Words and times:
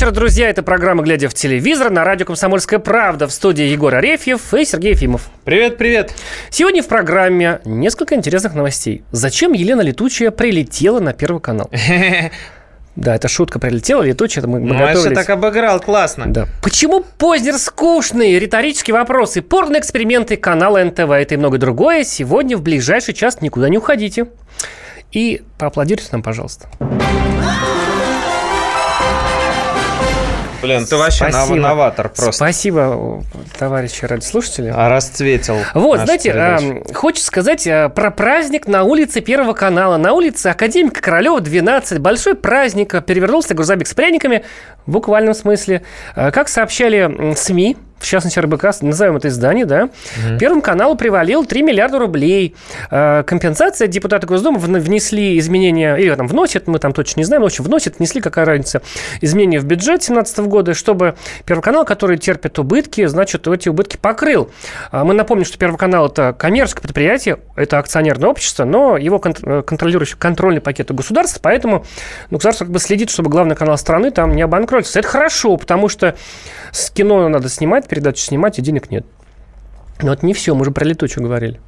Вечер, 0.00 0.12
друзья. 0.12 0.48
Это 0.48 0.62
программа 0.62 1.02
«Глядя 1.02 1.28
в 1.28 1.34
телевизор» 1.34 1.90
на 1.90 2.04
радио 2.04 2.24
«Комсомольская 2.24 2.78
правда» 2.78 3.28
в 3.28 3.32
студии 3.32 3.64
Егор 3.64 3.94
Арефьев 3.94 4.54
и 4.54 4.64
Сергей 4.64 4.92
Ефимов. 4.92 5.28
Привет, 5.44 5.76
привет. 5.76 6.14
Сегодня 6.48 6.82
в 6.82 6.86
программе 6.86 7.60
несколько 7.66 8.14
интересных 8.14 8.54
новостей. 8.54 9.04
Зачем 9.12 9.52
Елена 9.52 9.82
Летучая 9.82 10.30
прилетела 10.30 11.00
на 11.00 11.12
Первый 11.12 11.42
канал? 11.42 11.70
Да, 12.96 13.14
это 13.14 13.28
шутка 13.28 13.58
прилетела, 13.58 14.02
летучая, 14.02 14.44
мы, 14.46 14.58
мы 14.58 14.74
Маша 14.74 14.94
готовились. 14.94 15.16
так 15.16 15.30
обыграл, 15.30 15.80
классно. 15.80 16.26
Да. 16.26 16.46
Почему 16.60 17.04
Познер 17.18 17.56
скучный? 17.56 18.38
Риторические 18.38 18.94
вопросы, 18.94 19.42
порно-эксперименты 19.42 20.36
канала 20.36 20.82
НТВ, 20.82 21.10
это 21.10 21.34
и 21.34 21.36
многое 21.36 21.60
другое. 21.60 22.04
Сегодня 22.04 22.56
в 22.56 22.62
ближайший 22.62 23.14
час 23.14 23.42
никуда 23.42 23.68
не 23.68 23.78
уходите. 23.78 24.26
И 25.12 25.42
поаплодируйте 25.56 26.08
нам, 26.12 26.22
пожалуйста. 26.22 26.68
Блин, 30.62 30.84
ты 30.84 30.96
вообще 30.96 31.30
Спасибо. 31.30 31.56
новатор 31.56 32.08
просто. 32.08 32.32
Спасибо, 32.32 33.24
товарищи 33.58 34.04
радиослушатели. 34.04 34.72
А 34.74 34.88
расцветил. 34.88 35.56
Вот, 35.74 36.00
знаете, 36.00 36.32
а, 36.32 36.58
хочется 36.92 37.26
сказать 37.26 37.66
а, 37.66 37.88
про 37.88 38.10
праздник 38.10 38.66
на 38.66 38.84
улице 38.84 39.20
Первого 39.20 39.54
канала. 39.54 39.96
На 39.96 40.12
улице 40.12 40.48
Академика 40.48 41.00
Королева, 41.00 41.40
12. 41.40 41.98
Большой 41.98 42.34
праздник. 42.34 43.02
Перевернулся 43.04 43.54
грузовик 43.54 43.86
с 43.86 43.94
пряниками 43.94 44.44
в 44.86 44.92
буквальном 44.92 45.34
смысле. 45.34 45.82
А, 46.14 46.30
как 46.30 46.48
сообщали 46.48 47.34
СМИ, 47.34 47.76
в 48.00 48.06
частности 48.06 48.38
РБК, 48.38 48.64
назовем 48.80 49.16
это 49.16 49.28
издание, 49.28 49.66
да, 49.66 49.84
угу. 49.84 50.38
Первому 50.38 50.62
каналу 50.62 50.96
привалил 50.96 51.44
3 51.44 51.62
миллиарда 51.62 51.98
рублей. 51.98 52.56
Э, 52.90 53.22
компенсация 53.24 53.86
депутаты 53.86 54.26
Госдумы 54.26 54.58
внесли 54.58 55.38
изменения, 55.38 55.96
или 55.96 56.14
там 56.14 56.26
вносят, 56.26 56.66
мы 56.66 56.78
там 56.78 56.92
точно 56.92 57.20
не 57.20 57.24
знаем, 57.24 57.42
но 57.42 57.48
в 57.48 57.50
общем 57.50 57.64
вносят, 57.64 57.98
внесли, 57.98 58.20
какая 58.20 58.44
разница, 58.44 58.82
изменения 59.20 59.60
в 59.60 59.64
бюджет 59.64 60.00
2017 60.00 60.38
года, 60.40 60.74
чтобы 60.74 61.14
Первый 61.44 61.62
канал, 61.62 61.84
который 61.84 62.16
терпит 62.16 62.58
убытки, 62.58 63.06
значит, 63.06 63.46
эти 63.46 63.68
убытки 63.68 63.96
покрыл. 63.96 64.50
А 64.90 65.04
мы 65.04 65.14
напомним, 65.14 65.44
что 65.44 65.58
Первый 65.58 65.76
канал– 65.76 66.06
это 66.08 66.34
коммерческое 66.36 66.82
предприятие, 66.82 67.38
это 67.56 67.78
акционерное 67.78 68.28
общество, 68.28 68.64
но 68.64 68.96
его 68.96 69.20
э, 69.22 69.62
контролирующий 69.62 70.16
контрольный 70.18 70.60
пакет 70.60 70.90
государства, 70.92 71.40
поэтому 71.42 71.84
ну, 72.30 72.38
государство 72.38 72.64
как 72.64 72.72
бы 72.72 72.78
следит, 72.78 73.10
чтобы 73.10 73.30
главный 73.30 73.56
канал 73.56 73.76
страны 73.78 74.10
там 74.10 74.34
не 74.34 74.42
обанкротился. 74.42 75.00
Это 75.00 75.08
хорошо, 75.08 75.56
потому 75.56 75.88
что 75.88 76.16
с 76.72 76.90
кино 76.90 77.28
надо 77.28 77.48
снимать, 77.48 77.88
передачу 77.90 78.22
снимать, 78.22 78.58
и 78.58 78.62
денег 78.62 78.90
нет. 78.90 79.04
Но 80.00 80.12
это 80.12 80.24
не 80.24 80.32
все, 80.32 80.54
мы 80.54 80.64
же 80.64 80.70
про 80.70 80.84
летучую 80.84 81.24
говорили. 81.24 81.60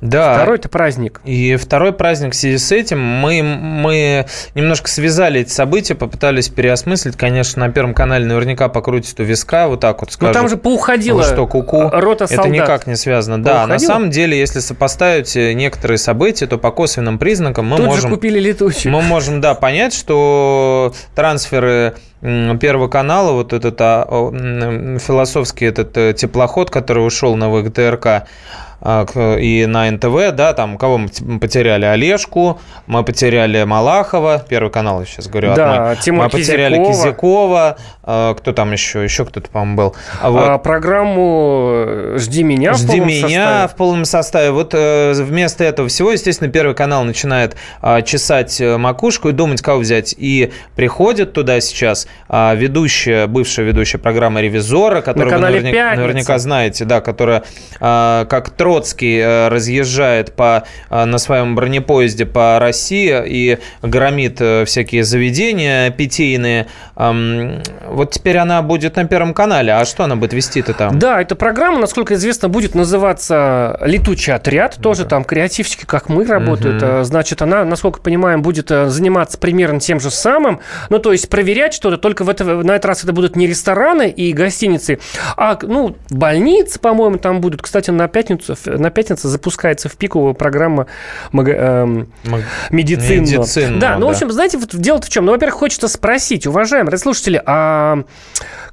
Да. 0.00 0.34
Второй 0.34 0.56
это 0.58 0.68
праздник. 0.68 1.20
И 1.24 1.56
второй 1.56 1.92
праздник 1.92 2.32
в 2.32 2.36
связи 2.36 2.58
с 2.58 2.70
этим 2.70 3.00
мы, 3.00 3.42
мы 3.42 4.26
немножко 4.54 4.88
связали 4.88 5.40
эти 5.40 5.50
события, 5.50 5.94
попытались 5.94 6.48
переосмыслить. 6.48 7.16
Конечно, 7.16 7.66
на 7.66 7.72
Первом 7.72 7.94
канале 7.94 8.24
наверняка 8.24 8.68
покрутят 8.68 9.18
у 9.20 9.24
виска, 9.24 9.68
вот 9.68 9.80
так 9.80 10.00
вот 10.00 10.12
скажут. 10.12 10.34
Но 10.34 10.40
там 10.40 10.48
же 10.48 10.56
поуходило 10.56 11.22
что 11.24 11.46
куку. 11.46 11.90
рота 11.92 12.26
солдат. 12.26 12.46
Это 12.46 12.54
никак 12.54 12.86
не 12.86 12.96
связано. 12.96 13.42
Поуходило? 13.42 13.66
Да, 13.66 13.72
на 13.72 13.78
самом 13.78 14.10
деле, 14.10 14.38
если 14.38 14.60
сопоставить 14.60 15.34
некоторые 15.34 15.98
события, 15.98 16.46
то 16.46 16.58
по 16.58 16.70
косвенным 16.70 17.18
признакам 17.18 17.66
мы 17.66 17.76
Тут 17.76 17.86
можем... 17.86 18.02
же 18.02 18.08
купили 18.08 18.38
летучую. 18.38 18.92
Мы 18.92 19.02
можем, 19.02 19.40
да, 19.40 19.54
понять, 19.54 19.94
что 19.94 20.94
трансферы 21.14 21.94
Первого 22.20 22.88
канала, 22.88 23.32
вот 23.32 23.52
этот 23.52 23.76
а, 23.78 24.04
философский 24.98 25.66
этот 25.66 25.96
э, 25.96 26.14
теплоход, 26.14 26.68
который 26.68 27.06
ушел 27.06 27.36
на 27.36 27.48
ВГТРК, 27.48 28.26
и 28.82 29.66
на 29.66 29.90
НТВ, 29.90 30.32
да, 30.32 30.52
там 30.52 30.78
кого 30.78 30.98
мы 30.98 31.40
потеряли? 31.40 31.84
Олежку, 31.84 32.60
мы 32.86 33.02
потеряли 33.04 33.64
Малахова, 33.64 34.44
Первый 34.48 34.70
канал, 34.70 35.00
я 35.00 35.06
сейчас 35.06 35.26
говорю, 35.28 35.54
да, 35.54 35.96
Тимур 35.96 36.24
мы 36.24 36.30
потеряли 36.30 36.76
Кизякова, 36.76 37.76
а, 38.10 38.34
кто 38.34 38.54
там 38.54 38.72
еще, 38.72 39.04
еще 39.04 39.26
кто-то, 39.26 39.50
по-моему, 39.50 39.76
был. 39.76 39.96
А 40.22 40.30
вот. 40.30 40.48
а, 40.48 40.56
программу 40.56 42.14
«Жди 42.16 42.42
меня» 42.42 42.72
«Жди 42.72 43.00
в 43.00 43.04
меня» 43.04 43.28
составе. 43.28 43.68
в 43.68 43.74
полном 43.74 44.04
составе. 44.06 44.50
Вот 44.50 44.70
э, 44.72 45.12
вместо 45.12 45.62
этого 45.64 45.88
всего, 45.88 46.12
естественно, 46.12 46.50
Первый 46.50 46.74
канал 46.74 47.04
начинает 47.04 47.56
чесать 48.06 48.62
э, 48.62 48.78
макушку 48.78 49.28
и 49.28 49.32
думать, 49.32 49.60
кого 49.60 49.80
взять. 49.80 50.14
И 50.16 50.52
приходит 50.74 51.34
туда 51.34 51.60
сейчас 51.60 52.08
ведущая, 52.30 53.26
бывшая 53.26 53.66
ведущая 53.66 53.98
программы 53.98 54.40
«Ревизора», 54.40 55.02
которую 55.02 55.34
вы 55.34 55.40
наверняка, 55.40 55.94
наверняка 55.94 56.38
знаете, 56.38 56.86
да, 56.86 57.02
которая 57.02 57.44
как 57.78 58.50
Троцкий 58.68 59.16
э, 59.16 59.48
разъезжает 59.48 60.34
по, 60.34 60.64
э, 60.90 61.04
на 61.06 61.16
своем 61.16 61.54
бронепоезде 61.54 62.26
по 62.26 62.58
России 62.58 63.18
и 63.26 63.58
громит 63.80 64.42
э, 64.42 64.66
всякие 64.66 65.04
заведения 65.04 65.90
питейные. 65.90 66.66
Вот 66.94 68.10
теперь 68.10 68.36
она 68.38 68.60
будет 68.60 68.96
на 68.96 69.04
Первом 69.06 69.32
канале. 69.32 69.72
А 69.72 69.84
что 69.84 70.04
она 70.04 70.16
будет 70.16 70.32
вести-то 70.32 70.74
там? 70.74 70.98
Да, 70.98 71.20
эта 71.22 71.34
программа, 71.36 71.78
насколько 71.78 72.14
известно, 72.14 72.48
будет 72.48 72.74
называться 72.74 73.78
«Летучий 73.82 74.34
отряд». 74.34 74.76
Тоже 74.82 75.06
там 75.06 75.24
креативщики, 75.24 75.86
как 75.86 76.08
мы, 76.08 76.26
работают. 76.26 76.82
Угу. 76.82 77.04
Значит, 77.04 77.40
она, 77.40 77.64
насколько 77.64 78.00
понимаем, 78.00 78.42
будет 78.42 78.68
заниматься 78.68 79.38
примерно 79.38 79.80
тем 79.80 80.00
же 80.00 80.10
самым. 80.10 80.60
Ну, 80.90 80.98
то 80.98 81.12
есть 81.12 81.28
проверять 81.30 81.72
что-то. 81.72 81.96
Только 81.98 82.24
в 82.24 82.28
это, 82.28 82.44
на 82.44 82.72
этот 82.72 82.86
раз 82.86 83.04
это 83.04 83.12
будут 83.12 83.36
не 83.36 83.46
рестораны 83.46 84.10
и 84.10 84.32
гостиницы, 84.32 84.98
а, 85.36 85.56
ну, 85.62 85.96
больницы, 86.10 86.80
по-моему, 86.80 87.18
там 87.18 87.40
будут. 87.40 87.62
Кстати, 87.62 87.90
на 87.90 88.08
пятницу 88.08 88.56
на 88.66 88.90
пятницу 88.90 89.28
запускается 89.28 89.88
в 89.88 89.96
пиковую 89.96 90.34
программа 90.34 90.86
мага, 91.32 91.52
э, 91.52 91.84
Маг... 91.84 92.42
медицинная. 92.70 93.38
Медицинную, 93.38 93.80
да, 93.80 93.98
ну, 93.98 94.06
в 94.06 94.10
общем, 94.10 94.30
знаете, 94.30 94.58
вот 94.58 94.74
дело 94.74 95.00
в 95.00 95.08
чем? 95.08 95.24
Ну, 95.24 95.32
во-первых, 95.32 95.58
хочется 95.58 95.88
спросить, 95.88 96.46
уважаемые 96.46 96.98
слушатели, 96.98 97.42
а 97.44 98.04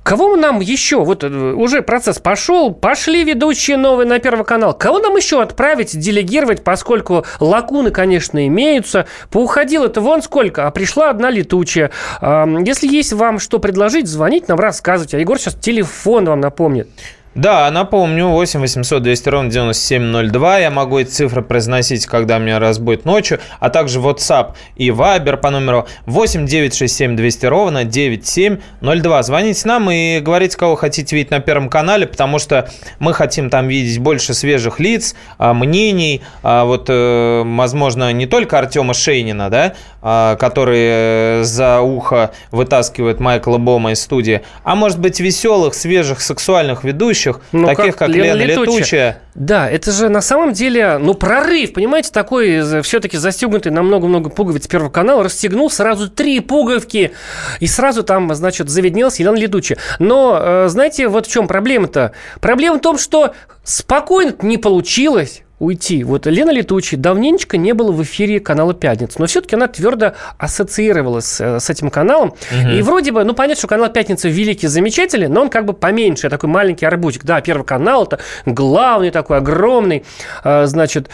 кого 0.03 0.35
нам 0.35 0.59
еще, 0.59 1.03
вот 1.03 1.23
э, 1.23 1.27
уже 1.27 1.81
процесс 1.81 2.19
пошел, 2.19 2.73
пошли 2.73 3.23
ведущие 3.23 3.77
новые 3.77 4.07
на 4.07 4.19
Первый 4.19 4.45
канал, 4.45 4.73
кого 4.73 4.99
нам 4.99 5.15
еще 5.15 5.41
отправить, 5.41 5.97
делегировать, 5.97 6.63
поскольку 6.63 7.25
лакуны, 7.39 7.91
конечно, 7.91 8.45
имеются, 8.47 9.05
поуходило 9.29 9.85
это 9.85 10.01
вон 10.01 10.21
сколько, 10.21 10.67
а 10.67 10.71
пришла 10.71 11.09
одна 11.09 11.29
летучая. 11.29 11.91
Если 12.21 12.87
есть 12.87 13.13
вам 13.13 13.39
что 13.39 13.59
предложить, 13.59 14.07
звонить 14.07 14.47
нам, 14.47 14.59
рассказывать. 14.59 15.13
А 15.13 15.19
Егор 15.19 15.37
сейчас 15.37 15.55
телефон 15.55 16.25
вам 16.25 16.39
напомнит. 16.39 16.89
Да, 17.35 17.69
напомню, 17.69 18.29
8 18.29 18.61
800 18.61 19.03
200 19.03 19.29
ровно 19.29 19.51
9702. 19.51 20.59
Я 20.59 20.71
могу 20.71 20.99
эти 20.99 21.09
цифры 21.09 21.41
произносить, 21.41 22.05
когда 22.05 22.37
меня 22.37 22.59
разбудит 22.59 23.03
ночью, 23.03 23.41
а 23.59 23.69
также 23.69 23.99
WhatsApp 23.99 24.53
и 24.77 24.87
Viber 24.87 25.35
по 25.35 25.49
номеру 25.49 25.85
8 26.05 26.45
967 26.45 27.17
200 27.17 27.45
ровно 27.47 27.83
9702. 27.83 29.23
Звоните 29.23 29.67
нам 29.67 29.91
и 29.91 30.21
говорите, 30.21 30.55
кого 30.57 30.77
хотите 30.77 31.13
видеть 31.13 31.29
на 31.29 31.41
Первом 31.41 31.67
канале, 31.67 32.07
потому 32.07 32.39
что 32.39 32.69
мы 32.99 33.13
хотим 33.13 33.49
там 33.49 33.67
видеть 33.67 33.99
больше 33.99 34.33
свежих 34.33 34.79
лиц, 34.79 35.13
а, 35.37 35.53
мнений. 35.53 36.21
А, 36.41 36.63
вот, 36.63 36.85
э, 36.87 37.43
возможно, 37.45 38.13
не 38.13 38.27
только 38.27 38.57
Артема 38.59 38.93
Шейнина, 38.93 39.49
да, 39.49 39.73
а, 40.07 40.35
который 40.35 41.39
э, 41.39 41.43
за 41.45 41.81
ухо 41.81 42.29
вытаскивает 42.51 43.19
Майкла 43.19 43.57
Бома 43.57 43.91
из 43.93 44.03
студии, 44.03 44.43
а 44.63 44.75
может 44.75 44.99
быть 44.99 45.19
веселых, 45.19 45.73
свежих, 45.73 46.21
сексуальных 46.21 46.83
ведущих, 46.83 47.39
ну, 47.51 47.65
таких 47.65 47.97
как, 47.97 47.97
как 47.97 48.09
Лена, 48.09 48.33
Лена 48.33 48.51
Летучая. 48.51 48.75
Летучая. 48.75 49.21
Да, 49.33 49.67
это 49.67 49.91
же 49.91 50.09
на 50.09 50.21
самом 50.21 50.53
деле, 50.53 50.99
ну, 50.99 51.15
прорыв, 51.15 51.73
понимаете, 51.73 52.11
такой 52.11 52.83
все-таки 52.83 53.17
застегнутый 53.17 53.71
на 53.71 53.81
много-много 53.81 54.29
пуговиц 54.29 54.67
Первого 54.67 54.91
канала, 54.91 55.23
расстегнул 55.23 55.71
сразу 55.71 56.07
три 56.07 56.39
пуговки, 56.39 57.13
и 57.59 57.65
сразу 57.65 58.03
там, 58.03 58.31
значит, 58.35 58.69
заведнелась 58.69 59.19
Елена 59.19 59.37
Летучая. 59.37 59.79
Но, 59.97 60.37
э, 60.39 60.67
знаете, 60.67 61.07
вот 61.07 61.25
в 61.25 61.31
чем 61.31 61.47
проблема-то? 61.47 62.11
Проблема 62.41 62.77
в 62.77 62.81
том, 62.81 62.99
что 62.99 63.33
спокойно 63.63 64.35
не 64.43 64.59
получилось 64.59 65.41
уйти. 65.59 66.03
Вот 66.03 66.25
Лена 66.25 66.51
Летучий 66.51 66.97
давненько 66.97 67.57
не 67.57 67.73
было 67.73 67.91
в 67.91 68.03
эфире 68.03 68.39
канала 68.39 68.73
«Пятница», 68.73 69.19
но 69.19 69.25
все-таки 69.25 69.55
она 69.55 69.67
твердо 69.67 70.13
ассоциировалась 70.37 71.39
э, 71.39 71.59
с 71.59 71.69
этим 71.69 71.89
каналом. 71.89 72.33
Угу. 72.51 72.69
И 72.71 72.81
вроде 72.81 73.11
бы, 73.11 73.23
ну, 73.23 73.33
понятно, 73.33 73.59
что 73.59 73.67
канал 73.67 73.89
«Пятница» 73.89 74.27
великий, 74.27 74.67
замечательный, 74.67 75.27
но 75.27 75.41
он 75.41 75.49
как 75.49 75.65
бы 75.65 75.73
поменьше, 75.73 76.29
такой 76.29 76.49
маленький 76.49 76.85
арбузик. 76.85 77.23
Да, 77.23 77.41
Первый 77.41 77.63
канал– 77.63 78.03
это 78.05 78.19
главный 78.45 79.11
такой, 79.11 79.37
огромный, 79.37 80.03
э, 80.43 80.65
значит. 80.65 81.09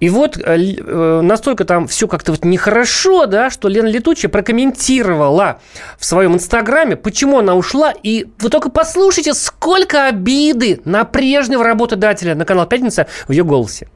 И 0.00 0.08
вот 0.10 0.36
э, 0.36 1.20
настолько 1.22 1.64
там 1.64 1.86
все 1.88 2.08
как-то 2.08 2.32
вот 2.32 2.44
нехорошо, 2.44 3.26
да, 3.26 3.50
что 3.50 3.68
Лена 3.68 3.88
Летучая 3.88 4.30
прокомментировала 4.30 5.60
в 5.98 6.04
своем 6.04 6.34
инстаграме, 6.34 6.96
почему 6.96 7.38
она 7.38 7.54
ушла. 7.54 7.92
И 8.02 8.26
вы 8.38 8.50
только 8.50 8.70
послушайте, 8.70 9.34
сколько 9.34 10.06
обиды 10.06 10.80
на 10.84 11.04
прежнего 11.04 11.64
работодателя 11.64 12.34
на 12.34 12.44
канал 12.44 12.66
«Пятница» 12.66 13.06
в 13.26 13.32
ее 13.32 13.44
голосе. 13.44 13.87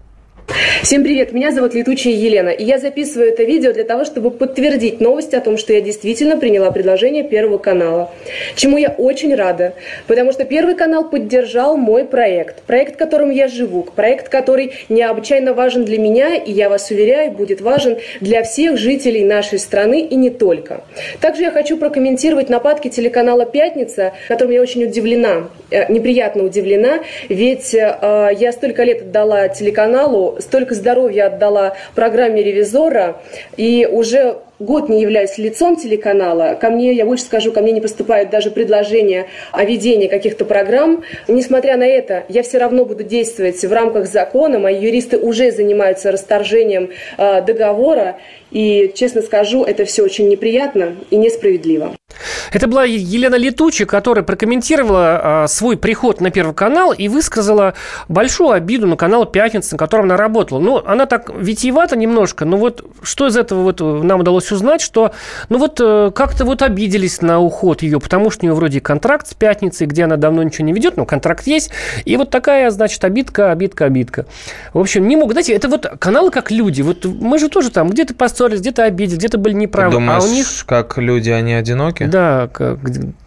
Всем 0.82 1.04
привет, 1.04 1.32
меня 1.32 1.52
зовут 1.52 1.74
Летучая 1.74 2.12
Елена, 2.12 2.48
и 2.48 2.64
я 2.64 2.78
записываю 2.78 3.28
это 3.28 3.44
видео 3.44 3.72
для 3.72 3.84
того, 3.84 4.04
чтобы 4.04 4.30
подтвердить 4.30 5.00
новость 5.00 5.32
о 5.32 5.40
том, 5.40 5.56
что 5.56 5.72
я 5.72 5.80
действительно 5.80 6.36
приняла 6.36 6.70
предложение 6.72 7.22
Первого 7.22 7.58
канала, 7.58 8.10
чему 8.56 8.76
я 8.76 8.88
очень 8.88 9.34
рада, 9.34 9.74
потому 10.08 10.32
что 10.32 10.44
Первый 10.44 10.74
канал 10.74 11.08
поддержал 11.08 11.76
мой 11.76 12.04
проект, 12.04 12.62
проект, 12.62 12.96
которым 12.96 13.30
я 13.30 13.46
живу, 13.46 13.84
проект, 13.84 14.28
который 14.28 14.72
необычайно 14.88 15.54
важен 15.54 15.84
для 15.84 15.98
меня, 15.98 16.34
и 16.34 16.50
я 16.50 16.68
вас 16.68 16.90
уверяю, 16.90 17.30
будет 17.30 17.60
важен 17.60 17.98
для 18.20 18.42
всех 18.42 18.76
жителей 18.76 19.24
нашей 19.24 19.60
страны 19.60 20.00
и 20.00 20.16
не 20.16 20.30
только. 20.30 20.82
Также 21.20 21.42
я 21.42 21.50
хочу 21.52 21.76
прокомментировать 21.76 22.48
нападки 22.48 22.88
телеканала 22.88 23.46
«Пятница», 23.46 24.14
которым 24.26 24.52
я 24.52 24.60
очень 24.60 24.84
удивлена, 24.84 25.48
э, 25.70 25.90
неприятно 25.92 26.44
удивлена, 26.44 27.00
ведь 27.28 27.72
э, 27.74 28.30
я 28.36 28.52
столько 28.52 28.82
лет 28.82 29.02
отдала 29.02 29.48
телеканалу, 29.48 30.31
столько 30.40 30.74
здоровья 30.74 31.26
отдала 31.26 31.74
программе 31.94 32.42
«Ревизора», 32.42 33.20
и 33.56 33.88
уже 33.90 34.38
год 34.62 34.88
не 34.88 35.02
являюсь 35.02 35.38
лицом 35.38 35.76
телеканала, 35.76 36.54
ко 36.60 36.70
мне, 36.70 36.92
я 36.92 37.04
больше 37.04 37.24
скажу, 37.24 37.52
ко 37.52 37.60
мне 37.60 37.72
не 37.72 37.80
поступают 37.80 38.30
даже 38.30 38.50
предложения 38.50 39.26
о 39.52 39.64
ведении 39.64 40.08
каких-то 40.08 40.44
программ. 40.44 41.02
Несмотря 41.28 41.76
на 41.76 41.84
это, 41.84 42.24
я 42.28 42.42
все 42.42 42.58
равно 42.58 42.84
буду 42.84 43.04
действовать 43.04 43.62
в 43.62 43.72
рамках 43.72 44.06
закона. 44.06 44.58
Мои 44.58 44.80
юристы 44.80 45.18
уже 45.18 45.50
занимаются 45.50 46.12
расторжением 46.12 46.90
э, 47.18 47.42
договора. 47.42 48.16
И, 48.50 48.92
честно 48.94 49.22
скажу, 49.22 49.64
это 49.64 49.84
все 49.86 50.02
очень 50.02 50.28
неприятно 50.28 50.96
и 51.10 51.16
несправедливо. 51.16 51.96
Это 52.52 52.66
была 52.66 52.84
Елена 52.84 53.36
Летучая, 53.36 53.86
которая 53.86 54.24
прокомментировала 54.24 55.20
а, 55.22 55.48
свой 55.48 55.78
приход 55.78 56.20
на 56.20 56.30
Первый 56.30 56.54
канал 56.54 56.92
и 56.92 57.08
высказала 57.08 57.72
большую 58.08 58.50
обиду 58.50 58.86
на 58.86 58.96
канал 58.96 59.24
«Пятница», 59.24 59.74
на 59.74 59.78
котором 59.78 60.04
она 60.04 60.18
работала. 60.18 60.58
Ну, 60.58 60.82
она 60.84 61.06
так 61.06 61.30
витиевата 61.34 61.96
немножко, 61.96 62.44
но 62.44 62.58
вот 62.58 62.84
что 63.02 63.26
из 63.26 63.36
этого 63.38 63.62
вот 63.62 63.80
нам 63.80 64.20
удалось 64.20 64.51
узнать, 64.52 64.80
что, 64.80 65.12
ну 65.48 65.58
вот 65.58 65.80
э, 65.80 66.10
как-то 66.14 66.44
вот 66.44 66.62
обиделись 66.62 67.22
на 67.22 67.40
уход 67.40 67.82
ее, 67.82 68.00
потому 68.00 68.30
что 68.30 68.44
у 68.44 68.46
нее 68.46 68.54
вроде 68.54 68.80
контракт 68.80 69.26
с 69.26 69.34
«Пятницей», 69.34 69.86
где 69.86 70.04
она 70.04 70.16
давно 70.16 70.42
ничего 70.42 70.66
не 70.66 70.72
ведет, 70.72 70.96
но 70.96 71.04
контракт 71.04 71.46
есть, 71.46 71.70
и 72.04 72.16
вот 72.16 72.30
такая, 72.30 72.70
значит, 72.70 73.04
обидка, 73.04 73.50
обидка, 73.50 73.86
обидка. 73.86 74.26
В 74.72 74.78
общем, 74.78 75.06
не 75.08 75.16
могут, 75.16 75.34
знаете, 75.34 75.54
это 75.54 75.68
вот 75.68 75.86
каналы 75.98 76.30
как 76.30 76.50
люди, 76.50 76.82
вот 76.82 77.04
мы 77.04 77.38
же 77.38 77.48
тоже 77.48 77.70
там 77.70 77.90
где-то 77.90 78.14
поссорились, 78.14 78.60
где-то 78.60 78.84
обиделись, 78.84 79.18
где-то 79.18 79.38
были 79.38 79.54
неправы. 79.54 79.92
Думаешь, 79.92 80.22
а 80.22 80.26
у 80.26 80.30
них... 80.30 80.46
как 80.66 80.98
люди, 80.98 81.30
они 81.30 81.54
одиноки? 81.54 82.04
Да, 82.04 82.48
как, 82.52 82.78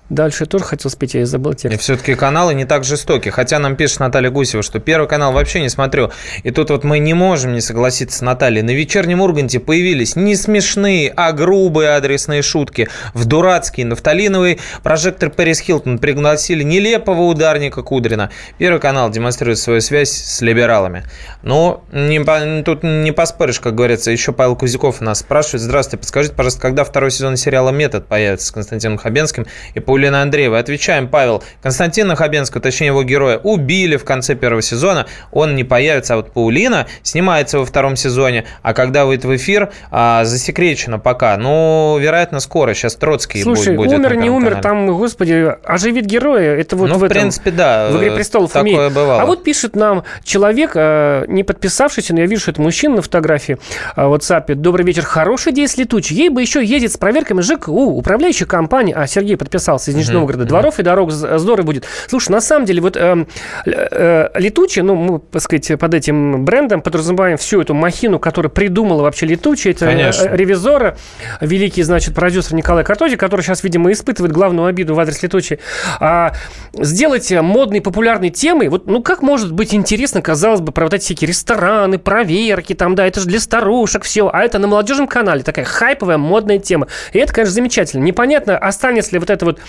Дальше 0.10 0.46
тоже 0.46 0.64
хотел 0.64 0.92
спеть, 0.92 1.16
я 1.16 1.26
забыл 1.26 1.56
текст. 1.56 1.76
И 1.76 1.82
все-таки 1.82 2.14
каналы 2.14 2.54
не 2.54 2.66
так 2.66 2.84
жестоки. 2.84 3.30
Хотя 3.30 3.58
нам 3.58 3.76
пишет 3.76 4.00
Наталья 4.00 4.30
Гусева, 4.30 4.62
что 4.62 4.80
первый 4.80 5.08
канал 5.08 5.34
вообще 5.34 5.62
не 5.62 5.70
смотрю. 5.70 6.12
И 6.44 6.52
тут 6.52 6.70
вот 6.70 6.84
мы 6.84 7.00
не 7.00 7.16
можем 7.16 7.54
не 7.54 7.62
согласиться 7.62 8.20
с 8.20 8.22
Натальей. 8.22 8.62
На 8.62 8.70
вечернем 8.70 9.22
Урганте 9.22 9.60
появились 9.60 10.16
не 10.16 10.36
смешные, 10.36 11.12
а 11.16 11.32
грубые 11.32 11.96
адресные 11.96 12.44
шутки. 12.44 12.88
В 13.16 13.26
дурацкий 13.26 13.84
нафталиновый 13.84 14.60
прожектор 14.84 15.32
Пэрис 15.32 15.60
Хилтон 15.60 15.98
пригласили 15.98 16.62
нелепого 16.62 17.24
ударника 17.24 17.82
Кудрина. 17.82 18.30
Первый 18.60 18.80
канал 18.80 19.10
демонстрирует 19.10 19.58
свою 19.58 19.82
связь 19.82 20.12
с 20.12 20.42
либералами. 20.42 21.04
Но 21.42 21.84
не, 21.92 22.24
тут 22.62 22.84
не 22.84 23.12
поспоришь, 23.12 23.60
как 23.60 23.74
говорится. 23.74 24.12
Еще 24.12 24.34
Павел 24.34 24.56
Кузяков 24.56 25.02
нас 25.02 25.22
спрашивает. 25.22 25.64
Здравствуйте, 25.64 25.98
подскажите, 25.98 26.36
пожалуйста, 26.36 26.62
когда 26.62 26.84
второй 26.84 27.10
сезон 27.10 27.38
сериала 27.38 27.72
«Метод» 27.72 28.06
появится 28.08 28.46
с 28.46 28.52
Константином 28.52 28.98
Хабенским 28.98 29.48
и 29.74 29.80
по 29.80 29.95
Паулина 29.96 30.24
Андреева. 30.24 30.60
Отвечаем, 30.60 31.08
Павел. 31.08 31.42
Константина 31.64 32.18
Хабенского, 32.18 32.62
точнее 32.62 32.88
его 32.88 33.04
героя, 33.04 33.38
убили 33.38 33.96
в 33.96 34.04
конце 34.04 34.36
первого 34.36 34.62
сезона. 34.62 35.06
Он 35.32 35.56
не 35.56 35.64
появится, 35.64 36.16
а 36.16 36.18
вот 36.18 36.34
Паулина 36.34 36.86
снимается 37.02 37.60
во 37.60 37.66
втором 37.66 37.96
сезоне. 37.96 38.44
А 38.62 38.74
когда 38.74 39.06
выйдет 39.06 39.24
в 39.24 39.34
эфир, 39.34 39.72
а, 39.92 40.26
засекречено 40.26 41.00
пока. 41.00 41.38
Ну, 41.38 41.98
вероятно, 41.98 42.42
скоро. 42.42 42.74
Сейчас 42.74 42.96
Троцкий 42.96 43.42
Слушай, 43.42 43.78
будет. 43.78 43.98
умер, 43.98 44.18
не 44.18 44.30
умер, 44.30 44.56
канале. 44.56 44.64
там, 44.64 44.98
господи, 44.98 45.56
оживит 45.64 46.06
героя. 46.08 46.58
Это 46.58 46.76
вот 46.76 46.90
ну, 46.90 46.96
в, 46.96 46.98
в 46.98 47.04
этом, 47.06 47.18
принципе, 47.18 47.52
да. 47.52 47.88
В 47.90 47.98
«Игре 47.98 48.12
престолов» 48.12 48.52
такое 48.52 48.74
имеет. 48.74 48.92
бывало. 48.92 49.22
А 49.22 49.26
вот 49.26 49.46
пишет 49.46 49.78
нам 49.78 50.04
человек, 50.26 50.72
э, 50.76 51.24
не 51.30 51.44
подписавшийся, 51.44 52.14
но 52.14 52.20
я 52.20 52.26
вижу, 52.26 52.42
что 52.42 52.52
это 52.52 52.62
мужчина 52.62 52.98
на 52.98 53.02
фотографии 53.02 53.58
в 53.96 54.14
WhatsApp. 54.14 54.56
Добрый 54.56 54.86
вечер. 54.86 55.04
Хорошая 55.04 55.54
идея 55.54 55.70
с 55.70 55.78
летучей. 55.78 56.18
Ей 56.18 56.28
бы 56.28 56.42
еще 56.42 56.62
ездить 56.62 56.92
с 56.92 56.98
проверками 56.98 57.40
ЖКУ, 57.40 57.96
управляющей 57.98 58.46
компании. 58.46 58.94
А, 58.94 59.08
Сергей 59.08 59.38
подписался 59.38 59.85
из 59.88 59.96
Нижнего 59.96 60.20
Новгорода. 60.20 60.46
Дворов 60.46 60.80
и 60.80 60.84
дорог 60.84 61.12
здорово 61.12 61.66
будет. 61.66 61.86
Слушай, 62.08 62.32
на 62.32 62.42
самом 62.42 62.66
деле, 62.66 62.82
вот 62.82 62.96
э, 62.98 63.26
э, 63.66 64.30
летучая, 64.36 64.84
ну, 64.84 64.96
мы, 64.96 65.20
так 65.20 65.42
сказать, 65.42 65.80
под 65.80 65.94
этим 65.94 66.46
брендом 66.46 66.82
подразумеваем 66.82 67.38
всю 67.38 67.62
эту 67.62 67.74
махину, 67.74 68.20
которая 68.20 68.50
придумала 68.50 69.04
вообще 69.04 69.26
летучая. 69.26 69.74
Это 69.74 69.86
Конечно. 69.86 70.30
ревизора, 70.30 70.98
великий, 71.42 71.84
значит, 71.84 72.16
продюсер 72.16 72.56
Николай 72.56 72.84
Картози, 72.84 73.16
который 73.16 73.42
сейчас, 73.42 73.64
видимо, 73.64 73.92
испытывает 73.92 74.32
главную 74.32 74.68
обиду 74.68 74.96
в 74.96 75.00
адрес 75.00 75.22
летучей. 75.22 75.60
А 76.00 76.34
сделать 76.74 77.32
модной, 77.32 77.82
популярной 77.82 78.30
темой, 78.30 78.70
вот, 78.70 78.88
ну, 78.88 79.02
как 79.02 79.22
может 79.22 79.52
быть 79.52 79.74
интересно, 79.74 80.22
казалось 80.22 80.62
бы, 80.62 80.72
про 80.72 80.86
вот 80.86 80.94
эти 80.94 81.04
всякие 81.04 81.28
рестораны, 81.28 81.98
проверки, 81.98 82.74
там, 82.74 82.96
да, 82.96 83.06
это 83.06 83.20
же 83.20 83.28
для 83.28 83.40
старушек 83.40 84.04
все, 84.04 84.30
а 84.32 84.42
это 84.42 84.60
на 84.60 84.68
молодежном 84.68 85.08
канале 85.08 85.44
такая 85.44 85.66
хайповая, 85.66 86.18
модная 86.18 86.60
тема. 86.60 86.88
И 87.14 87.20
это, 87.20 87.34
конечно, 87.34 87.54
замечательно. 87.54 88.04
Непонятно, 88.04 88.58
останется 88.58 89.12
ли 89.14 89.20
вот 89.20 89.30
это 89.30 89.46
вот 89.46 89.60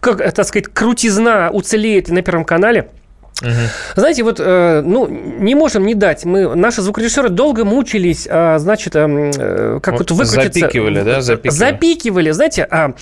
как, 0.00 0.18
так 0.32 0.46
сказать, 0.46 0.68
крутизна 0.72 1.50
уцелеет 1.50 2.08
на 2.08 2.22
Первом 2.22 2.44
канале. 2.44 2.88
Угу. 3.42 3.50
Знаете, 3.96 4.22
вот, 4.22 4.40
э, 4.40 4.82
ну, 4.82 5.06
не 5.06 5.54
можем 5.54 5.84
не 5.84 5.94
дать. 5.94 6.24
Мы, 6.24 6.54
наши 6.54 6.80
звукорежиссеры 6.80 7.28
долго 7.28 7.64
мучились, 7.64 8.26
э, 8.28 8.58
значит, 8.58 8.96
э, 8.96 9.78
как 9.82 9.98
вот, 9.98 10.10
вот 10.10 10.18
выкрутиться. 10.18 10.60
Запикивали, 10.60 11.02
да? 11.02 11.20
Запикивали. 11.20 11.58
Запикивали, 11.58 12.30
знаете. 12.30 12.66
А, 12.70 12.94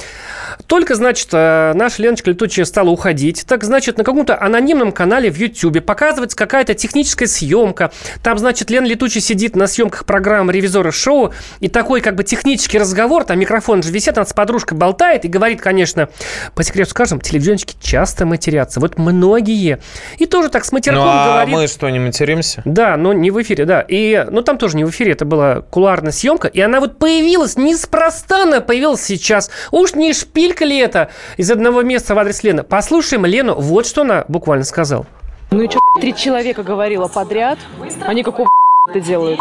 только, 0.66 0.96
значит, 0.96 1.28
э, 1.32 1.72
наша 1.74 2.02
Леночка 2.02 2.30
Летучая 2.30 2.64
стала 2.64 2.88
уходить. 2.90 3.44
Так, 3.46 3.62
значит, 3.62 3.96
на 3.96 4.02
каком-то 4.02 4.40
анонимном 4.40 4.90
канале 4.90 5.30
в 5.30 5.36
Ютьюбе 5.36 5.80
показывается 5.80 6.36
какая-то 6.36 6.74
техническая 6.74 7.28
съемка. 7.28 7.92
Там, 8.22 8.36
значит, 8.38 8.70
Лена 8.70 8.86
Летучая 8.86 9.22
сидит 9.22 9.54
на 9.54 9.68
съемках 9.68 10.04
программы 10.04 10.52
«Ревизоры 10.52 10.90
шоу», 10.90 11.32
и 11.60 11.68
такой, 11.68 12.00
как 12.00 12.16
бы, 12.16 12.24
технический 12.24 12.78
разговор, 12.78 13.24
там 13.24 13.38
микрофон 13.38 13.82
же 13.82 13.92
висит, 13.92 14.16
она 14.16 14.26
с 14.26 14.32
подружкой 14.32 14.76
болтает 14.76 15.24
и 15.24 15.28
говорит, 15.28 15.60
конечно, 15.60 16.08
по 16.54 16.64
секрету 16.64 16.90
скажем, 16.90 17.20
телевизионщики 17.20 17.76
часто 17.80 18.26
матерятся. 18.26 18.80
Вот 18.80 18.98
многие. 18.98 19.78
И 20.24 20.26
тоже 20.26 20.48
так 20.48 20.64
с 20.64 20.72
матерком 20.72 21.04
ну, 21.04 21.10
а 21.10 21.26
говорит. 21.26 21.54
мы 21.54 21.66
что, 21.66 21.90
не 21.90 21.98
материмся? 21.98 22.62
Да, 22.64 22.96
но 22.96 23.12
не 23.12 23.30
в 23.30 23.42
эфире, 23.42 23.66
да. 23.66 23.84
И, 23.86 24.26
ну, 24.30 24.40
там 24.40 24.56
тоже 24.56 24.74
не 24.74 24.84
в 24.84 24.88
эфире, 24.88 25.12
это 25.12 25.26
была 25.26 25.60
куларная 25.60 26.12
съемка. 26.12 26.48
И 26.48 26.62
она 26.62 26.80
вот 26.80 26.98
появилась, 26.98 27.58
неспроста 27.58 28.44
она 28.44 28.62
появилась 28.62 29.02
сейчас. 29.02 29.50
Уж 29.70 29.92
не 29.92 30.14
шпилька 30.14 30.64
ли 30.64 30.78
это 30.78 31.10
из 31.36 31.50
одного 31.50 31.82
места 31.82 32.14
в 32.14 32.18
адрес 32.18 32.42
Лены? 32.42 32.62
Послушаем 32.62 33.26
Лену, 33.26 33.54
вот 33.54 33.86
что 33.86 34.00
она 34.00 34.24
буквально 34.26 34.64
сказала. 34.64 35.04
Ну 35.50 35.60
и 35.60 35.68
что, 35.68 35.78
три 36.00 36.14
человека 36.14 36.62
говорила 36.62 37.06
подряд, 37.08 37.58
они 38.06 38.22
какого 38.22 38.48
это 38.88 39.00
делают? 39.00 39.40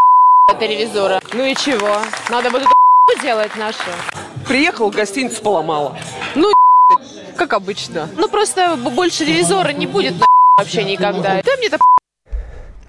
Это 0.52 0.66
ревизора. 0.66 1.22
Ну 1.32 1.46
и 1.46 1.56
чего? 1.56 1.96
Надо 2.30 2.50
вот 2.50 2.62
это 2.62 3.22
делать 3.24 3.56
наше. 3.56 3.78
Приехал, 4.46 4.90
гостиницу 4.90 5.42
поломала. 5.42 5.98
Ну 6.36 6.52
как 7.38 7.54
обычно. 7.54 8.10
Ну 8.18 8.28
просто 8.28 8.76
больше 8.76 9.24
ревизора 9.24 9.70
не 9.70 9.88
будет 9.88 10.20
на 10.20 10.26
вообще 10.58 10.84
никогда. 10.84 11.42
Да 11.44 11.58
мне 11.58 11.68
это 11.68 11.78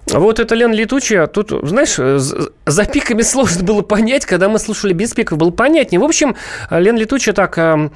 вот 0.07 0.39
это 0.39 0.55
Лена 0.55 0.75
Летучая. 0.75 1.27
Тут, 1.27 1.51
знаешь, 1.63 1.97
за 1.97 2.85
пиками 2.85 3.23
сложно 3.23 3.65
было 3.65 3.81
понять. 3.81 4.27
Когда 4.27 4.51
мы 4.51 4.59
слушали 4.59 4.93
без 4.93 5.15
пиков, 5.15 5.39
было 5.39 5.51
понятнее. 5.51 5.99
В 5.99 6.05
общем, 6.05 6.37
Лена 6.71 6.99
Летучая 6.99 7.35
так, 7.35 7.57
э, 7.57 7.89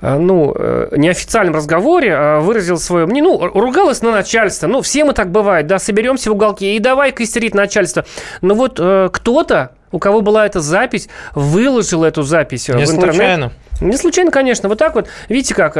э, 0.00 0.18
ну, 0.18 0.52
э, 0.56 0.88
неофициальном 0.96 1.54
разговоре 1.54 2.38
выразил 2.40 2.78
свое 2.78 3.06
мнение. 3.06 3.38
Ну, 3.38 3.46
ругалась 3.60 4.02
на 4.02 4.10
начальство. 4.10 4.66
Ну, 4.66 4.82
все 4.82 5.04
мы 5.04 5.12
так 5.12 5.30
бывает, 5.30 5.68
да, 5.68 5.78
соберемся 5.78 6.30
в 6.30 6.34
уголке 6.34 6.74
и 6.74 6.80
давай-ка 6.80 7.22
истерить 7.22 7.54
начальство. 7.54 8.04
Но 8.40 8.54
вот 8.54 8.74
кто-то, 8.74 9.70
у 9.92 10.00
кого 10.00 10.20
была 10.20 10.44
эта 10.44 10.60
запись, 10.60 11.08
выложил 11.36 12.02
эту 12.02 12.22
запись 12.22 12.68
Не 12.68 12.74
в 12.74 12.90
интернет. 12.90 13.14
случайно. 13.14 13.52
Не 13.80 13.96
случайно, 13.96 14.32
конечно. 14.32 14.68
Вот 14.68 14.78
так 14.78 14.96
вот. 14.96 15.08
Видите, 15.28 15.54
как 15.54 15.74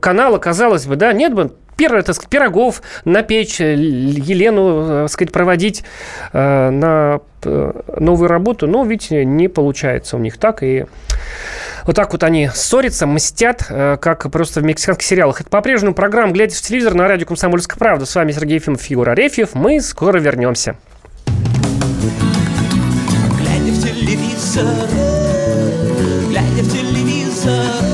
канал, 0.00 0.38
казалось 0.38 0.84
бы, 0.86 0.96
да, 0.96 1.14
нет 1.14 1.32
бы 1.32 1.54
первое, 1.76 2.02
так 2.02 2.14
сказать, 2.14 2.30
пирогов 2.30 2.82
напечь, 3.04 3.60
э, 3.60 3.74
Елену, 3.74 5.02
так 5.02 5.10
сказать, 5.10 5.32
проводить 5.32 5.84
э, 6.32 6.70
на 6.70 7.20
э, 7.44 7.72
новую 7.98 8.28
работу, 8.28 8.66
но 8.66 8.84
ведь 8.84 9.10
не 9.10 9.48
получается 9.48 10.16
у 10.16 10.20
них 10.20 10.38
так, 10.38 10.62
и 10.62 10.86
вот 11.84 11.96
так 11.96 12.12
вот 12.12 12.22
они 12.22 12.48
ссорятся, 12.54 13.06
мстят, 13.06 13.64
как 13.66 14.30
просто 14.30 14.60
в 14.60 14.64
мексиканских 14.64 15.06
сериалах. 15.06 15.42
Это 15.42 15.50
по-прежнему 15.50 15.94
программа 15.94 16.32
«Глядя 16.32 16.54
в 16.54 16.60
телевизор» 16.60 16.94
на 16.94 17.06
радио 17.06 17.26
«Комсомольская 17.26 17.76
правда». 17.78 18.06
С 18.06 18.14
вами 18.14 18.32
Сергей 18.32 18.54
Ефимов, 18.54 18.80
Фигур 18.80 19.10
Арефьев. 19.10 19.50
Мы 19.54 19.82
скоро 19.82 20.18
вернемся. 20.18 20.76
Глядя 23.38 23.70
в 23.70 23.82
телевизор, 23.82 24.64
глядя 26.30 26.62
в 26.62 26.72
телевизор, 26.72 27.93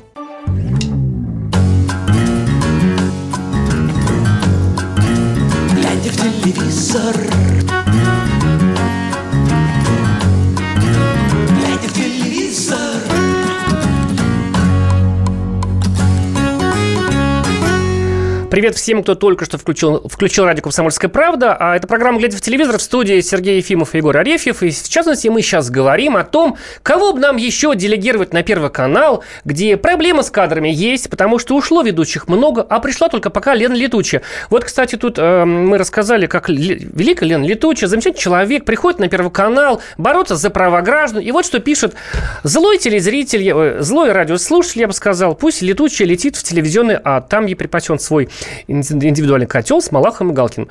Привет 18.61 18.75
всем, 18.75 19.01
кто 19.01 19.15
только 19.15 19.45
что 19.45 19.57
включил, 19.57 20.07
включил 20.07 20.45
радио 20.45 20.61
«Комсомольская 20.61 21.09
правда». 21.09 21.57
А 21.59 21.75
это 21.75 21.87
программа 21.87 22.19
«Глядя 22.19 22.37
в 22.37 22.41
телевизор» 22.41 22.77
в 22.77 22.81
студии 22.83 23.19
Сергей 23.21 23.57
Ефимов 23.57 23.95
и 23.95 23.97
Егор 23.97 24.15
Арефьев. 24.15 24.61
И 24.61 24.69
в 24.69 24.87
частности 24.87 25.29
мы 25.29 25.41
сейчас 25.41 25.71
говорим 25.71 26.15
о 26.15 26.23
том, 26.23 26.57
кого 26.83 27.13
бы 27.13 27.19
нам 27.19 27.37
еще 27.37 27.73
делегировать 27.75 28.33
на 28.33 28.43
Первый 28.43 28.69
канал, 28.69 29.23
где 29.45 29.77
проблемы 29.77 30.21
с 30.21 30.29
кадрами 30.29 30.69
есть, 30.69 31.09
потому 31.09 31.39
что 31.39 31.55
ушло 31.55 31.81
ведущих 31.81 32.27
много, 32.27 32.61
а 32.61 32.79
пришла 32.79 33.09
только 33.09 33.31
пока 33.31 33.55
Лена 33.55 33.73
Летучая. 33.73 34.21
Вот, 34.51 34.63
кстати, 34.63 34.95
тут 34.95 35.17
э, 35.17 35.43
мы 35.43 35.79
рассказали, 35.79 36.27
как 36.27 36.47
великая 36.47 37.25
Лена 37.25 37.43
Летучая, 37.43 37.89
замечательный 37.89 38.21
человек, 38.21 38.63
приходит 38.63 38.99
на 38.99 39.09
Первый 39.09 39.31
канал 39.31 39.81
бороться 39.97 40.35
за 40.35 40.51
права 40.51 40.81
граждан. 40.81 41.23
И 41.23 41.31
вот 41.31 41.47
что 41.47 41.57
пишет 41.57 41.95
злой 42.43 42.77
телезритель, 42.77 43.41
э, 43.43 43.81
злой 43.81 44.11
радиослушатель, 44.11 44.81
я 44.81 44.87
бы 44.87 44.93
сказал, 44.93 45.33
пусть 45.33 45.63
Летучая 45.63 46.07
летит 46.07 46.35
в 46.35 46.43
телевизионный 46.43 46.99
ад, 47.03 47.27
там 47.27 47.47
ей 47.47 47.55
припасен 47.55 47.97
свой 47.97 48.29
индивидуальный 48.67 49.47
котел 49.47 49.81
с 49.81 49.91
Малахом 49.91 50.31
и 50.31 50.33
Галкиным. 50.33 50.69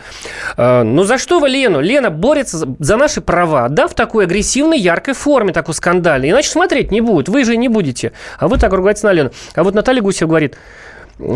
Э, 0.57 0.83
Ну 0.83 1.05
за 1.05 1.19
что 1.19 1.41
вы 1.41 1.49
Лену? 1.49 1.81
Лена 1.81 2.11
борется 2.11 2.59
за- 2.79 2.97
наши 2.97 3.21
права, 3.21 3.69
да, 3.69 3.89
в 3.89 3.95
такой 3.95 4.25
агрессивной, 4.25 4.79
яркой 4.79 5.15
форме, 5.15 5.53
такой 5.53 5.75
скандальной. 5.75 6.31
Иначе 6.31 6.49
смотреть 6.51 6.91
не 6.91 7.01
будет, 7.01 7.29
вы 7.29 7.45
же 7.45 7.57
не 7.57 7.69
будете. 7.69 8.13
А 8.39 8.49
вы 8.49 8.59
так 8.59 8.73
ругаетесь 8.73 9.03
на 9.03 9.13
Лену. 9.13 9.31
А 9.55 9.63
вот 9.65 9.75
Наталья 9.75 10.03
Гусева 10.03 10.29
говорит, 10.29 10.57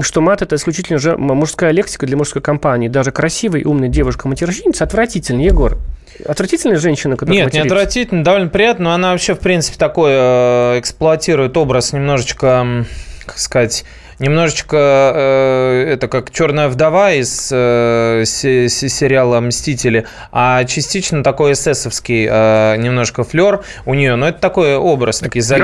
что 0.00 0.20
мат– 0.22 0.40
это 0.42 0.56
исключительно 0.56 0.98
же 0.98 1.16
мужская 1.18 1.70
лексика 1.70 2.06
для 2.06 2.16
мужской 2.16 2.40
компании. 2.40 2.88
Даже 2.88 3.12
красивая 3.12 3.64
умная 3.64 3.88
девушка-матерщинница 3.88 4.84
отвратительная, 4.84 5.44
Егор. 5.44 5.76
Отвратительная 6.26 6.78
женщина, 6.78 7.16
которая 7.16 7.34
Нет, 7.44 7.52
не 7.52 7.58
матерится. 7.60 7.74
отвратительно, 7.74 8.24
довольно 8.24 8.48
приятно, 8.48 8.84
но 8.84 8.92
она 8.94 9.10
вообще, 9.12 9.34
в 9.34 9.40
принципе, 9.40 9.76
такой 9.76 10.10
э, 10.14 10.78
эксплуатирует 10.78 11.56
образ 11.56 11.92
немножечко, 11.92 12.84
как 13.26 13.36
сказать, 13.38 13.84
немножечко 14.18 14.76
э, 15.14 15.92
это 15.94 16.08
как 16.08 16.30
черная 16.30 16.68
вдова 16.68 17.12
из 17.12 17.48
э, 17.52 18.22
се- 18.26 18.68
се- 18.68 18.88
сериала 18.88 19.40
Мстители, 19.40 20.06
а 20.32 20.64
частично 20.64 21.22
такой 21.22 21.52
эсэсовский 21.52 22.26
э, 22.30 22.76
немножко 22.78 23.24
флер 23.24 23.62
у 23.86 23.94
нее. 23.94 24.16
Но 24.16 24.28
это 24.28 24.38
такой 24.40 24.76
образ, 24.76 25.18
такие 25.18 25.42
зал- 25.42 25.58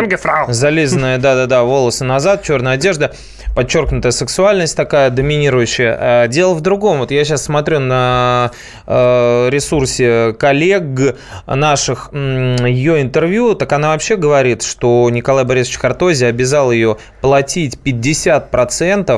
зализанные, 0.53 1.19
да-да-да, 1.19 1.63
волосы 1.63 2.05
назад, 2.05 2.43
черная 2.43 2.75
одежда, 2.75 3.13
подчеркнутая 3.55 4.13
сексуальность 4.13 4.77
такая 4.77 5.11
доминирующая. 5.11 5.97
А 6.01 6.29
Дело 6.29 6.55
в 6.55 6.61
другом. 6.61 6.99
Вот 6.99 7.11
я 7.11 7.25
сейчас 7.25 7.45
смотрю 7.45 7.81
на 7.81 8.51
э, 8.87 9.49
ресурсе 9.51 10.35
коллег 10.39 11.17
наших 11.47 12.11
ее 12.13 13.03
интервью, 13.03 13.55
так 13.55 13.73
она 13.73 13.89
вообще 13.91 14.17
говорит, 14.17 14.63
что 14.63 15.09
Николай 15.11 15.45
Борисович 15.45 15.79
Картози 15.79 16.25
обязал 16.25 16.71
ее 16.73 16.97
платить 17.21 17.79
50% 17.85 18.40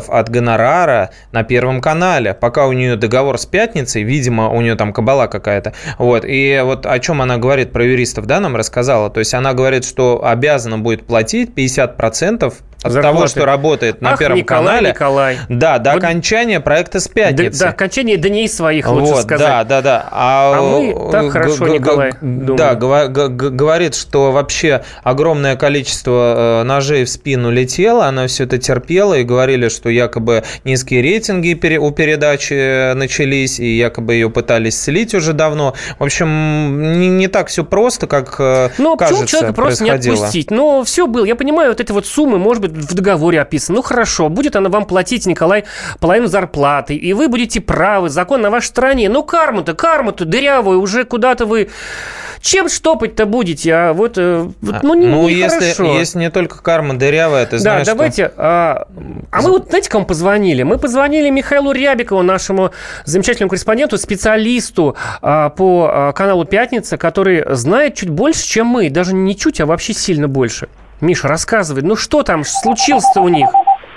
от 0.09 0.29
гонорара 0.29 1.11
на 1.33 1.43
Первом 1.45 1.81
канале, 1.81 2.35
пока 2.35 2.67
у 2.67 2.73
нее 2.73 2.97
договор 2.97 3.39
с 3.39 3.47
пятницей, 3.47 4.03
видимо, 4.03 4.49
у 4.51 4.61
нее 4.61 4.75
там 4.75 4.93
кабала 4.93 5.27
какая-то. 5.27 5.73
Вот. 5.99 6.25
И 6.27 6.61
вот 6.65 6.87
о 6.87 6.99
чем 6.99 7.23
она 7.23 7.39
говорит 7.39 7.73
про 7.73 7.85
юристов, 7.85 8.27
да, 8.27 8.41
нам 8.41 8.57
рассказала. 8.57 9.11
То 9.11 9.21
есть 9.21 9.35
она 9.35 9.53
говорит, 9.55 9.85
что 9.85 10.25
обязана 10.25 10.79
будет 10.79 11.07
платить 11.07 11.51
50% 11.55 12.55
от 12.85 12.91
Зарплаты. 12.91 13.17
того, 13.17 13.27
что 13.29 13.45
работает 13.45 14.01
на 14.01 14.15
Ах, 14.15 14.19
Первом 14.19 14.39
Николай, 14.39 14.67
канале. 14.67 14.89
Николай. 14.91 15.39
Да, 15.49 15.79
до 15.79 15.93
Вот- 15.93 16.03
окончания 16.03 16.59
проекта 16.59 16.99
с 16.99 17.07
пятницы. 17.07 17.61
Да, 17.61 17.69
окончание 17.69 18.17
дней 18.17 18.49
своих, 18.49 18.89
лучше 18.89 19.13
Вот, 19.13 19.23
сказать. 19.23 19.47
да, 19.47 19.63
да, 19.65 19.83
да. 19.83 20.09
А, 20.11 20.53
А 20.59 20.61
мы 20.63 21.11
так 21.13 21.31
хорошо, 21.31 21.69
Николай, 21.69 22.13
думаем. 22.21 22.57
Да, 22.57 22.75
говорит, 22.75 23.95
что 23.95 24.33
вообще 24.33 24.83
огромное 25.05 25.55
количество 25.55 26.63
э, 26.63 26.65
ножей 26.65 27.05
в 27.05 27.09
спину 27.09 27.53
летело, 27.53 28.07
она 28.07 28.27
все 28.27 28.45
это 28.45 28.59
терпела, 28.59 29.12
и 29.15 29.25
говорили, 29.25 29.69
что 29.69 29.89
якобы 29.89 30.45
низкие 30.65 31.03
рейтинги 31.03 31.77
у 31.77 31.91
передачи 31.91 32.93
начались, 32.95 33.61
и 33.61 33.77
якобы 33.77 34.15
ее 34.15 34.31
пытались 34.31 34.81
слить 34.81 35.15
уже 35.15 35.33
давно. 35.33 35.75
В 35.99 36.05
общем, 36.05 37.01
не, 37.01 37.09
не 37.09 37.29
так 37.29 37.49
все 37.49 37.65
просто, 37.65 38.07
как 38.07 38.37
э, 38.39 38.71
Ну, 38.79 38.97
почему 38.97 39.19
кажется, 39.19 39.27
человека 39.27 39.55
просто 39.55 39.85
не 39.85 39.91
отпустить? 39.91 40.51
Ну, 40.51 40.85
все 40.85 41.07
было. 41.07 41.25
Я 41.25 41.37
понимаю, 41.37 41.71
вот 41.71 41.81
эти 41.81 41.93
вот 41.93 42.07
суммы, 42.07 42.39
может 42.39 42.63
быть, 42.63 42.73
в 42.73 42.95
договоре 42.95 43.41
описаны. 43.41 43.77
Ну, 43.77 43.83
хорошо, 43.83 44.29
будет 44.29 44.57
она 44.57 44.69
вам 44.69 44.87
платить, 44.87 45.27
Николай, 45.27 45.65
половину 46.01 46.27
зарплаты, 46.27 46.95
и 46.95 47.13
вы 47.13 47.29
будете 47.29 47.61
правы, 47.61 48.09
закон 48.09 48.43
на 48.43 48.51
вашей 48.51 48.67
стороне. 48.67 49.09
Ну, 49.09 49.23
карму-то, 49.23 49.75
карму-то 49.75 50.25
дырявую, 50.25 50.81
уже 50.81 51.05
куда-то 51.05 51.47
вы... 51.47 51.69
Чем 52.43 52.69
штопать-то 52.69 53.25
будете? 53.25 53.73
А 53.73 53.93
вот, 53.93 54.19
э, 54.19 54.49
вот, 54.61 54.83
ну, 54.83 54.95
не, 54.95 55.07
ну, 55.07 55.29
нехорошо. 55.29 55.65
если, 55.65 55.85
если 55.87 56.19
не 56.19 56.31
только 56.31 56.61
карма 56.61 56.95
дырявая, 56.99 57.47
ты 57.47 57.53
Да, 57.53 57.59
знаешь, 57.59 57.87
что- 57.87 57.95
давайте. 57.95 58.33
А, 58.37 58.89
а 59.31 59.43
мы 59.43 59.51
вот, 59.51 59.69
знаете, 59.69 59.89
кому 59.89 60.05
позвонили? 60.05 60.65
Мы 60.65 60.79
позвонили 60.79 61.31
Михаилу 61.31 61.71
Рябикову, 61.71 62.23
нашему 62.23 62.73
замечательному 63.05 63.49
корреспонденту, 63.51 63.97
специалисту 63.97 64.97
а, 65.23 65.51
по 65.51 65.89
а, 65.89 66.13
каналу 66.13 66.45
«Пятница», 66.45 66.99
который 66.99 67.45
знает 67.55 67.95
чуть 67.95 68.11
больше, 68.11 68.45
чем 68.45 68.67
мы. 68.67 68.91
Даже 68.91 69.15
не 69.15 69.37
чуть, 69.37 69.61
а 69.61 69.67
вообще 69.67 69.93
сильно 69.93 70.27
больше. 70.27 70.69
Миша, 71.01 71.29
рассказывай, 71.29 71.83
ну 71.83 71.95
что 71.95 72.25
там 72.25 72.45
случилось-то 72.45 73.21
у 73.21 73.29
них? 73.29 73.49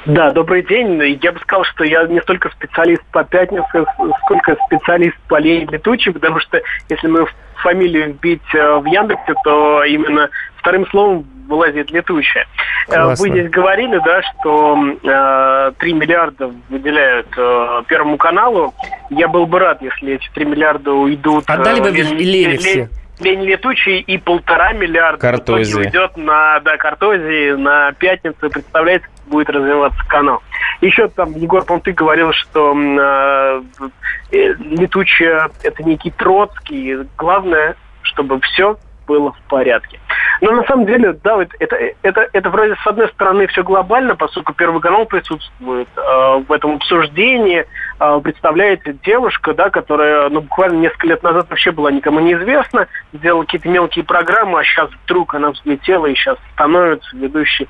Да, 0.06 0.30
добрый 0.30 0.64
день. 0.64 1.20
Я 1.24 1.32
бы 1.32 1.40
сказал, 1.40 1.64
что 1.64 1.84
я 1.84 2.06
не 2.06 2.22
столько 2.22 2.52
специалист 2.52 3.02
по 3.12 3.24
пятнице, 3.24 3.86
сколько 4.24 4.56
специалист 4.68 5.18
по 5.28 5.40
лени 5.40 5.68
летучей, 5.72 6.12
потому 6.14 6.40
что 6.40 6.62
если 6.90 7.08
мы 7.08 7.26
фамилию 7.58 8.14
вбить 8.14 8.42
э, 8.54 8.78
в 8.78 8.86
Яндексе, 8.86 9.34
то 9.44 9.84
именно 9.84 10.30
вторым 10.58 10.88
словом 10.88 11.26
вылазит 11.48 11.92
летучая. 11.92 12.48
Э, 12.88 12.94
Классно. 12.96 13.24
Вы 13.24 13.30
здесь 13.40 13.50
говорили, 13.52 14.00
да, 14.04 14.22
что 14.22 14.78
э, 15.04 15.72
3 15.80 15.94
миллиарда 15.94 16.52
выделяют 16.70 17.28
э, 17.38 17.84
Первому 17.88 18.18
каналу. 18.18 18.74
Я 19.10 19.28
был 19.28 19.46
бы 19.46 19.60
рад, 19.60 19.82
если 19.82 20.14
эти 20.16 20.30
3 20.34 20.46
миллиарда 20.46 20.92
уйдут... 20.92 21.44
э, 21.50 21.54
Отдали 21.54 21.80
бы 21.82 21.90
Лен- 21.92 22.18
Лене. 22.18 22.90
Лень 23.20 23.44
летучий 23.46 24.00
и 24.00 24.18
полтора 24.18 24.74
миллиарда 24.74 25.18
в 25.18 25.50
уйдет 25.50 26.18
на 26.18 26.60
да, 26.60 26.76
Картозии, 26.76 27.52
на 27.52 27.94
пятницу. 27.94 28.50
Представляете, 28.50 29.06
будет 29.28 29.50
развиваться 29.50 30.00
канал. 30.08 30.42
Еще 30.82 31.08
там, 31.08 31.34
Егор, 31.34 31.64
по 31.64 31.80
ты 31.80 31.92
говорил, 31.94 32.32
что 32.34 32.74
э, 32.76 33.62
э, 34.32 34.54
летучая 34.60 35.50
это 35.64 35.84
некий 35.84 36.12
Троцкий. 36.12 36.98
Главное, 37.18 37.76
чтобы 38.04 38.40
все 38.42 38.78
было 39.08 39.32
в 39.32 39.40
порядке. 39.50 40.00
Но 40.42 40.52
на 40.52 40.64
самом 40.64 40.86
деле, 40.86 41.14
да, 41.24 41.36
вот 41.36 41.50
это, 41.60 41.78
это, 42.02 42.28
это 42.34 42.50
вроде 42.50 42.76
с 42.76 42.88
одной 42.88 43.08
стороны 43.10 43.48
все 43.48 43.64
глобально, 43.64 44.16
поскольку 44.16 44.54
Первый 44.54 44.82
канал 44.82 45.06
присутствует 45.06 45.88
э, 45.96 46.44
в 46.48 46.52
этом 46.52 46.76
обсуждении, 46.76 47.66
э, 48.00 48.20
представляет 48.24 48.82
девушка, 49.02 49.54
да, 49.54 49.70
которая 49.70 50.30
ну, 50.30 50.42
буквально 50.42 50.80
несколько 50.80 51.08
лет 51.08 51.24
назад 51.24 51.50
вообще 51.50 51.72
была 51.72 51.92
никому 51.92 52.20
неизвестна, 52.20 52.88
сделала 53.14 53.44
какие-то 53.44 53.70
мелкие 53.70 54.04
программы, 54.04 54.60
а 54.60 54.64
сейчас 54.64 54.90
вдруг 55.06 55.36
она 55.36 55.52
взлетела 55.52 56.08
и 56.08 56.16
сейчас 56.16 56.38
становится 56.54 57.16
ведущей 57.16 57.68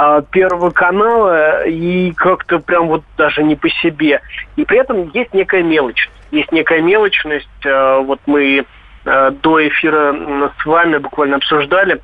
э, 0.00 0.22
Первого 0.30 0.70
канала 0.70 1.64
и 1.66 2.12
как-то 2.12 2.58
прям 2.58 2.88
вот 2.88 3.02
даже 3.18 3.42
не 3.42 3.56
по 3.56 3.68
себе. 3.68 4.20
И 4.56 4.64
при 4.64 4.78
этом 4.78 5.10
есть 5.14 5.34
некая 5.34 5.62
мелочь. 5.62 6.08
Есть 6.30 6.52
некая 6.52 6.80
мелочность. 6.80 7.48
э, 7.64 7.98
вот 8.04 8.20
мы 8.26 8.64
э, 9.04 9.30
до 9.42 9.68
эфира 9.68 10.14
с 10.60 10.66
вами 10.66 10.98
буквально 10.98 11.36
обсуждали. 11.36 12.00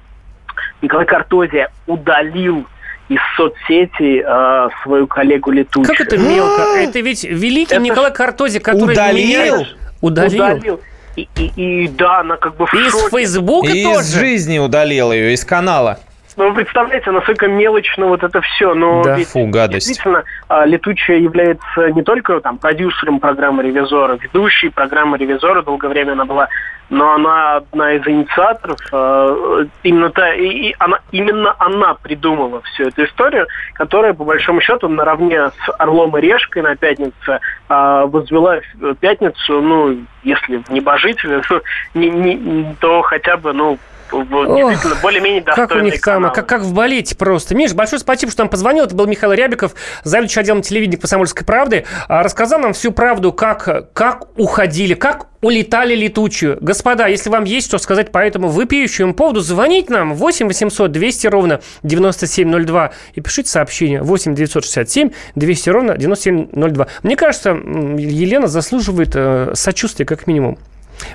Николай 0.82 1.06
Картозия 1.06 1.70
удалил 1.86 2.66
из 3.08 3.20
соцсети 3.36 4.22
э, 4.26 4.68
свою 4.82 5.06
коллегу 5.06 5.50
Летучую. 5.52 5.86
Как 5.86 6.00
это 6.06 6.18
мелко? 6.18 6.62
Это 6.78 6.98
ведь 7.00 7.24
великий 7.24 7.74
Это 7.74 7.82
Николай 7.82 8.12
Картози, 8.12 8.58
который 8.58 8.92
Удалил? 8.92 9.26
меняет- 9.26 9.76
Удалил. 10.00 10.44
Удалил. 10.44 10.80
И, 11.16 11.28
и- 11.36 11.52
и 11.84 11.88
да, 11.88 12.20
она 12.20 12.36
как 12.36 12.56
бы 12.56 12.66
в 12.66 12.74
И 12.74 12.78
из 12.86 12.92
шоке. 12.92 13.08
Фейсбука 13.16 13.68
И 13.72 13.84
тоже. 13.84 14.00
из 14.00 14.14
жизни 14.14 14.58
удалил 14.58 15.12
ее, 15.12 15.32
из 15.32 15.44
канала. 15.46 15.98
Ну, 16.36 16.48
вы 16.50 16.54
представляете, 16.54 17.10
насколько 17.10 17.48
мелочно 17.48 18.06
вот 18.06 18.22
это 18.22 18.40
все. 18.42 18.74
Но 18.74 19.02
Да. 19.02 19.16
ведь 19.16 19.28
Фу, 19.28 19.46
гадость. 19.46 19.86
Действительно, 19.86 20.24
а, 20.48 20.66
летучая 20.66 21.18
является 21.18 21.90
не 21.92 22.02
только 22.02 22.40
там 22.40 22.58
продюсером 22.58 23.20
программы 23.20 23.62
«Ревизора», 23.62 24.16
ведущей 24.20 24.68
программы 24.68 25.16
«Ревизора» 25.16 25.62
долгое 25.62 25.88
время 25.88 26.12
она 26.12 26.26
была, 26.26 26.48
но 26.90 27.14
она 27.14 27.56
одна 27.56 27.94
из 27.94 28.06
инициаторов. 28.06 28.76
а, 28.92 29.64
Именно, 29.82 30.10
та, 30.10 30.34
и, 30.34 30.74
она, 30.78 30.98
именно 31.10 31.54
она 31.58 31.94
придумала 31.94 32.60
всю 32.62 32.88
эту 32.88 33.04
историю, 33.06 33.46
которая, 33.72 34.12
по 34.12 34.24
большому 34.24 34.60
счету, 34.60 34.88
наравне 34.88 35.48
с 35.48 35.70
«Орлом 35.78 36.16
и 36.18 36.20
Решкой» 36.20 36.60
на 36.62 36.76
пятнице 36.76 37.40
а, 37.70 38.04
возвела 38.06 38.60
пятницу, 39.00 39.62
ну, 39.62 39.96
если 40.22 40.58
в 40.58 40.68
небожители, 40.70 41.40
ну, 41.50 41.62
не, 41.94 42.10
не- 42.10 42.76
то 42.78 43.00
хотя 43.00 43.38
бы, 43.38 43.54
ну, 43.54 43.78
более-менее 44.10 45.42
Как 45.42 45.56
у 45.56 45.60
достойный 45.60 45.90
них 45.90 46.00
там, 46.00 46.14
канал. 46.14 46.32
как, 46.32 46.46
как 46.48 46.62
в 46.62 46.72
балете 46.72 47.16
просто. 47.16 47.54
Миш, 47.54 47.74
большое 47.74 48.00
спасибо, 48.00 48.32
что 48.32 48.42
нам 48.42 48.48
позвонил. 48.48 48.84
Это 48.84 48.94
был 48.94 49.06
Михаил 49.06 49.32
Рябиков, 49.32 49.74
заведующий 50.04 50.40
отделом 50.40 50.62
телевидения 50.62 50.98
«Комсомольской 50.98 51.44
правды». 51.44 51.84
А, 52.08 52.22
Рассказал 52.22 52.60
нам 52.60 52.72
всю 52.72 52.92
правду, 52.92 53.32
как, 53.32 53.92
как 53.92 54.38
уходили, 54.38 54.94
как 54.94 55.28
улетали 55.42 55.94
летучую. 55.94 56.58
Господа, 56.60 57.06
если 57.06 57.30
вам 57.30 57.44
есть 57.44 57.68
что 57.68 57.78
сказать 57.78 58.10
по 58.10 58.18
этому 58.18 58.48
вопиющему 58.48 59.14
поводу, 59.14 59.40
звоните 59.40 59.92
нам 59.92 60.14
8 60.14 60.46
800 60.48 60.90
200 60.90 61.26
ровно 61.28 61.60
9702 61.82 62.92
и 63.14 63.20
пишите 63.20 63.50
сообщение 63.50 64.02
8 64.02 64.34
967 64.34 65.10
200 65.34 65.70
ровно 65.70 65.96
9702. 65.96 66.86
Мне 67.02 67.16
кажется, 67.16 67.50
Елена 67.50 68.48
заслуживает 68.48 69.10
э, 69.14 69.52
сочувствия 69.54 70.04
как 70.04 70.26
минимум. 70.26 70.58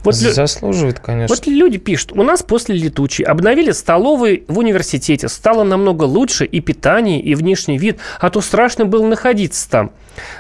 Вот 0.04 0.16
Заслуживает, 0.16 1.00
конечно. 1.00 1.36
вот 1.36 1.48
люди 1.48 1.78
пишут, 1.78 2.12
у 2.14 2.24
нас 2.24 2.44
после 2.44 2.76
летучей 2.76 3.26
обновили 3.26 3.72
столовые 3.72 4.44
в 4.48 4.58
университете. 4.60 5.28
Стало 5.28 5.64
намного 5.64 6.04
лучше 6.04 6.46
и 6.46 6.60
питание, 6.60 7.22
и 7.22 7.36
внешний 7.36 7.78
вид, 7.78 8.00
а 8.20 8.30
то 8.30 8.42
страшно 8.42 8.86
было 8.86 9.06
находиться 9.06 9.70
там. 9.70 9.92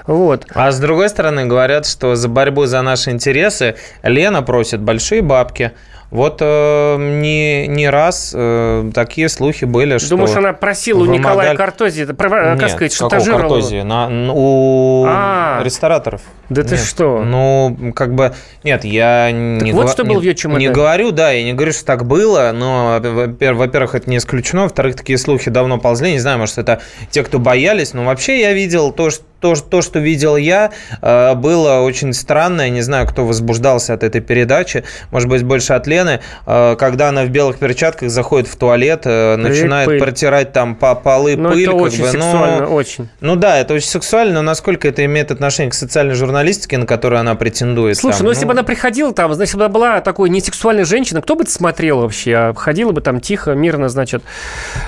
Вот. 0.05 0.45
А 0.53 0.71
с 0.71 0.79
другой 0.79 1.09
стороны, 1.09 1.45
говорят, 1.45 1.85
что 1.85 2.15
за 2.15 2.27
борьбу 2.27 2.65
за 2.65 2.81
наши 2.81 3.11
интересы 3.11 3.75
Лена 4.03 4.41
просит 4.41 4.81
большие 4.81 5.21
бабки. 5.21 5.71
Вот 6.11 6.39
э, 6.41 6.97
не, 6.99 7.67
не 7.67 7.89
раз 7.89 8.33
э, 8.35 8.91
такие 8.93 9.29
слухи 9.29 9.63
были, 9.63 9.97
что... 9.97 10.09
Думаешь, 10.09 10.35
она 10.35 10.51
просила 10.51 11.03
у 11.03 11.05
Николая 11.05 11.51
вымогали- 11.53 11.55
Картози, 11.55 12.01
это, 12.03 12.13
как 12.13 12.59
Нет, 12.59 12.69
сказать, 12.69 12.93
шантажировала? 12.93 13.39
Картозии? 13.41 13.81
На- 13.81 14.09
у 14.33 15.05
А. 15.07 15.61
рестораторов. 15.63 16.21
Да 16.49 16.63
ты 16.63 16.71
Нет. 16.75 16.83
что? 16.83 17.23
Ну, 17.23 17.93
как 17.95 18.13
бы... 18.13 18.33
Нет, 18.65 18.83
я 18.83 19.31
не, 19.31 19.71
вот 19.71 19.85
гова- 19.85 19.91
что 19.93 20.03
было 20.03 20.19
в 20.19 20.25
не, 20.25 20.35
чемодане. 20.35 20.67
не 20.67 20.73
говорю, 20.73 21.11
да, 21.11 21.31
я 21.31 21.45
не 21.45 21.53
говорю, 21.53 21.71
что 21.71 21.85
так 21.85 22.05
было, 22.05 22.51
но, 22.53 22.99
во-пер- 23.01 23.53
во-первых, 23.53 23.95
это 23.95 24.09
не 24.09 24.17
исключено, 24.17 24.63
во-вторых, 24.63 24.97
такие 24.97 25.17
слухи 25.17 25.49
давно 25.49 25.77
ползли, 25.79 26.11
не 26.11 26.19
знаю, 26.19 26.39
может, 26.39 26.57
это 26.57 26.81
те, 27.09 27.23
кто 27.23 27.39
боялись, 27.39 27.93
но 27.93 28.03
вообще 28.03 28.41
я 28.41 28.51
видел 28.51 28.91
то, 28.91 29.11
что 29.11 29.23
то, 29.41 29.55
то, 29.55 29.81
что 29.81 29.99
видел 29.99 30.37
я, 30.37 30.71
э, 31.01 31.33
было 31.35 31.79
очень 31.81 32.13
странно. 32.13 32.61
Я 32.61 32.69
не 32.69 32.81
знаю, 32.81 33.07
кто 33.07 33.25
возбуждался 33.25 33.93
от 33.93 34.03
этой 34.03 34.21
передачи. 34.21 34.83
Может 35.11 35.27
быть, 35.27 35.43
больше 35.43 35.73
от 35.73 35.87
Лены. 35.87 36.21
Э, 36.45 36.75
Когда 36.77 37.09
она 37.09 37.23
в 37.23 37.29
белых 37.29 37.57
перчатках 37.57 38.09
заходит 38.09 38.47
в 38.47 38.55
туалет, 38.55 39.01
э, 39.05 39.35
начинает 39.35 39.87
пыль. 39.87 39.99
протирать 39.99 40.53
там 40.53 40.75
по 40.75 40.95
полы 40.95 41.35
Ну, 41.35 41.49
пыль. 41.49 41.63
это 41.63 41.71
как 41.71 41.81
очень 41.81 41.99
бы, 42.01 42.05
ну, 42.05 42.11
сексуально, 42.11 42.67
очень. 42.67 43.09
ну 43.19 43.35
да, 43.35 43.57
это 43.57 43.73
очень 43.73 43.87
сексуально, 43.87 44.35
но 44.35 44.41
насколько 44.43 44.87
это 44.87 45.03
имеет 45.05 45.31
отношение 45.31 45.71
к 45.71 45.73
социальной 45.73 46.13
журналистике, 46.15 46.77
на 46.77 46.85
которую 46.85 47.19
она 47.19 47.35
претендует? 47.35 47.97
Слушай, 47.97 48.17
там, 48.17 48.25
ну 48.25 48.29
если 48.31 48.45
бы 48.45 48.51
она 48.51 48.63
приходила 48.63 49.13
там, 49.13 49.33
значит, 49.33 49.55
бы 49.57 49.67
была 49.67 50.01
такой 50.01 50.29
несексуальной 50.29 50.85
женщиной, 50.85 51.21
кто 51.21 51.35
бы 51.35 51.43
это 51.43 51.51
смотрел 51.51 52.01
вообще? 52.01 52.35
А 52.35 52.53
Ходила 52.53 52.91
бы 52.91 53.01
там 53.01 53.19
тихо, 53.19 53.51
мирно, 53.53 53.89
значит. 53.89 54.23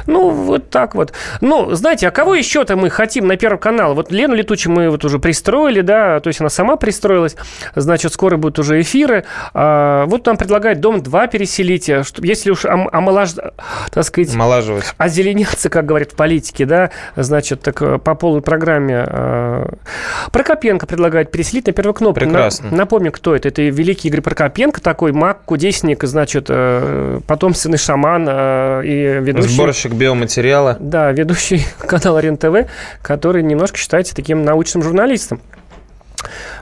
Ну, 0.06 0.30
вот 0.30 0.70
так 0.70 0.94
вот. 0.96 1.12
Ну, 1.42 1.74
знаете, 1.74 2.08
а 2.08 2.12
кого 2.12 2.36
еще-то 2.36 2.76
мы 2.76 2.90
хотим 2.90 3.28
на 3.28 3.36
Первый 3.38 3.58
канал? 3.60 3.96
Вот 3.96 4.12
Лену 4.12 4.36
Летучую 4.44 4.74
мы 4.74 4.90
вот 4.90 5.06
уже 5.06 5.20
пристроили, 5.20 5.80
да, 5.80 6.20
то 6.20 6.28
есть 6.28 6.42
она 6.42 6.50
сама 6.50 6.76
пристроилась. 6.76 7.38
Значит, 7.76 8.12
скоро 8.12 8.36
будут 8.36 8.60
уже 8.60 8.82
эфиры. 8.82 9.24
А, 9.54 10.06
вот 10.08 10.26
нам 10.26 10.36
предлагают 10.36 10.82
Дом-2 10.82 11.30
переселить. 11.32 11.90
а, 11.90 12.04
что- 12.04 12.22
Если 12.26 12.52
уж 12.52 12.66
ом- 12.66 12.90
омолаж... 12.92 13.32
так 13.92 14.04
сказать, 14.04 14.34
Омолаживать. 14.36 14.84
озеленяться, 14.98 15.70
как 15.70 15.86
говорят 15.86 16.12
в 16.12 16.16
политике, 16.16 16.66
да, 16.66 16.90
значит, 17.16 17.62
так 17.62 17.82
э, 17.82 18.00
по 18.00 18.16
полной 18.16 18.42
программе. 18.42 19.06
э, 19.08 19.66
Прокопенко 20.34 20.88
предлагает 20.88 21.32
переселить 21.32 21.68
на 21.68 21.74
первую 21.74 21.94
кнопку. 21.94 22.20
Прекрасно. 22.20 22.70
На- 22.72 22.78
напомню, 22.80 23.12
кто 23.14 23.34
это. 23.36 23.48
Это 23.48 23.62
великий 23.62 24.10
Игорь 24.10 24.22
Прокопенко, 24.22 24.82
такой 24.82 25.14
маг, 25.14 25.40
кудесник, 25.46 26.04
значит, 26.04 26.48
э, 26.50 27.20
потомственный 27.28 27.78
шаман 27.78 28.26
э, 28.28 28.82
и 28.86 29.20
ведущий... 29.22 29.54
Сборщик 29.54 29.94
биоматериала. 29.94 30.76
Да, 30.82 31.12
ведущий 31.14 31.66
канала 31.80 32.20
РЕН-ТВ, 32.20 32.68
который 33.02 33.42
немножко 33.44 33.78
считается 33.78 34.16
таким 34.16 34.33
научным 34.34 34.84
журналистом. 34.84 35.40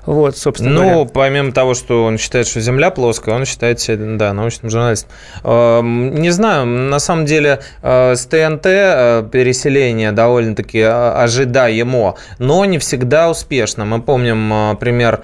Вот, 0.05 0.35
собственно 0.35 0.71
Ну, 0.71 0.81
говоря. 0.81 1.09
помимо 1.13 1.51
того, 1.51 1.75
что 1.75 2.03
он 2.05 2.17
считает, 2.17 2.47
что 2.47 2.59
Земля 2.59 2.89
плоская, 2.89 3.35
он 3.35 3.45
считает 3.45 3.79
себя, 3.79 4.17
да, 4.17 4.33
научным 4.33 4.71
журналистом. 4.71 5.11
Эм, 5.43 6.15
Не 6.15 6.31
знаю, 6.31 6.65
на 6.65 6.97
самом 6.99 7.25
деле 7.25 7.59
э, 7.83 8.15
с 8.15 8.25
ТНТ 8.25 8.65
э, 8.65 9.29
переселение 9.31 10.11
довольно-таки 10.11 10.79
э, 10.79 10.89
ожидаемо, 10.89 12.15
но 12.39 12.65
не 12.65 12.79
всегда 12.79 13.29
успешно. 13.29 13.85
Мы 13.85 14.01
помним 14.01 14.75
пример 14.77 15.21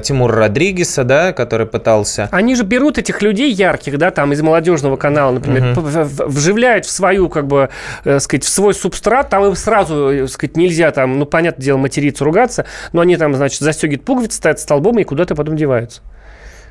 Тимура 0.00 0.36
Родригеса, 0.36 1.04
да, 1.04 1.32
который 1.32 1.66
пытался... 1.66 2.28
Они 2.30 2.54
же 2.54 2.64
берут 2.64 2.98
этих 2.98 3.22
людей 3.22 3.50
ярких, 3.52 3.96
да, 3.98 4.10
там 4.10 4.32
из 4.32 4.42
молодежного 4.42 4.96
канала, 4.96 5.32
например, 5.32 5.72
в- 5.74 6.26
вживляют 6.28 6.84
в 6.86 6.90
свою, 6.90 7.28
как 7.28 7.46
бы, 7.46 7.70
э, 8.04 8.20
сказать, 8.20 8.44
в 8.44 8.48
свой 8.48 8.74
субстрат, 8.74 9.30
там 9.30 9.44
им 9.44 9.54
сразу, 9.56 10.10
э, 10.10 10.28
сказать, 10.28 10.56
нельзя 10.56 10.90
там, 10.90 11.18
ну, 11.18 11.24
понятное 11.26 11.64
дело, 11.64 11.78
материться, 11.78 12.24
ругаться, 12.24 12.66
но 12.92 13.00
они 13.00 13.16
там, 13.16 13.34
значит, 13.34 13.60
застегивают 13.60 14.04
пуговицы, 14.04 14.36
стоят 14.36 14.60
столбом 14.60 14.98
и 14.98 15.04
куда-то 15.04 15.34
потом 15.34 15.56
деваются. 15.56 16.02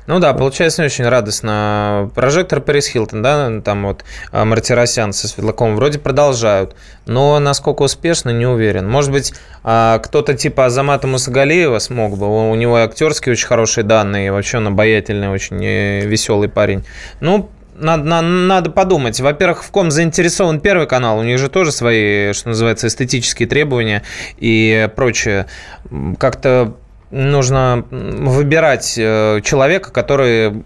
Ну 0.06 0.18
да, 0.18 0.34
получается 0.34 0.82
не 0.82 0.86
очень 0.86 1.06
радостно. 1.06 2.10
Прожектор 2.14 2.60
Пэрис 2.60 2.88
Хилтон, 2.88 3.22
да, 3.22 3.60
там 3.62 3.86
вот 3.86 4.04
а, 4.32 4.44
Мартиросян 4.44 5.12
со 5.14 5.28
Светлаковым 5.28 5.76
вроде 5.76 5.98
продолжают, 5.98 6.76
но 7.06 7.38
насколько 7.38 7.82
успешно, 7.82 8.30
не 8.30 8.46
уверен. 8.46 8.88
Может 8.88 9.12
быть, 9.12 9.32
а, 9.62 9.98
кто-то 10.00 10.34
типа 10.34 10.66
Азамата 10.66 11.06
Мусагалиева 11.06 11.78
смог 11.78 12.18
бы, 12.18 12.50
у 12.50 12.54
него 12.54 12.78
и 12.78 12.82
актерские 12.82 13.32
очень 13.32 13.46
хорошие 13.46 13.84
данные, 13.84 14.26
и 14.26 14.30
вообще 14.30 14.58
он 14.58 14.66
обаятельный, 14.68 15.28
очень 15.28 15.64
э, 15.64 16.00
веселый 16.00 16.50
парень. 16.50 16.84
Ну, 17.20 17.48
надо, 17.76 18.04
на- 18.04 18.22
надо 18.22 18.70
подумать. 18.70 19.20
Во-первых, 19.20 19.64
в 19.64 19.70
ком 19.70 19.90
заинтересован 19.90 20.60
Первый 20.60 20.86
канал. 20.86 21.18
У 21.18 21.22
них 21.22 21.38
же 21.38 21.48
тоже 21.48 21.72
свои, 21.72 22.32
что 22.32 22.50
называется, 22.50 22.86
эстетические 22.86 23.48
требования 23.48 24.02
и 24.36 24.88
прочее. 24.94 25.46
Как-то 26.18 26.76
нужно 27.10 27.84
выбирать 27.90 28.94
э, 28.96 29.40
человека, 29.44 29.90
который... 29.90 30.64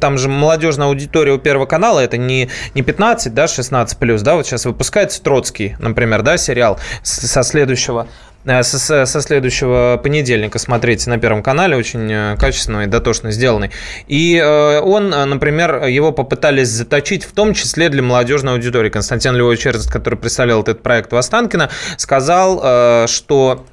Там 0.00 0.18
же 0.18 0.28
молодежная 0.28 0.86
аудитория 0.86 1.32
у 1.32 1.38
Первого 1.38 1.66
канала, 1.66 2.00
это 2.00 2.16
не, 2.16 2.48
не 2.74 2.82
15, 2.82 3.34
да, 3.34 3.48
16 3.48 3.98
плюс, 3.98 4.22
да, 4.22 4.36
вот 4.36 4.46
сейчас 4.46 4.64
выпускается 4.64 5.22
Троцкий, 5.22 5.76
например, 5.78 6.22
да, 6.22 6.36
сериал 6.36 6.78
со 7.02 7.42
следующего 7.42 8.06
э, 8.44 8.62
со, 8.62 9.06
следующего 9.06 10.00
понедельника 10.02 10.58
смотрите 10.58 11.10
на 11.10 11.18
Первом 11.18 11.42
канале, 11.42 11.76
очень 11.76 12.10
э, 12.12 12.36
качественно 12.38 12.82
и 12.82 12.86
дотошно 12.86 13.32
сделанный. 13.32 13.70
И 14.06 14.40
он, 14.40 15.10
например, 15.10 15.84
его 15.86 16.12
попытались 16.12 16.68
заточить 16.68 17.24
в 17.24 17.32
том 17.32 17.54
числе 17.54 17.88
для 17.88 18.02
молодежной 18.02 18.54
аудитории. 18.54 18.90
Константин 18.90 19.34
Львович 19.34 19.66
который 19.90 20.16
представлял 20.16 20.62
этот 20.62 20.82
проект 20.82 21.12
в 21.12 21.16
Останкино, 21.16 21.70
сказал, 21.96 23.06
что 23.08 23.64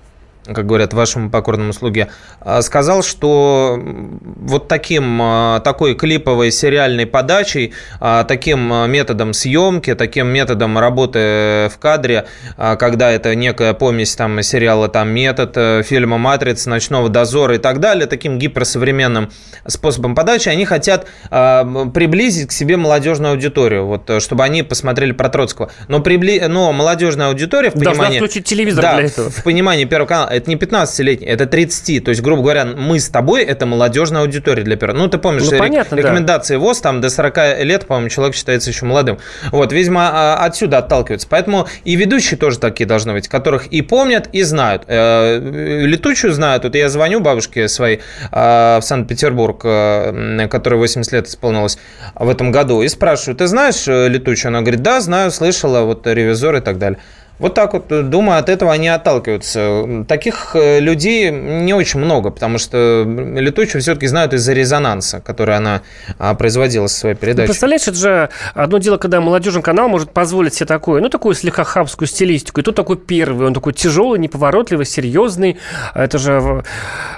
как 0.53 0.65
говорят, 0.65 0.93
вашему 0.93 1.29
покорному 1.29 1.73
слуге, 1.73 2.09
а, 2.41 2.61
сказал, 2.61 3.03
что 3.03 3.79
вот 3.79 4.67
таким, 4.67 5.19
а, 5.21 5.59
такой 5.59 5.95
клиповой 5.95 6.51
сериальной 6.51 7.05
подачей, 7.05 7.73
а, 7.99 8.23
таким 8.23 8.89
методом 8.91 9.33
съемки, 9.33 9.95
таким 9.95 10.27
методом 10.27 10.77
работы 10.77 11.69
в 11.73 11.77
кадре, 11.79 12.25
когда 12.57 13.11
это 13.11 13.35
некая 13.35 13.73
помесь 13.73 14.15
там 14.15 14.41
сериала 14.41 14.87
там 14.87 15.09
«Метод», 15.09 15.53
э, 15.55 15.83
фильма 15.83 16.17
«Матрица», 16.17 16.69
«Ночного 16.69 17.09
дозора» 17.09 17.55
и 17.55 17.57
так 17.57 17.79
далее, 17.79 18.07
таким 18.07 18.39
гиперсовременным 18.39 19.31
способом 19.67 20.15
подачи, 20.15 20.49
они 20.49 20.65
хотят 20.65 21.07
приблизить 21.29 22.49
к 22.49 22.51
себе 22.51 22.77
молодежную 22.77 23.31
аудиторию, 23.31 23.85
вот, 23.85 24.09
э, 24.09 24.19
чтобы 24.19 24.43
они 24.43 24.63
посмотрели 24.63 25.11
про 25.11 25.29
Троцкого. 25.29 25.71
Но, 25.87 25.99
прибли... 25.99 26.43
Но 26.47 26.71
молодежная 26.71 27.27
аудитория 27.27 27.69
в 27.69 27.73
Должна 27.73 27.91
понимании... 27.91 28.17
включить 28.17 28.45
телевизор 28.45 28.81
Да, 28.81 28.95
для 28.95 29.05
этого. 29.05 29.29
в 29.29 29.43
понимании 29.43 29.85
Первого 29.85 30.07
канала 30.07 30.29
это 30.39 30.49
не 30.49 30.55
15-летний, 30.55 31.27
это 31.27 31.45
30. 31.45 32.03
То 32.03 32.09
есть, 32.09 32.21
грубо 32.21 32.41
говоря, 32.41 32.65
мы 32.65 32.99
с 32.99 33.09
тобой 33.09 33.43
это 33.43 33.65
молодежная 33.65 34.21
аудитория 34.21 34.63
для 34.63 34.75
первого. 34.75 34.97
Ну, 34.97 35.07
ты 35.07 35.17
помнишь, 35.17 35.43
Ну, 35.49 35.57
понятно, 35.57 35.95
да. 35.97 36.03
рекомендации 36.03 36.55
ВОЗ, 36.55 36.81
там 36.81 37.01
до 37.01 37.09
40 37.09 37.63
лет, 37.63 37.85
по-моему, 37.85 38.09
человек 38.09 38.35
считается 38.35 38.69
еще 38.69 38.85
молодым. 38.85 39.19
Вот, 39.51 39.71
видимо, 39.71 40.09
а, 40.11 40.45
отсюда 40.45 40.79
отталкиваются. 40.79 41.27
Поэтому 41.29 41.67
и 41.83 41.95
ведущие 41.95 42.37
тоже 42.37 42.59
такие 42.59 42.87
должны 42.87 43.13
быть, 43.13 43.27
которых 43.27 43.67
и 43.67 43.81
помнят, 43.81 44.29
и 44.31 44.43
знают. 44.43 44.83
Э, 44.87 45.39
Летучую 45.39 46.33
знают. 46.33 46.63
Вот 46.63 46.75
я 46.75 46.89
звоню 46.89 47.19
бабушке 47.19 47.67
своей 47.67 47.99
э, 48.31 48.77
в 48.79 48.81
Санкт-Петербург, 48.81 49.61
э, 49.63 50.47
которой 50.49 50.75
80 50.75 51.11
лет 51.13 51.27
исполнилось 51.27 51.77
в 52.15 52.29
этом 52.29 52.51
году, 52.51 52.81
и 52.81 52.87
спрашиваю, 52.87 53.35
ты 53.35 53.47
знаешь 53.47 53.87
э, 53.87 54.07
Летучую? 54.07 54.49
Она 54.49 54.61
говорит, 54.61 54.81
да, 54.81 55.01
знаю, 55.01 55.31
слышала, 55.31 55.81
вот 55.81 56.07
ревизор 56.07 56.55
и 56.55 56.61
так 56.61 56.77
далее. 56.77 56.99
Вот 57.39 57.53
так 57.53 57.73
вот, 57.73 57.91
э, 57.91 58.03
думаю, 58.03 58.39
от 58.39 58.49
этого 58.49 58.71
они 58.71 58.89
отталкиваются. 58.89 60.05
Таких 60.07 60.55
э, 60.55 60.79
людей 60.79 61.31
не 61.31 61.73
очень 61.73 61.99
много, 62.01 62.29
потому 62.31 62.57
что 62.57 63.03
летучую 63.07 63.81
все-таки 63.81 64.07
знают 64.07 64.33
из-за 64.33 64.53
резонанса, 64.53 65.21
который 65.21 65.55
она 65.55 65.81
а, 66.17 66.33
производила 66.35 66.87
со 66.87 66.99
своей 66.99 67.15
Ну, 67.15 67.21
передачей. 67.21 67.47
представляешь, 67.47 67.87
это 67.87 67.97
же 67.97 68.29
одно 68.53 68.77
дело, 68.77 68.97
когда 68.97 69.21
молодежный 69.21 69.61
канал 69.61 69.87
может 69.87 70.11
позволить 70.11 70.53
себе 70.53 70.67
такое, 70.67 71.01
ну, 71.01 71.09
такую 71.09 71.33
слегка 71.33 71.63
хабскую 71.63 72.07
стилистику. 72.07 72.59
И 72.59 72.63
тут 72.63 72.75
такой 72.75 72.97
первый, 72.97 73.47
он 73.47 73.53
такой 73.53 73.73
тяжелый, 73.73 74.19
неповоротливый, 74.19 74.85
серьезный. 74.85 75.57
Это 75.95 76.17
же, 76.17 76.63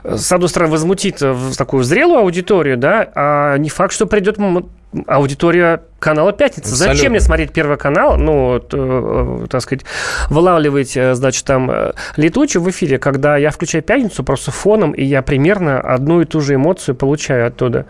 э, 0.03 0.17
с 0.17 0.31
одной 0.31 0.49
стороны, 0.49 0.71
возмутит 0.71 1.21
такую 1.57 1.83
зрелую 1.83 2.19
аудиторию, 2.19 2.77
да, 2.77 3.09
а 3.15 3.57
не 3.57 3.69
факт, 3.69 3.93
что 3.93 4.05
придет 4.05 4.37
аудитория 5.07 5.81
канала 5.99 6.33
«Пятница». 6.33 6.69
Зачем 6.69 6.91
Абсолютно. 6.91 7.09
мне 7.09 7.19
смотреть 7.19 7.53
Первый 7.53 7.77
канал, 7.77 8.17
ну, 8.17 8.45
вот, 8.47 8.73
э, 8.73 8.77
э, 9.43 9.47
так 9.47 9.61
сказать, 9.61 9.85
вылавливать, 10.29 10.97
э, 10.97 11.13
значит, 11.15 11.45
там 11.45 11.71
летучую 12.17 12.61
в 12.61 12.69
эфире, 12.69 12.97
когда 12.97 13.37
я 13.37 13.51
включаю 13.51 13.83
«Пятницу» 13.83 14.23
просто 14.23 14.51
фоном, 14.51 14.91
и 14.91 15.03
я 15.03 15.21
примерно 15.21 15.79
одну 15.79 16.21
и 16.21 16.25
ту 16.25 16.41
же 16.41 16.55
эмоцию 16.55 16.95
получаю 16.95 17.47
оттуда. 17.47 17.85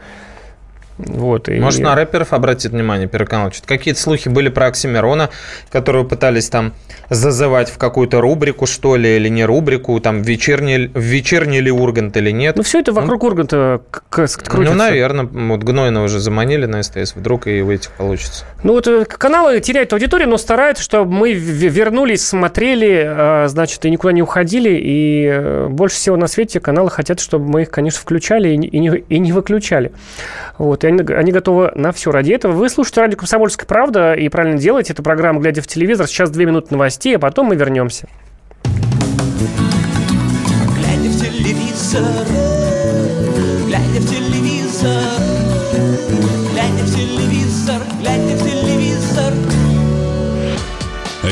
Вот, 0.97 1.49
и- 1.49 1.59
Может, 1.59 1.81
на 1.81 1.95
рэперов 1.95 2.33
обратит 2.33 2.71
внимание 2.71 3.07
Первый 3.07 3.25
канал? 3.27 3.51
Что-то 3.51 3.67
какие-то 3.67 3.99
слухи 3.99 4.29
были 4.29 4.49
про 4.49 4.67
Оксимирона, 4.67 5.29
которого 5.71 6.03
пытались 6.03 6.49
там 6.49 6.73
зазывать 7.09 7.69
в 7.69 7.77
какую-то 7.77 8.21
рубрику, 8.21 8.65
что 8.67 8.95
ли, 8.95 9.15
или 9.15 9.27
не 9.29 9.43
рубрику, 9.45 9.99
там, 9.99 10.21
вечерний, 10.21 10.91
вечерний 10.93 11.59
ли 11.59 11.71
Ургант 11.71 12.15
или 12.17 12.31
нет. 12.31 12.55
Ну, 12.55 12.63
все 12.63 12.79
это 12.79 12.93
вокруг 12.93 13.23
Урганта 13.23 13.81
к- 13.89 14.03
к- 14.09 14.15
крутится. 14.15 14.53
Ну, 14.55 14.73
наверное, 14.75 15.25
вот 15.25 15.63
Гнойна 15.63 16.03
уже 16.03 16.19
заманили 16.19 16.65
на 16.67 16.83
СТС, 16.83 17.15
вдруг 17.15 17.47
и 17.47 17.61
этих 17.61 17.91
получится. 17.91 18.45
Ну, 18.63 18.73
вот 18.73 18.87
э, 18.87 19.05
каналы 19.05 19.59
теряют 19.59 19.91
аудиторию, 19.93 20.29
но 20.29 20.37
стараются, 20.37 20.83
чтобы 20.83 21.11
мы 21.11 21.33
вернулись, 21.33 22.25
смотрели, 22.27 23.03
а, 23.07 23.47
значит, 23.47 23.83
и 23.85 23.89
никуда 23.89 24.13
не 24.13 24.21
уходили. 24.21 24.69
И 24.81 25.25
э, 25.31 25.67
больше 25.69 25.95
всего 25.95 26.15
на 26.17 26.27
свете 26.27 26.59
каналы 26.59 26.89
хотят, 26.91 27.19
чтобы 27.19 27.45
мы 27.47 27.63
их, 27.63 27.71
конечно, 27.71 27.99
включали 27.99 28.49
и 28.49 28.57
не, 28.57 28.67
и 28.67 28.79
не, 28.79 28.89
и 29.09 29.19
не 29.19 29.31
выключали. 29.31 29.91
Вот, 30.57 30.83
и 30.83 30.90
они, 30.99 31.31
готовы 31.31 31.71
на 31.75 31.91
все 31.91 32.11
ради 32.11 32.31
этого. 32.31 32.51
Вы 32.51 32.69
слушаете 32.69 33.01
радио 33.01 33.17
«Комсомольская 33.17 33.65
правда» 33.67 34.13
и 34.13 34.29
правильно 34.29 34.57
делаете. 34.57 34.93
эту 34.93 35.03
программу 35.03 35.39
«Глядя 35.39 35.61
в 35.61 35.67
телевизор». 35.67 36.07
Сейчас 36.07 36.29
две 36.29 36.45
минуты 36.45 36.67
новостей, 36.71 37.15
а 37.15 37.19
потом 37.19 37.47
мы 37.47 37.55
вернемся. 37.55 38.07
Глядя 40.75 41.09
в 41.09 41.19
телевизор, 41.19 42.03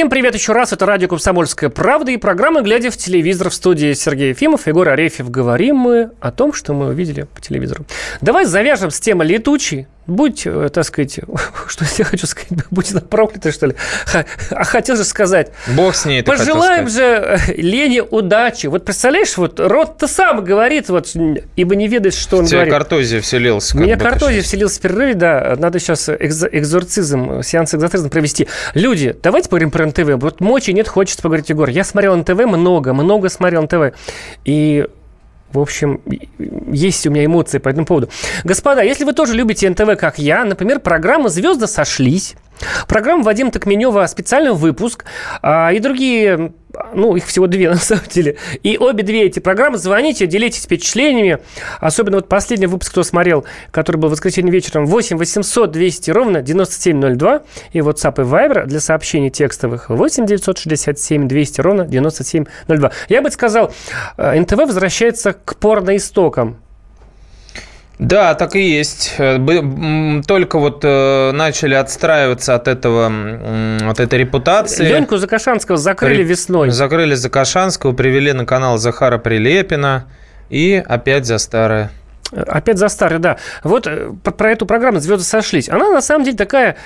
Всем 0.00 0.08
привет 0.08 0.32
еще 0.32 0.54
раз. 0.54 0.72
Это 0.72 0.86
радио 0.86 1.08
«Комсомольская 1.08 1.68
правда» 1.68 2.10
и 2.10 2.16
программа 2.16 2.62
«Глядя 2.62 2.90
в 2.90 2.96
телевизор» 2.96 3.50
в 3.50 3.54
студии 3.54 3.92
Сергей 3.92 4.30
Ефимов, 4.30 4.66
Егор 4.66 4.88
Арефьев. 4.88 5.30
Говорим 5.30 5.76
мы 5.76 6.12
о 6.20 6.32
том, 6.32 6.54
что 6.54 6.72
мы 6.72 6.86
увидели 6.86 7.24
по 7.24 7.38
телевизору. 7.42 7.84
Давай 8.22 8.46
завяжем 8.46 8.90
с 8.90 8.98
темой 8.98 9.26
летучий. 9.26 9.88
Будь, 10.10 10.42
э, 10.44 10.68
так 10.72 10.84
сказать, 10.84 11.20
что 11.68 11.84
я 11.96 12.04
хочу 12.04 12.26
сказать, 12.26 12.50
будь 12.70 12.90
она 12.90 13.00
проклята, 13.00 13.52
что 13.52 13.66
ли. 13.66 13.74
А 14.50 14.64
хотел 14.64 14.96
же 14.96 15.04
сказать, 15.04 15.52
Бог 15.68 15.94
с 15.94 16.04
ней, 16.04 16.22
Пожелаем 16.22 16.88
же 16.88 17.02
э, 17.02 17.52
Лене 17.56 18.02
удачи. 18.02 18.66
Вот 18.66 18.84
представляешь, 18.84 19.36
вот 19.36 19.60
рот-то 19.60 20.08
сам 20.08 20.44
говорит, 20.44 20.88
вот, 20.88 21.14
ибо 21.56 21.76
не 21.76 21.86
ведает, 21.86 22.14
что 22.14 22.38
он 22.38 22.44
В 22.46 22.48
тебя 22.48 22.58
говорит. 22.58 22.74
картозия 22.74 23.20
вселился. 23.20 23.76
У 23.76 23.80
меня 23.80 23.96
картозия 23.96 24.42
вселился 24.42 24.78
в 24.78 24.82
перерыве, 24.82 25.14
да. 25.14 25.54
Надо 25.56 25.78
сейчас 25.78 26.08
экзо- 26.08 26.48
экзорцизм, 26.50 27.42
сеанс 27.42 27.74
экзорцизма 27.74 28.08
провести. 28.10 28.48
Люди, 28.74 29.14
давайте 29.22 29.48
поговорим 29.48 29.70
про 29.70 29.86
НТВ. 29.86 30.20
Вот 30.20 30.40
мочи 30.40 30.72
нет, 30.72 30.88
хочется 30.88 31.22
поговорить, 31.22 31.48
Егор. 31.50 31.68
Я 31.68 31.84
смотрел 31.84 32.16
НТВ 32.16 32.46
много, 32.46 32.92
много 32.92 33.28
смотрел 33.28 33.62
НТВ. 33.62 33.96
И 34.44 34.86
в 35.52 35.58
общем, 35.58 36.00
есть 36.72 37.06
у 37.06 37.10
меня 37.10 37.24
эмоции 37.24 37.58
по 37.58 37.68
этому 37.68 37.86
поводу. 37.86 38.08
Господа, 38.44 38.82
если 38.82 39.04
вы 39.04 39.12
тоже 39.12 39.34
любите 39.34 39.68
НТВ, 39.68 39.96
как 39.98 40.18
я, 40.18 40.44
например, 40.44 40.80
программа 40.80 41.28
«Звезды 41.28 41.66
сошлись», 41.66 42.36
программа 42.88 43.24
Вадима 43.24 43.50
Токменева 43.50 44.06
«Специальный 44.06 44.52
выпуск» 44.52 45.04
а, 45.42 45.72
и 45.72 45.78
другие, 45.78 46.52
ну, 46.94 47.16
их 47.16 47.26
всего 47.26 47.46
две 47.46 47.70
на 47.70 47.76
самом 47.76 48.04
деле. 48.10 48.36
И 48.62 48.76
обе 48.78 49.02
две 49.02 49.24
эти 49.24 49.38
программы, 49.38 49.78
звоните, 49.78 50.26
делитесь 50.26 50.64
впечатлениями. 50.64 51.38
Особенно 51.80 52.18
вот 52.18 52.28
последний 52.28 52.66
выпуск, 52.66 52.92
кто 52.92 53.02
смотрел, 53.02 53.44
который 53.70 53.96
был 53.96 54.08
в 54.08 54.12
воскресенье 54.12 54.52
вечером, 54.52 54.86
8 54.86 55.16
800 55.16 55.70
200 55.70 56.10
ровно 56.10 56.42
9702 56.42 57.42
и 57.72 57.78
WhatsApp 57.78 58.22
и 58.22 58.24
Viber 58.24 58.66
для 58.66 58.80
сообщений 58.80 59.30
текстовых 59.30 59.88
8 59.90 60.26
967 60.26 61.28
200 61.28 61.60
ровно 61.60 61.84
9702. 61.84 62.90
Я 63.08 63.22
бы 63.22 63.30
сказал, 63.30 63.72
э, 64.16 64.40
НТВ 64.40 64.56
возвращается 64.56 65.32
к 65.32 65.56
порноистокам. 65.56 66.58
Да, 68.00 68.34
так 68.34 68.56
и 68.56 68.62
есть. 68.62 69.14
Э, 69.18 70.22
Только 70.26 70.58
вот 70.58 70.80
э, 70.84 71.32
начали 71.32 71.74
отстраиваться 71.74 72.54
от 72.54 72.66
этого, 72.66 73.12
от 73.90 74.00
этой 74.00 74.18
репутации. 74.18 74.86
Леньку 74.86 75.18
Закашанского 75.18 75.76
закрыли 75.76 76.22
весной. 76.22 76.70
Закрыли 76.70 77.14
Закашанского, 77.14 77.92
привели 77.92 78.32
на 78.32 78.46
канал 78.46 78.78
Захара 78.78 79.18
Прилепина. 79.18 80.06
И 80.48 80.82
опять 80.84 81.26
за 81.26 81.36
старое. 81.36 81.90
Опять 82.32 82.78
за 82.78 82.88
старый, 82.88 83.18
да. 83.18 83.36
Вот 83.64 83.86
э, 83.86 84.12
про, 84.24 84.50
эту 84.50 84.64
программу 84.64 84.98
«Звезды 84.98 85.24
сошлись». 85.24 85.68
Она 85.68 85.90
на 85.90 86.00
самом 86.00 86.24
деле 86.24 86.38
такая 86.38 86.76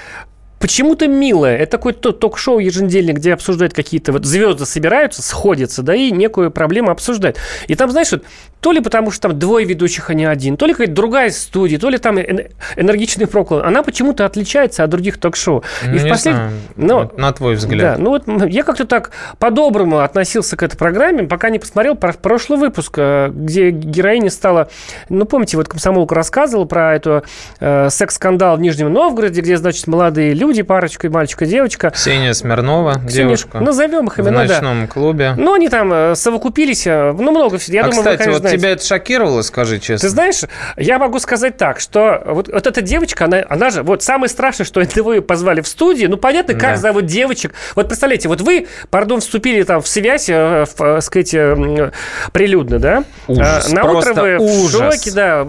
почему-то 0.59 1.07
милая. 1.07 1.59
Это 1.59 1.73
такой 1.73 1.93
то- 1.93 2.13
ток-шоу 2.13 2.59
еженедельник, 2.59 3.17
где 3.17 3.35
обсуждают 3.35 3.75
какие-то 3.75 4.13
вот 4.13 4.25
звезды 4.25 4.65
собираются, 4.65 5.21
сходятся, 5.21 5.83
да, 5.83 5.95
и 5.95 6.11
некую 6.11 6.51
проблему 6.51 6.91
обсуждают. 6.91 7.37
И 7.69 7.75
там, 7.75 7.91
знаешь, 7.91 8.13
вот, 8.13 8.25
то 8.65 8.73
ли 8.73 8.81
потому, 8.81 9.11
что 9.11 9.29
там 9.29 9.39
двое 9.39 9.67
ведущих, 9.67 10.09
а 10.09 10.15
не 10.15 10.25
один, 10.25 10.57
то 10.57 10.65
ли 10.65 10.73
какая-то 10.73 10.95
другая 10.95 11.29
студия, 11.31 11.79
то 11.79 11.91
ли 11.91 11.99
там 11.99 12.17
эн- 12.17 12.49
энергичный 12.77 13.27
проклад. 13.27 13.63
Она 13.67 13.83
почему-то 13.83 14.25
отличается 14.25 14.83
от 14.85 14.89
других 14.89 15.19
ток-шоу. 15.19 15.63
Ну, 15.85 15.95
и 15.95 15.99
в 15.99 16.05
послед- 16.07 16.51
вот 16.77 17.19
на 17.19 17.31
твой 17.35 17.57
Да, 17.57 17.59
взгляд. 17.59 17.99
ну 17.99 18.09
вот 18.09 18.23
я 18.51 18.63
как-то 18.63 18.87
так 18.87 19.11
по-доброму 19.39 19.99
относился 19.99 20.57
к 20.57 20.63
этой 20.63 20.79
программе, 20.79 21.25
пока 21.25 21.51
не 21.51 21.59
посмотрел 21.59 21.95
про- 21.95 22.15
прошлый 22.15 22.59
выпуск, 22.59 22.95
э, 22.97 23.29
где 23.35 23.69
героиня 23.71 24.31
стала... 24.31 24.71
Ну, 25.11 25.27
помните, 25.27 25.59
вот 25.59 25.69
комсомолка 25.69 26.15
рассказывала 26.15 26.65
про 26.65 26.95
эту 26.95 27.23
э, 27.61 27.91
секс-скандал 27.91 28.57
в 28.57 28.61
Нижнем 28.61 28.91
Новгороде, 28.91 29.43
где, 29.43 29.59
значит, 29.59 29.87
молодые 29.89 30.33
люди 30.33 30.63
парочка, 30.63 31.11
мальчик 31.11 31.43
и 31.43 31.47
девочка. 31.47 31.91
Ксения 31.91 32.33
Смирнова, 32.33 32.95
Ксения- 32.95 33.11
девушка. 33.11 33.61
Назовем 33.61 34.07
их 34.07 34.17
в 34.17 34.21
имена, 34.23 34.47
да. 34.47 34.55
ночном 34.55 34.89
клубе. 34.89 35.35
Ну, 35.37 35.53
они 35.53 35.69
там 35.69 35.93
э, 35.93 36.15
совокупились, 36.15 36.87
э, 36.87 37.13
ну, 37.13 37.31
много 37.31 37.59
всего. 37.59 37.75
Я 37.75 37.81
а, 37.83 37.91
думаю, 37.91 37.97
вы, 37.99 38.03
кстати, 38.05 38.17
конечно, 38.19 38.33
вот 38.33 38.41
знаете. 38.41 38.54
Тебя 38.59 38.71
это 38.71 38.85
шокировало, 38.85 39.43
скажи 39.43 39.79
честно? 39.79 40.09
Ты 40.09 40.13
знаешь, 40.13 40.41
я 40.77 40.99
могу 40.99 41.19
сказать 41.19 41.57
так, 41.57 41.81
что 41.81 42.23
вот, 42.27 42.49
вот 42.49 42.67
эта 42.67 42.81
девочка, 42.81 43.25
она, 43.25 43.43
она 43.49 43.71
же, 43.71 43.83
вот 43.83 44.03
самое 44.03 44.29
страшное, 44.29 44.65
что 44.67 44.81
НТВ 44.85 44.97
ее 44.97 45.23
позвали 45.23 45.61
в 45.61 45.69
студию, 45.69 46.11
ну, 46.11 46.17
понятно, 46.17 46.55
как 46.55 46.75
Да. 46.75 46.77
зовут 46.77 47.07
девочек. 47.07 47.55
Вот 47.75 47.87
представляете, 47.89 48.29
вот 48.29 48.41
вы, 48.41 48.67
пардон, 48.91 49.21
вступили 49.21 49.63
там 49.63 49.83
в 49.83 49.89
связь, 49.89 50.29
э, 50.29 50.65
в, 50.67 50.81
э, 50.83 51.01
сказать, 51.01 51.35
э, 51.35 51.91
прилюдно, 52.33 52.79
да? 52.79 53.05
Ужас, 53.29 53.71
А, 53.71 53.75
на 53.75 53.85
утро 53.91 54.15
вы 54.15 54.37
ужас. 54.39 54.75
в 54.75 54.93
шоке, 54.99 55.11
да, 55.13 55.45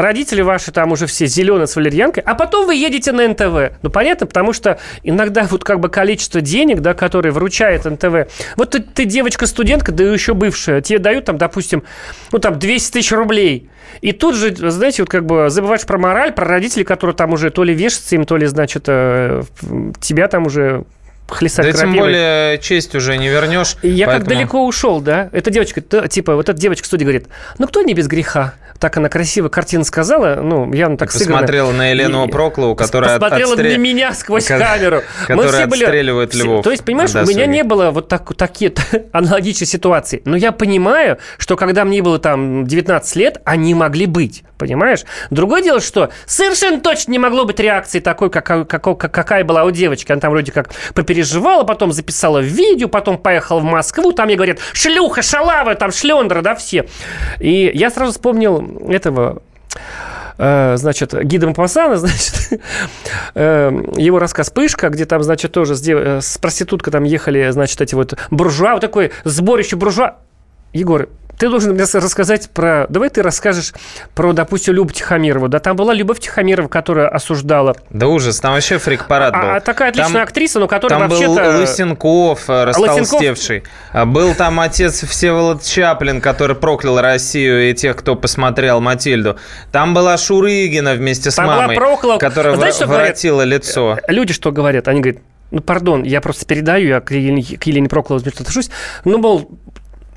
родители 0.00 0.42
ваши 0.42 0.72
там 0.72 0.92
уже 0.92 1.06
все 1.06 1.26
зеленые 1.26 1.66
с 1.66 1.76
валерьянкой, 1.76 2.22
а 2.26 2.34
потом 2.34 2.66
вы 2.66 2.74
едете 2.76 3.12
на 3.12 3.26
НТВ. 3.28 3.76
Ну, 3.82 3.90
понятно, 3.90 4.26
потому 4.26 4.52
что 4.52 4.78
иногда 5.02 5.44
вот 5.50 5.64
как 5.64 5.80
бы 5.80 5.88
количество 5.88 6.40
денег, 6.40 6.80
да, 6.80 6.94
которые 6.94 7.32
вручает 7.32 7.84
НТВ. 7.84 8.28
Вот 8.56 8.70
ты, 8.70 8.80
ты 8.80 9.04
девочка-студентка, 9.04 9.92
да 9.92 10.04
еще 10.04 10.34
бывшая, 10.34 10.80
тебе 10.80 10.98
дают 10.98 11.24
там, 11.24 11.38
допустим, 11.38 11.84
ну, 12.34 12.40
там 12.40 12.58
200 12.58 12.92
тысяч 12.94 13.12
рублей. 13.12 13.68
И 14.00 14.10
тут 14.10 14.34
же, 14.34 14.52
знаете, 14.72 15.02
вот 15.02 15.08
как 15.08 15.24
бы 15.24 15.50
забываешь 15.50 15.82
про 15.86 15.98
мораль, 15.98 16.32
про 16.32 16.44
родителей, 16.44 16.82
которые 16.84 17.14
там 17.14 17.32
уже 17.32 17.50
то 17.50 17.62
ли 17.62 17.72
вешаться 17.72 18.16
им, 18.16 18.24
то 18.24 18.36
ли, 18.36 18.46
значит, 18.46 18.86
э, 18.88 19.44
тебя 20.00 20.26
там 20.26 20.46
уже 20.46 20.82
хлестать 21.28 21.66
Да 21.66 21.70
тем 21.70 21.80
крапивой. 21.92 22.00
более 22.00 22.58
честь 22.58 22.92
уже 22.96 23.16
не 23.18 23.28
вернешь. 23.28 23.76
Я 23.84 24.06
как 24.06 24.14
поэтому- 24.16 24.34
далеко 24.36 24.66
ушел, 24.66 25.00
да? 25.00 25.28
Эта 25.30 25.52
девочка, 25.52 25.80
типа, 25.80 26.34
вот 26.34 26.48
эта 26.48 26.58
девочка 26.58 26.82
в 26.82 26.86
студии 26.88 27.04
говорит, 27.04 27.28
ну 27.58 27.68
кто 27.68 27.82
не 27.82 27.94
без 27.94 28.08
греха? 28.08 28.54
Так 28.78 28.96
она 28.96 29.08
красиво 29.08 29.48
картину 29.48 29.84
сказала, 29.84 30.40
ну, 30.42 30.72
явно 30.72 30.96
так 30.96 31.10
сыграно. 31.12 31.38
Посмотрела 31.38 31.72
на 31.72 31.90
Елену 31.90 32.26
И- 32.26 32.30
Проклову, 32.30 32.74
которая 32.74 33.14
от- 33.14 33.20
Посмотрела 33.20 33.54
отстре- 33.54 33.72
на 33.72 33.76
меня 33.78 34.12
сквозь 34.12 34.46
ко- 34.46 34.58
камеру. 34.58 34.96
Мы 35.22 35.26
которая 35.36 35.52
все 35.52 35.66
были- 35.66 35.82
отстреливает 35.84 36.34
львов 36.34 36.64
То 36.64 36.70
есть, 36.70 36.84
понимаешь, 36.84 37.14
у 37.14 37.18
меня 37.26 37.46
не 37.46 37.62
было 37.62 37.90
вот 37.90 38.08
так, 38.08 38.34
такие 38.34 38.72
аналогичной 39.12 39.66
ситуации. 39.66 40.20
Но 40.24 40.36
я 40.36 40.52
понимаю, 40.52 41.18
что 41.38 41.56
когда 41.56 41.84
мне 41.84 42.02
было 42.02 42.18
там 42.18 42.66
19 42.66 43.16
лет, 43.16 43.40
они 43.44 43.74
могли 43.74 44.06
быть. 44.06 44.42
Понимаешь? 44.58 45.00
Другое 45.30 45.62
дело, 45.62 45.80
что 45.80 46.10
совершенно 46.26 46.80
точно 46.80 47.10
не 47.12 47.18
могло 47.18 47.44
быть 47.44 47.58
реакции 47.60 48.00
такой, 48.00 48.30
какая, 48.30 48.64
какой- 48.64 48.96
какая 48.96 49.44
была 49.44 49.64
у 49.64 49.70
девочки. 49.70 50.10
Она 50.12 50.20
там 50.20 50.30
вроде 50.30 50.52
как 50.52 50.70
попереживала, 50.94 51.64
потом 51.64 51.92
записала 51.92 52.38
видео, 52.38 52.88
потом 52.88 53.18
поехала 53.18 53.60
в 53.60 53.64
Москву, 53.64 54.12
там 54.12 54.28
ей 54.28 54.36
говорят, 54.36 54.58
шлюха, 54.72 55.22
шалава, 55.22 55.74
там 55.74 55.92
шлендра, 55.92 56.40
да, 56.40 56.54
все. 56.54 56.86
И 57.40 57.70
я 57.74 57.90
сразу 57.90 58.12
вспомнил 58.12 58.64
этого 58.88 59.42
э, 60.38 60.76
значит, 60.76 61.14
гида 61.24 61.48
Мапасана, 61.48 61.96
значит, 61.96 62.60
э, 63.34 63.70
его 63.96 64.18
рассказ 64.18 64.50
«Пышка», 64.50 64.88
где 64.90 65.04
там, 65.04 65.22
значит, 65.22 65.52
тоже 65.52 65.74
э, 65.74 66.20
с 66.20 66.38
проституткой 66.38 66.92
там 66.92 67.04
ехали, 67.04 67.50
значит, 67.50 67.80
эти 67.80 67.94
вот 67.94 68.14
буржуа, 68.30 68.72
вот 68.72 68.80
такое 68.80 69.10
сборище 69.24 69.76
буржуа. 69.76 70.16
Егор, 70.72 71.08
ты 71.38 71.48
должен 71.48 71.72
мне 71.72 71.84
рассказать 71.84 72.50
про... 72.50 72.86
Давай 72.88 73.10
ты 73.10 73.22
расскажешь 73.22 73.72
про, 74.14 74.32
допустим, 74.32 74.74
Любу 74.74 74.92
Тихомирову. 74.92 75.48
Да, 75.48 75.58
там 75.58 75.76
была 75.76 75.92
Любовь 75.94 76.20
Тихомирова, 76.20 76.68
которая 76.68 77.08
осуждала. 77.08 77.76
Да 77.90 78.06
ужас, 78.08 78.40
там 78.40 78.52
вообще 78.54 78.78
фрик-парад 78.78 79.32
был. 79.34 79.40
А, 79.40 79.56
а 79.56 79.60
такая 79.60 79.90
отличная 79.90 80.12
Там- 80.14 80.22
актриса, 80.22 80.58
но 80.60 80.68
которая 80.68 80.98
Там 81.00 81.08
был 81.08 81.16
вообще-то... 81.18 81.58
Лысенков, 81.58 82.48
э, 82.48 82.64
растолстевший. 82.64 83.64
А 83.92 84.04
Был 84.06 84.34
там 84.34 84.60
отец 84.60 85.02
Всеволод 85.04 85.62
Чаплин, 85.62 86.20
который 86.20 86.56
проклял 86.56 87.00
Россию 87.00 87.70
и 87.70 87.74
тех, 87.74 87.96
кто 87.96 88.14
посмотрел 88.14 88.80
Матильду. 88.80 89.36
Там 89.72 89.94
была 89.94 90.16
Шурыгина 90.16 90.94
вместе 90.94 91.30
с 91.30 91.34
Там 91.34 91.46
была 91.46 91.56
мамой, 91.62 91.76
Прохлова. 91.76 92.18
которая 92.18 92.54
Знаешь, 92.56 92.74
вор- 92.74 92.76
что 92.76 92.86
говорят? 92.86 93.06
воротила 93.08 93.42
лицо. 93.42 93.98
Люди 94.08 94.32
что 94.32 94.52
говорят? 94.52 94.88
Они 94.88 95.00
говорят, 95.00 95.22
ну, 95.50 95.60
пардон, 95.60 96.02
я 96.02 96.20
просто 96.20 96.46
передаю, 96.46 96.88
я 96.88 97.00
к 97.00 97.10
Елене, 97.12 97.42
к 97.56 97.62
Елене 97.64 97.88
Прокловой 97.88 98.24
отношусь. 98.26 98.70
Ну, 99.04 99.18
мол, 99.18 99.48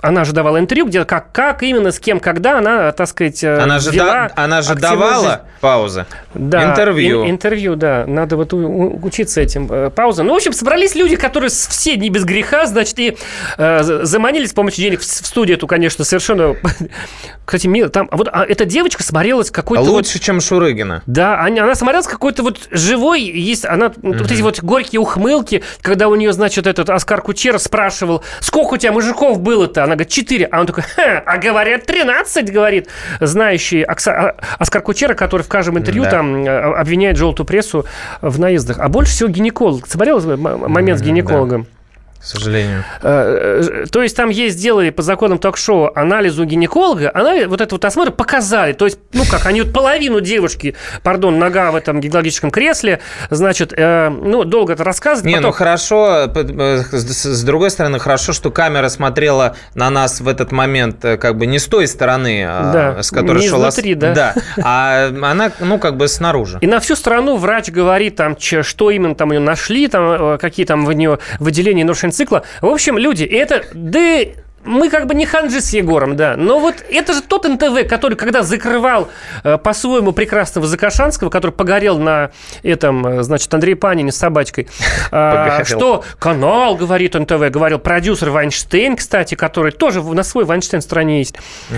она 0.02 0.24
же 0.26 0.34
давала 0.34 0.60
интервью, 0.60 0.86
где 0.88 1.06
как, 1.06 1.32
как 1.32 1.64
именно, 1.64 1.92
с 1.92 2.00
кем, 2.00 2.20
когда 2.20 2.60
она, 2.60 2.92
так 2.92 3.08
сказать, 3.08 3.44
э, 3.44 3.58
Она 3.58 3.80
же, 3.80 3.92
вела 3.92 4.06
да- 4.06 4.32
она 4.44 4.62
же 4.62 4.76
давала 4.76 5.24
жизнь. 5.24 5.40
паузы. 5.62 6.06
Да, 6.34 6.72
Интервью. 6.72 7.24
ин- 7.26 7.32
интервью, 7.32 7.76
да. 7.76 8.06
Надо 8.08 8.38
вот 8.38 8.54
у- 8.54 8.58
у- 8.58 9.06
учиться 9.06 9.42
этим. 9.42 9.68
Э, 9.72 9.90
Пауза. 9.90 10.24
Ну, 10.24 10.34
в 10.34 10.36
общем, 10.38 10.54
собрались 10.54 10.94
люди, 10.96 11.16
которые 11.16 11.50
все 11.50 11.96
не 11.96 12.10
без 12.10 12.26
греха, 12.26 12.66
значит, 12.68 13.00
и 13.00 13.18
э, 13.58 13.84
за- 13.84 14.06
заманили 14.06 14.46
с 14.46 14.54
помощью 14.54 14.84
денег 14.84 15.02
в, 15.02 15.04
в 15.04 15.26
студию 15.26 15.58
эту, 15.58 15.66
конечно, 15.68 16.06
совершенно... 16.06 16.56
Кстати, 17.46 17.68
мило. 17.68 17.90
Там, 17.90 18.08
а 18.12 18.18
вот 18.18 18.28
а 18.32 18.44
эта 18.46 18.66
девочка 18.66 19.04
смотрелась 19.04 19.52
какой-то... 19.52 19.84
вот- 19.84 19.92
Лучше, 19.92 20.20
чем 20.20 20.42
Шурыгина. 20.42 21.02
да, 21.08 21.40
они- 21.42 21.60
она 21.60 21.76
смотрелась 21.76 22.08
какой-то 22.08 22.44
вот 22.44 22.68
живой, 22.72 23.22
есть 23.24 23.66
она, 23.66 23.92
вот 24.02 24.30
эти 24.32 24.42
вот 24.42 24.62
горькие 24.62 25.00
ухмылки, 25.00 25.64
когда 25.82 26.08
у 26.10 26.16
нее, 26.16 26.34
значит, 26.34 26.68
этот 26.68 26.90
Оскар 26.90 27.22
Кучера 27.22 27.58
спрашивал, 27.58 28.22
сколько 28.42 28.74
у 28.74 28.78
тебя 28.78 28.92
мужиков 28.92 29.40
было-то? 29.40 29.87
Она 29.88 29.96
говорит, 29.96 30.12
4. 30.12 30.46
А 30.52 30.60
он 30.60 30.66
такой, 30.68 30.84
«Ха, 30.84 31.24
а 31.26 31.38
говорят, 31.38 31.86
13, 31.86 32.52
говорит, 32.52 32.88
знающий 33.20 33.84
Окса- 33.84 34.12
а- 34.12 34.36
Оскар 34.60 34.82
Кучера, 34.82 35.14
который 35.14 35.42
в 35.42 35.48
каждом 35.48 35.78
интервью 35.78 36.04
Да. 36.04 36.12
там 36.12 36.46
э, 36.46 36.50
обвиняет 36.76 37.18
желтую 37.18 37.46
прессу 37.48 37.86
в 38.22 38.40
наездах. 38.40 38.80
А 38.80 38.88
больше 38.90 39.12
всего 39.12 39.30
гинеколог. 39.30 39.88
Смотрел 39.88 40.20
м- 40.20 40.40
момент 40.72 41.00
с 41.00 41.02
гинекологом? 41.02 41.68
К 42.28 42.30
сожалению. 42.38 42.84
Э, 43.02 43.84
э, 43.84 43.86
То 43.90 44.04
есть 44.04 44.16
там 44.18 44.30
есть, 44.30 44.58
сделали 44.58 44.90
по 44.90 45.02
законам 45.02 45.38
ток-шоу 45.38 45.92
анализу 45.96 46.44
гинеколога, 46.44 47.10
она 47.14 47.48
вот 47.48 47.62
этот 47.62 47.72
вот 47.72 47.86
осмотр 47.86 48.12
показали. 48.12 48.74
То 48.74 48.84
есть, 48.84 49.00
ну 49.14 49.24
как, 49.32 49.46
они 49.46 49.62
вот 49.62 49.72
половину 49.72 50.20
девушки, 50.20 50.76
пардон, 51.04 51.40
нога 51.40 51.72
в 51.72 51.76
этом 51.78 52.02
гинекологическом 52.02 52.52
кресле, 52.52 53.00
значит, 53.30 53.72
э, 53.76 54.10
ну, 54.10 54.44
долго 54.44 54.74
это 54.74 54.84
рассказывать. 54.84 55.26
Не, 55.26 55.36
потом- 55.36 55.52
ну 55.52 55.52
хорошо, 55.54 56.26
э, 56.36 56.84
с 56.92 57.44
другой 57.44 57.72
стороны, 57.72 57.98
хорошо, 58.00 58.34
что 58.34 58.52
камера 58.52 58.90
смотрела 58.90 59.56
на 59.74 59.90
нас 59.90 60.20
в 60.20 60.28
этот 60.28 60.52
момент 60.52 60.98
как 61.02 61.38
бы 61.38 61.46
не 61.46 61.60
с 61.60 61.66
той 61.66 61.88
стороны, 61.88 62.46
а 62.46 62.72
Да, 62.74 63.04
с 63.04 63.10
которой 63.12 63.40
не 63.44 63.48
шел 63.48 63.62
ос- 63.62 63.74
изнутри, 63.76 63.96
да. 63.96 64.14
Да, 64.14 64.34
а 64.62 65.08
она, 65.08 65.50
ну, 65.62 65.80
как 65.80 65.96
бы 65.96 66.10
снаружи. 66.10 66.58
И 66.60 66.68
на 66.68 66.82
всю 66.82 66.96
страну 66.98 67.38
врач 67.38 67.70
говорит, 67.70 68.18
там, 68.18 68.36
что 68.38 68.92
именно 68.92 69.16
там 69.16 69.30
у 69.30 69.32
нее 69.32 69.40
нашли, 69.42 69.88
там, 69.88 70.38
какие 70.38 70.66
там 70.66 70.86
в 70.86 70.92
нее 70.92 71.20
выделения 71.40 71.86
нарушения 71.86 72.17
цикла. 72.18 72.44
В 72.62 72.68
общем, 72.68 72.98
люди, 72.98 73.24
это, 73.24 73.64
да 73.74 74.24
мы 74.68 74.90
как 74.90 75.08
бы 75.08 75.16
не 75.16 75.26
ханжи 75.26 75.62
с 75.62 75.74
Егором, 75.74 76.16
да, 76.16 76.36
но 76.38 76.60
вот 76.60 76.76
это 76.90 77.14
же 77.14 77.22
тот 77.22 77.48
НТВ, 77.48 77.88
который 77.88 78.16
когда 78.16 78.44
закрывал 78.44 79.08
э, 79.44 79.58
по-своему 79.58 80.12
прекрасного 80.12 80.68
Закашанского, 80.68 81.30
который 81.30 81.52
погорел 81.52 81.98
на 81.98 82.32
этом, 82.64 83.06
э, 83.08 83.24
значит, 83.24 83.54
Андрей 83.54 83.76
Панине 83.76 84.12
с 84.12 84.18
собачкой, 84.18 84.68
Погорел. 85.12 85.66
что 85.66 86.04
канал, 86.20 86.76
говорит 86.76 87.14
НТВ, 87.16 87.50
говорил 87.50 87.80
продюсер 87.80 88.30
Вайнштейн, 88.30 88.96
кстати, 88.98 89.36
который 89.36 89.72
тоже 89.72 90.02
в- 90.02 90.14
на 90.14 90.24
свой 90.24 90.46
Вайнштейн 90.46 90.82
стране 90.82 91.20
есть, 91.20 91.36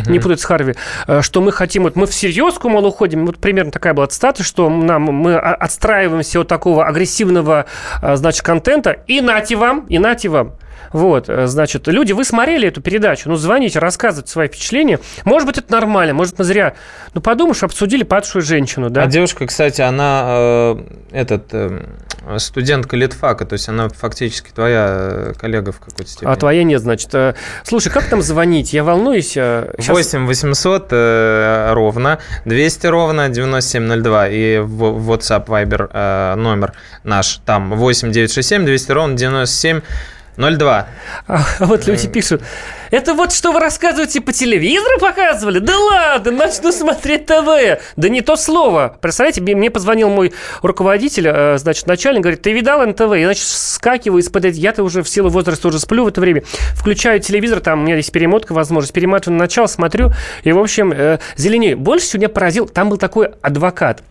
не 0.07 0.19
путать 0.19 0.39
с 0.41 0.45
Харви, 0.45 0.75
э, 1.07 1.21
что 1.21 1.41
мы 1.41 1.51
хотим, 1.51 1.83
вот 1.83 1.95
мы 1.95 2.07
всерьез, 2.07 2.55
мол, 2.63 2.85
уходим, 2.85 3.25
вот 3.25 3.37
примерно 3.37 3.71
такая 3.71 3.93
была 3.93 4.07
цитата, 4.07 4.43
что 4.43 4.69
нам, 4.69 5.03
мы 5.03 5.35
а- 5.35 5.53
отстраиваемся 5.55 6.39
от 6.41 6.47
такого 6.47 6.85
агрессивного, 6.87 7.65
э, 8.01 8.15
значит, 8.15 8.41
контента, 8.43 8.91
и 8.91 9.21
нате 9.21 9.55
вам, 9.55 9.85
и 9.89 9.99
нате 9.99 10.29
вам. 10.29 10.53
Вот, 10.93 11.29
э, 11.29 11.47
значит, 11.47 11.87
люди, 11.87 12.11
вы 12.13 12.23
смотрели 12.25 12.67
эту 12.67 12.81
передачу, 12.81 13.29
ну, 13.29 13.35
звоните, 13.35 13.79
рассказывайте 13.79 14.31
свои 14.31 14.47
впечатления. 14.47 14.99
Может 15.25 15.47
быть, 15.47 15.57
это 15.57 15.71
нормально, 15.71 16.13
может, 16.13 16.37
мы 16.39 16.43
зря. 16.45 16.73
Ну, 17.13 17.21
подумаешь, 17.21 17.63
обсудили 17.63 18.03
падшую 18.03 18.41
женщину, 18.41 18.89
да? 18.89 19.03
А 19.03 19.07
девушка, 19.07 19.45
кстати, 19.47 19.81
она 19.81 20.25
э, 20.27 20.75
этот 21.11 21.43
э, 21.53 21.81
студентка 22.37 22.95
Литфака, 22.95 23.45
то 23.45 23.53
есть 23.53 23.69
она 23.69 23.89
фактически 23.89 24.51
твоя 24.51 24.87
э, 24.99 25.33
коллега 25.39 25.71
в 25.71 25.79
какой-то 25.79 26.09
степени. 26.09 26.31
А 26.31 26.35
твоя 26.35 26.63
нет, 26.63 26.81
значит. 26.81 27.13
Э, 27.13 27.33
Слушай, 27.63 27.91
как 27.91 28.05
там 28.05 28.21
звонить? 28.21 28.73
Я 28.73 28.83
волнуюсь. 28.83 29.31
щас- 29.31 29.87
8 29.87 30.25
800 30.27 30.87
э, 30.91 31.73
ровно, 31.73 32.19
200 32.45 32.87
ровно, 32.87 33.29
9702. 33.29 34.27
И 34.29 34.57
в 34.59 35.11
WhatsApp, 35.11 35.45
Viber 35.45 35.89
э, 35.91 36.35
номер 36.35 36.73
наш 37.03 37.37
там 37.45 37.71
8 37.75 38.11
967 38.11 38.65
200 38.65 38.91
ровно 38.91 39.15
97 39.17 39.81
02. 40.39 40.87
А 41.27 41.43
вот 41.59 41.85
люди 41.85 42.07
пишут, 42.07 42.41
это 42.91 43.13
вот 43.13 43.33
что 43.33 43.51
вы 43.51 43.59
рассказываете 43.59 44.21
по 44.21 44.31
телевизору 44.31 44.99
показывали? 44.99 45.59
Да 45.59 45.77
ладно, 45.77 46.31
начну 46.31 46.71
смотреть 46.71 47.25
ТВ. 47.25 47.81
Да 47.97 48.09
не 48.09 48.21
то 48.21 48.35
слово. 48.35 48.97
Представляете, 49.01 49.41
мне- 49.41 49.69
позвонил 49.69 50.09
мой 50.09 50.33
руководитель, 50.61 51.27
э, 51.27 51.57
значит, 51.57 51.85
начальник, 51.87 52.21
говорит, 52.21 52.41
ты 52.41 52.53
видал 52.53 52.85
НТВ? 52.85 53.13
Я, 53.15 53.25
значит, 53.25 53.45
скакиваю 53.45 54.21
из-под 54.21 54.45
Я-то 54.45 54.83
уже 54.83 55.03
в 55.03 55.09
силу 55.09 55.29
возраста 55.29 55.67
уже 55.67 55.79
сплю 55.79 56.05
в 56.05 56.07
это 56.07 56.21
время. 56.21 56.43
Включаю 56.73 57.19
телевизор, 57.19 57.59
там 57.59 57.81
у 57.81 57.83
меня 57.83 57.97
есть 57.97 58.11
перемотка, 58.11 58.53
возможность. 58.53 58.93
Перематываю 58.93 59.37
на 59.37 59.43
начало, 59.43 59.67
смотрю. 59.67 60.11
И, 60.43 60.51
в 60.51 60.59
общем, 60.59 60.93
э, 60.93 61.19
зеленее. 61.35 61.75
Больше 61.75 62.05
всего 62.05 62.21
меня 62.21 62.29
поразил, 62.29 62.67
там 62.67 62.89
был 62.89 62.97
такой 62.97 63.31
адвокат. 63.41 64.01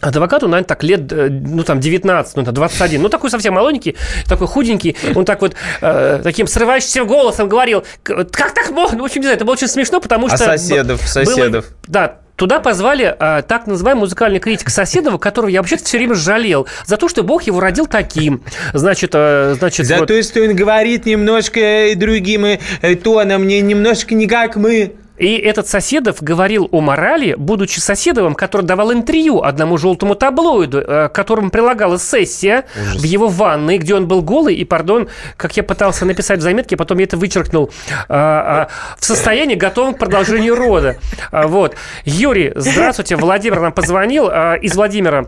Адвокату, 0.00 0.46
наверное, 0.46 0.66
так 0.68 0.84
лет, 0.84 1.12
э, 1.12 1.28
ну, 1.28 1.62
там, 1.64 1.80
19, 1.80 2.36
ну, 2.36 2.44
там, 2.44 2.54
21. 2.54 3.02
Ну, 3.02 3.08
такой 3.08 3.30
совсем 3.30 3.54
молоденький, 3.54 3.96
такой 4.28 4.46
худенький. 4.46 4.96
Он 5.14 5.24
так 5.24 5.40
вот, 5.40 5.54
э, 5.80 6.20
таким 6.22 6.46
срывающимся 6.46 7.04
голосом 7.04 7.48
говорил, 7.48 7.84
«К- 8.04 8.24
как 8.24 8.54
так 8.54 8.70
можно? 8.70 9.02
В 9.02 9.04
общем, 9.04 9.20
не 9.20 9.26
знаю, 9.26 9.36
это 9.36 9.44
было 9.44 9.54
очень 9.54 9.68
смешно, 9.68 10.00
потому 10.00 10.26
А 10.26 10.30
что... 10.30 10.38
соседов, 10.38 11.00
было- 11.00 11.06
соседов? 11.08 11.66
Да, 11.86 12.18
Туда 12.36 12.60
позвали 12.60 13.16
а, 13.18 13.42
так 13.42 13.66
называемый 13.66 14.02
музыкальный 14.02 14.38
критик 14.38 14.70
Соседова, 14.70 15.18
которого 15.18 15.48
я 15.50 15.60
вообще-то 15.60 15.82
все 15.82 15.98
время 15.98 16.14
жалел 16.14 16.68
за 16.86 16.96
то, 16.96 17.08
что 17.08 17.24
Бог 17.24 17.42
его 17.42 17.58
родил 17.58 17.88
таким. 17.88 18.44
Значит, 18.72 19.10
а, 19.14 19.56
значит, 19.58 19.86
За 19.86 19.96
вот- 19.96 20.06
то, 20.06 20.22
что 20.22 20.42
он 20.42 20.54
говорит 20.54 21.04
немножко 21.04 21.58
э, 21.58 21.96
другим 21.96 22.44
э, 22.46 22.58
тоном, 23.02 23.44
не 23.48 23.60
немножко 23.60 24.14
не 24.14 24.28
как 24.28 24.54
мы. 24.54 24.92
И 25.18 25.36
этот 25.36 25.66
Соседов 25.66 26.22
говорил 26.22 26.68
о 26.70 26.80
морали, 26.80 27.34
будучи 27.36 27.80
Соседовым, 27.80 28.34
который 28.34 28.62
давал 28.62 28.92
интервью 28.92 29.42
одному 29.42 29.76
желтому 29.76 30.14
таблоиду, 30.14 30.78
э, 30.80 31.08
к 31.08 31.12
которому 31.12 31.50
прилагалась 31.50 32.02
сессия 32.08 32.64
в 32.94 33.02
его 33.02 33.28
ванной, 33.28 33.78
где 33.78 33.94
он 33.94 34.06
был 34.06 34.22
голый, 34.22 34.54
и, 34.54 34.64
пардон, 34.64 35.08
как 35.36 35.56
я 35.56 35.62
пытался 35.62 36.04
написать 36.04 36.38
в 36.38 36.42
заметке, 36.42 36.76
потом 36.76 36.98
я 36.98 37.04
это 37.04 37.16
вычеркнул, 37.16 37.70
а, 38.08 38.68
а, 38.68 38.96
в 38.98 39.04
состоянии 39.04 39.54
готовом 39.56 39.94
к 39.94 39.98
продолжению 39.98 40.54
рода. 40.54 40.96
А, 41.32 41.46
Вот. 41.48 41.74
Юрий, 42.04 42.52
здравствуйте. 42.54 43.16
Владимир 43.16 43.60
нам 43.60 43.72
позвонил 43.72 44.28
а, 44.30 44.54
из 44.54 44.76
Владимира. 44.76 45.26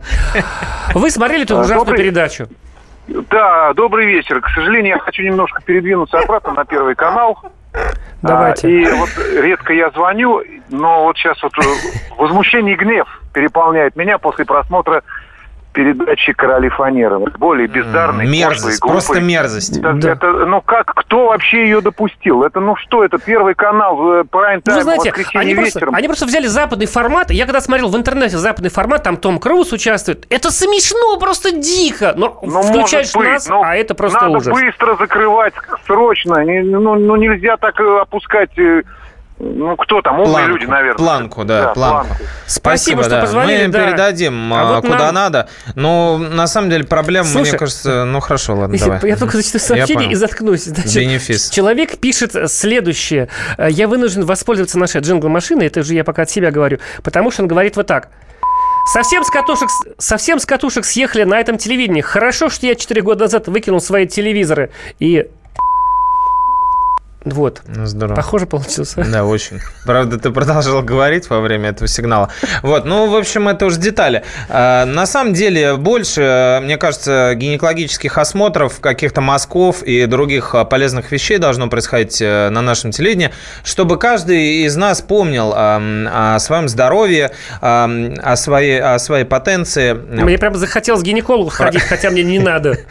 Вы 0.95 1.11
смотрели 1.11 1.43
эту 1.45 1.57
ужасную 1.57 1.81
добрый- 1.85 1.97
передачу? 1.97 2.49
Да, 3.09 3.73
добрый 3.75 4.07
вечер. 4.07 4.41
К 4.41 4.49
сожалению, 4.55 4.95
я 4.95 4.99
хочу 5.01 5.23
немножко 5.23 5.61
передвинуться 5.63 6.19
обратно 6.19 6.53
на 6.53 6.65
Первый 6.65 6.95
канал. 6.95 7.39
Давайте. 8.23 8.69
А, 8.69 8.71
и 8.71 8.93
вот 8.93 9.09
редко 9.41 9.73
я 9.73 9.91
звоню, 9.91 10.43
но 10.69 11.05
вот 11.05 11.17
сейчас 11.17 11.43
вот 11.43 11.53
э, 11.59 11.63
возмущение 12.17 12.75
и 12.75 12.77
гнев 12.77 13.09
переполняет 13.33 13.97
меня 13.97 14.19
после 14.19 14.45
просмотра 14.45 15.03
передачи 15.73 16.33
«Короли 16.33 16.69
фанеры». 16.69 17.19
Более 17.39 17.67
бездарный, 17.69 18.27
Мерзость, 18.29 18.81
просто 18.81 19.21
мерзость. 19.21 19.79
Это, 19.79 20.09
это, 20.11 20.33
ну 20.47 20.61
как, 20.61 20.87
кто 20.95 21.29
вообще 21.29 21.63
ее 21.65 21.81
допустил? 21.81 22.43
Это 22.45 22.61
ну 22.61 22.77
что, 22.77 23.05
это 23.05 23.19
Первый 23.19 23.55
канал, 23.55 24.21
э, 24.21 24.25
прайм 24.25 24.57
Ну, 24.67 24.73
тайм, 24.73 24.77
вы 24.79 24.83
знаете, 24.83 25.13
они 25.35 25.55
просто, 25.55 25.79
вечером. 25.79 25.95
они 25.95 26.07
просто 26.09 26.27
взяли 26.27 26.47
западный 26.47 26.87
формат. 26.87 27.31
Я 27.31 27.45
когда 27.47 27.61
смотрел 27.61 27.89
в 27.89 27.97
интернете 27.97 28.37
западный 28.39 28.71
формат, 28.71 29.03
там 29.03 29.17
Том 29.17 29.39
Круз 29.39 29.73
участвует. 29.73 30.27
Это 30.31 30.51
смешно, 30.51 31.19
просто 31.19 31.53
дико. 31.53 32.15
Но 32.17 32.39
Ну, 32.43 32.63
включаешь 32.63 33.13
быть, 33.15 33.29
нас, 33.29 33.49
но 33.49 33.63
а 33.63 33.77
это 33.77 33.95
просто 33.95 34.21
надо 34.23 34.39
ужас. 34.39 34.49
быстро 34.53 34.97
закрывать, 34.97 35.55
срочно. 35.87 36.45
Не- 36.45 36.63
Ну, 36.63 36.95
ну, 36.97 37.17
нельзя 37.17 37.57
так 37.57 37.79
э, 37.81 38.01
опускать... 38.01 38.51
Ну, 39.43 39.75
кто 39.77 40.03
там? 40.03 40.21
Умные 40.21 40.33
Планку, 40.33 40.49
люди, 40.51 40.65
наверное. 40.67 40.99
Планку, 40.99 41.45
да, 41.45 41.69
планку. 41.73 42.15
Спасибо, 42.47 43.03
что 43.03 43.23
позвонили, 43.23 43.67
Мы 43.67 43.73
да. 43.73 43.87
передадим 43.87 44.53
А 44.53 44.61
а, 44.61 44.75
вот 44.75 44.85
куда 44.85 45.07
нам- 45.07 45.15
надо. 45.15 45.49
Но 45.75 46.19
на 46.19 46.47
самом 46.47 46.69
деле 46.69 46.85
проблема, 46.85 47.27
Слушай, 47.27 47.51
мне 47.51 47.59
кажется, 47.59 48.05
ну 48.05 48.21
хорошо, 48.21 48.55
ладно, 48.55 48.75
Если 48.75 48.85
давай. 48.85 49.01
Я 49.11 49.17
только 49.17 49.39
зачитаю 49.39 49.61
сообщение 49.61 50.13
и 50.13 50.15
заткнусь. 50.15 50.65
Значит, 50.65 50.95
Бенефис. 50.95 51.49
Человек 51.49 51.99
пишет 51.99 52.35
следующее. 52.51 53.29
Э, 53.57 53.69
Я 53.71 53.89
вынужден 53.89 54.27
воспользоваться 54.27 54.79
нашей 54.79 55.01
джингл-машиной, 55.01 55.67
это 55.69 55.83
же 55.83 55.95
я 55.95 56.05
пока 56.05 56.23
от 56.23 56.31
себя 56.31 56.51
говорю, 56.51 56.79
потому 57.03 57.31
что 57.31 57.43
он 57.43 57.49
говорит 57.49 57.77
вот 57.77 57.87
так. 57.87 58.09
Совсем 58.93 59.25
с, 59.25 59.31
катушек, 59.31 59.69
совсем 59.99 60.39
с 60.39 60.45
катушек 60.45 60.85
съехали 60.85 61.23
на 61.25 61.39
этом 61.39 61.57
телевидении. 61.57 62.01
Хорошо, 62.03 62.51
что 62.51 62.67
я 62.67 62.75
4 62.75 63.01
года 63.03 63.25
назад 63.25 63.47
выкинул 63.49 63.81
свои 63.81 64.07
телевизоры. 64.07 64.71
И 64.99 65.29
вот. 67.25 67.61
Ну, 67.67 67.85
здорово. 67.87 68.17
Похоже 68.17 68.47
получилось. 68.47 68.95
а? 68.97 69.05
Да, 69.05 69.25
очень. 69.27 69.61
Правда, 69.85 70.19
ты 70.19 70.31
продолжал 70.31 70.83
говорить 70.83 71.29
во 71.29 71.41
время 71.41 71.69
этого 71.71 71.87
сигнала. 71.87 72.31
Вот, 72.63 72.87
ну, 72.87 73.11
в 73.11 73.15
общем, 73.17 73.47
это 73.49 73.67
уже 73.67 73.79
детали. 73.79 74.23
А, 74.49 74.87
На 74.87 75.05
самом 75.07 75.35
деле, 75.35 75.77
больше, 75.77 76.61
мне 76.63 76.79
кажется, 76.79 77.35
гинекологических 77.35 78.17
осмотров, 78.17 78.81
каких-то 78.81 79.21
мазков 79.21 79.83
и 79.83 80.07
других 80.07 80.55
а, 80.55 80.65
полезных 80.65 81.13
вещей 81.13 81.37
должно 81.37 81.69
происходить 81.69 82.23
э, 82.23 82.49
на 82.49 82.63
нашем 82.63 82.91
телевидении, 82.91 83.33
чтобы 83.65 83.99
каждый 83.99 84.65
из 84.65 84.77
нас 84.77 85.03
помнил 85.03 85.53
о 85.55 86.39
своем 86.39 86.69
здоровье, 86.69 87.33
о 87.61 88.37
своей, 88.37 88.81
о 88.81 88.99
своей 88.99 89.25
потенции. 89.25 89.93
Мне 89.93 90.39
прям 90.39 90.55
захотелось 90.57 91.03
к 91.03 91.05
гинекологу 91.05 91.51
ходить, 91.51 91.83
хотя 91.83 92.11
мне 92.11 92.23
не 92.23 92.39
надо. 92.39 92.79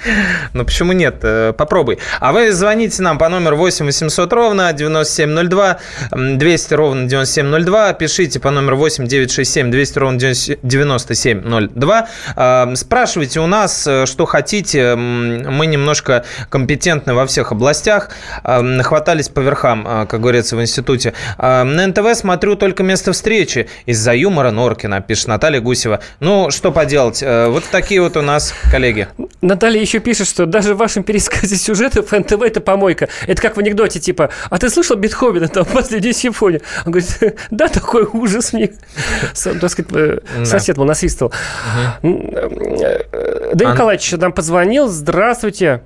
Ну 0.53 0.65
почему 0.65 0.93
нет? 0.93 1.17
Э, 1.23 1.53
Попробуй. 1.57 1.99
А 2.19 2.31
вы 2.31 2.51
звоните 2.51 3.01
нам 3.01 3.17
по 3.17 3.29
номеру 3.29 3.55
8 3.57 3.85
800 3.85 4.18
ровно 4.27 4.71
9702, 4.73 5.77
м, 6.11 6.37
200 6.37 6.73
ровно 6.73 7.07
9702, 7.07 7.93
пишите 7.93 8.39
по 8.39 8.51
номеру 8.51 8.77
8 8.77 9.07
967 9.07 9.71
200 9.71 9.99
ровно 9.99 10.19
9702. 10.19 12.07
Э, 12.35 12.75
Спрашивайте 12.75 13.39
у 13.39 13.47
нас, 13.47 13.85
э, 13.87 14.05
что 14.05 14.25
хотите. 14.25 14.95
Мы 14.95 15.65
немножко 15.65 16.23
компетентны 16.49 17.13
во 17.13 17.25
всех 17.25 17.51
областях. 17.51 18.09
Э, 18.43 18.61
Нахватались 18.61 19.29
по 19.29 19.39
верхам, 19.39 19.85
э, 19.87 20.05
как 20.07 20.19
говорится 20.21 20.55
в 20.55 20.61
институте. 20.61 21.13
На 21.37 21.87
НТВ 21.87 22.13
смотрю 22.15 22.55
только 22.55 22.83
место 22.83 23.11
встречи. 23.13 23.67
Из-за 23.85 24.13
юмора 24.13 24.51
Норкина, 24.51 25.01
пишет 25.01 25.27
Наталья 25.27 25.61
Гусева. 25.61 25.99
Ну, 26.19 26.51
что 26.51 26.71
поделать. 26.71 27.21
Э, 27.23 27.47
Вот 27.47 27.63
такие 27.71 28.01
вот 28.01 28.17
у 28.17 28.21
нас 28.21 28.53
коллеги. 28.71 29.07
Наталья 29.41 29.79
еще 29.81 29.99
пишет, 29.99 30.27
что 30.27 30.45
даже 30.45 30.73
в 30.75 30.77
вашем 30.77 31.03
пересказе 31.03 31.55
сюжетов 31.55 32.11
НТВ 32.11 32.41
это 32.41 32.61
помойка. 32.61 33.09
Это 33.27 33.41
как 33.41 33.55
в 33.57 33.59
анекдоте, 33.59 33.99
типа, 34.09 34.29
а 34.49 34.57
ты 34.57 34.69
слышал 34.69 34.95
Бетховена 34.97 35.47
там 35.47 35.63
в 35.69 35.73
последней 35.73 36.13
симфонии? 36.13 36.61
Он 36.85 36.91
говорит, 36.91 37.37
да, 37.51 37.67
такой 37.67 38.03
ужас 38.11 38.53
мне. 38.53 38.71
Сам, 39.33 39.59
так 39.59 39.69
сказать, 39.69 39.91
э, 39.93 40.19
Да. 40.39 40.45
сосед 40.45 40.77
был 40.77 40.85
насвистывал. 40.85 41.31
Да, 42.01 42.09
А- 43.69 43.73
Николаевич 43.73 44.11
нам 44.13 44.31
позвонил. 44.31 44.87
Здравствуйте. 44.87 45.81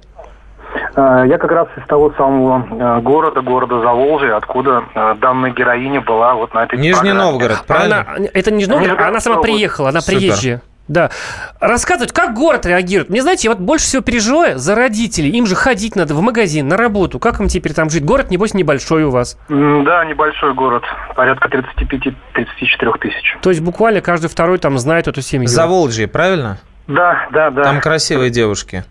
Э, 0.95 1.23
Я 1.27 1.37
как 1.37 1.51
раз 1.51 1.67
из 1.77 1.85
того 1.87 2.13
самого 2.17 2.65
э, 2.69 3.01
города, 3.01 3.41
города 3.41 3.81
Заволжья, 3.81 4.37
откуда 4.37 4.83
э, 4.95 5.15
данная 5.21 5.51
героиня 5.51 6.01
была 6.01 6.35
вот 6.35 6.53
на 6.53 6.63
этой 6.63 6.77
Нижний 6.79 6.93
программе. 7.11 7.19
Новгород, 7.31 7.63
правильно? 7.67 8.05
Она, 8.15 8.27
это 8.33 8.51
Нижний 8.51 8.73
Новгород, 8.73 8.99
а 8.99 9.07
она 9.07 9.19
сама 9.19 9.35
Нижегородская 9.37 9.41
приехала, 9.57 9.89
она 9.89 10.01
Супер. 10.01 10.17
приезжая. 10.19 10.61
Да. 10.87 11.11
Рассказывать, 11.59 12.11
как 12.11 12.33
город 12.33 12.65
реагирует. 12.65 13.09
Мне, 13.09 13.21
знаете, 13.21 13.47
я 13.47 13.53
вот 13.53 13.61
больше 13.61 13.85
всего 13.85 14.01
переживаю 14.01 14.59
за 14.59 14.75
родителей. 14.75 15.29
Им 15.29 15.45
же 15.45 15.55
ходить 15.55 15.95
надо 15.95 16.13
в 16.13 16.21
магазин, 16.21 16.67
на 16.67 16.75
работу. 16.75 17.19
Как 17.19 17.39
им 17.39 17.47
теперь 17.47 17.73
там 17.73 17.89
жить? 17.89 18.03
Город, 18.03 18.31
небось, 18.31 18.53
небольшой 18.53 19.03
у 19.03 19.09
вас. 19.09 19.37
Да, 19.47 20.05
небольшой 20.05 20.53
город, 20.53 20.83
порядка 21.15 21.49
35-34 21.49 22.99
тысяч. 22.99 23.37
То 23.41 23.49
есть 23.49 23.61
буквально 23.61 24.01
каждый 24.01 24.27
второй 24.27 24.57
там 24.57 24.77
знает 24.77 25.07
эту 25.07 25.21
семью. 25.21 25.47
Заволжье, 25.47 26.07
правильно? 26.07 26.59
Да, 26.87 27.27
да, 27.31 27.49
да. 27.49 27.63
Там 27.63 27.79
красивые 27.79 28.29
девушки. 28.29 28.83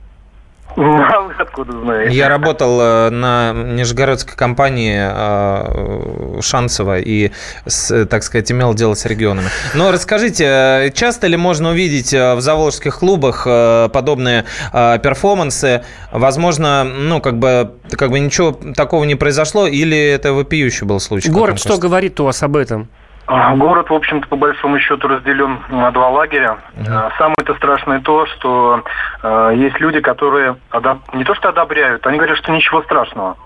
А 0.76 1.20
вы 1.20 1.32
откуда 1.38 1.72
знаете? 1.72 2.16
Я 2.16 2.28
работал 2.28 2.80
э, 2.80 3.11
на 3.11 3.52
нижегородской 3.52 4.37
компании 4.37 4.98
э, 5.00 6.40
Шансова 6.40 6.98
и, 6.98 7.30
так 7.64 8.22
сказать, 8.22 8.50
имел 8.52 8.74
дело 8.74 8.94
с 8.94 9.04
регионами. 9.04 9.48
Но 9.74 9.90
расскажите, 9.92 10.44
э, 10.44 10.90
часто 10.94 11.26
ли 11.26 11.37
можно 11.37 11.70
увидеть 11.70 12.12
в 12.12 12.40
заволжских 12.40 12.98
клубах 12.98 13.44
подобные 13.44 14.44
перформансы? 14.72 15.85
Возможно, 16.11 16.85
ну, 16.85 17.20
как 17.20 17.38
бы, 17.38 17.72
как 17.90 18.11
бы 18.11 18.20
ничего 18.20 18.52
такого 18.74 19.04
не 19.04 19.14
произошло, 19.14 19.66
или 19.66 19.96
это 19.96 20.32
вопиющий 20.32 20.87
был 20.87 21.00
случай? 21.00 21.30
Город 21.30 21.58
что 21.58 21.70
кажется? 21.70 21.82
говорит 21.82 22.20
у 22.20 22.24
вас 22.24 22.42
об 22.42 22.56
этом? 22.56 22.88
А, 23.26 23.54
Город, 23.54 23.88
в 23.90 23.94
общем-то, 23.94 24.26
по 24.28 24.37
большому 24.37 24.78
счету 24.80 25.06
разделен 25.08 25.61
на 25.68 25.90
два 25.92 26.08
лагеря. 26.11 26.58
А, 26.88 27.11
Самое-то 27.18 27.54
страшное 27.54 28.00
то, 28.00 28.26
что 28.26 28.82
э, 29.22 29.52
есть 29.56 29.78
люди, 29.80 30.00
которые 30.00 30.56
одоб- 30.70 31.00
не 31.12 31.24
то 31.24 31.35
что 31.35 31.48
одобряют, 31.50 32.06
они 32.06 32.18
говорят, 32.18 32.37
что 32.38 32.52
ничего 32.52 32.82
страшного. 32.82 33.37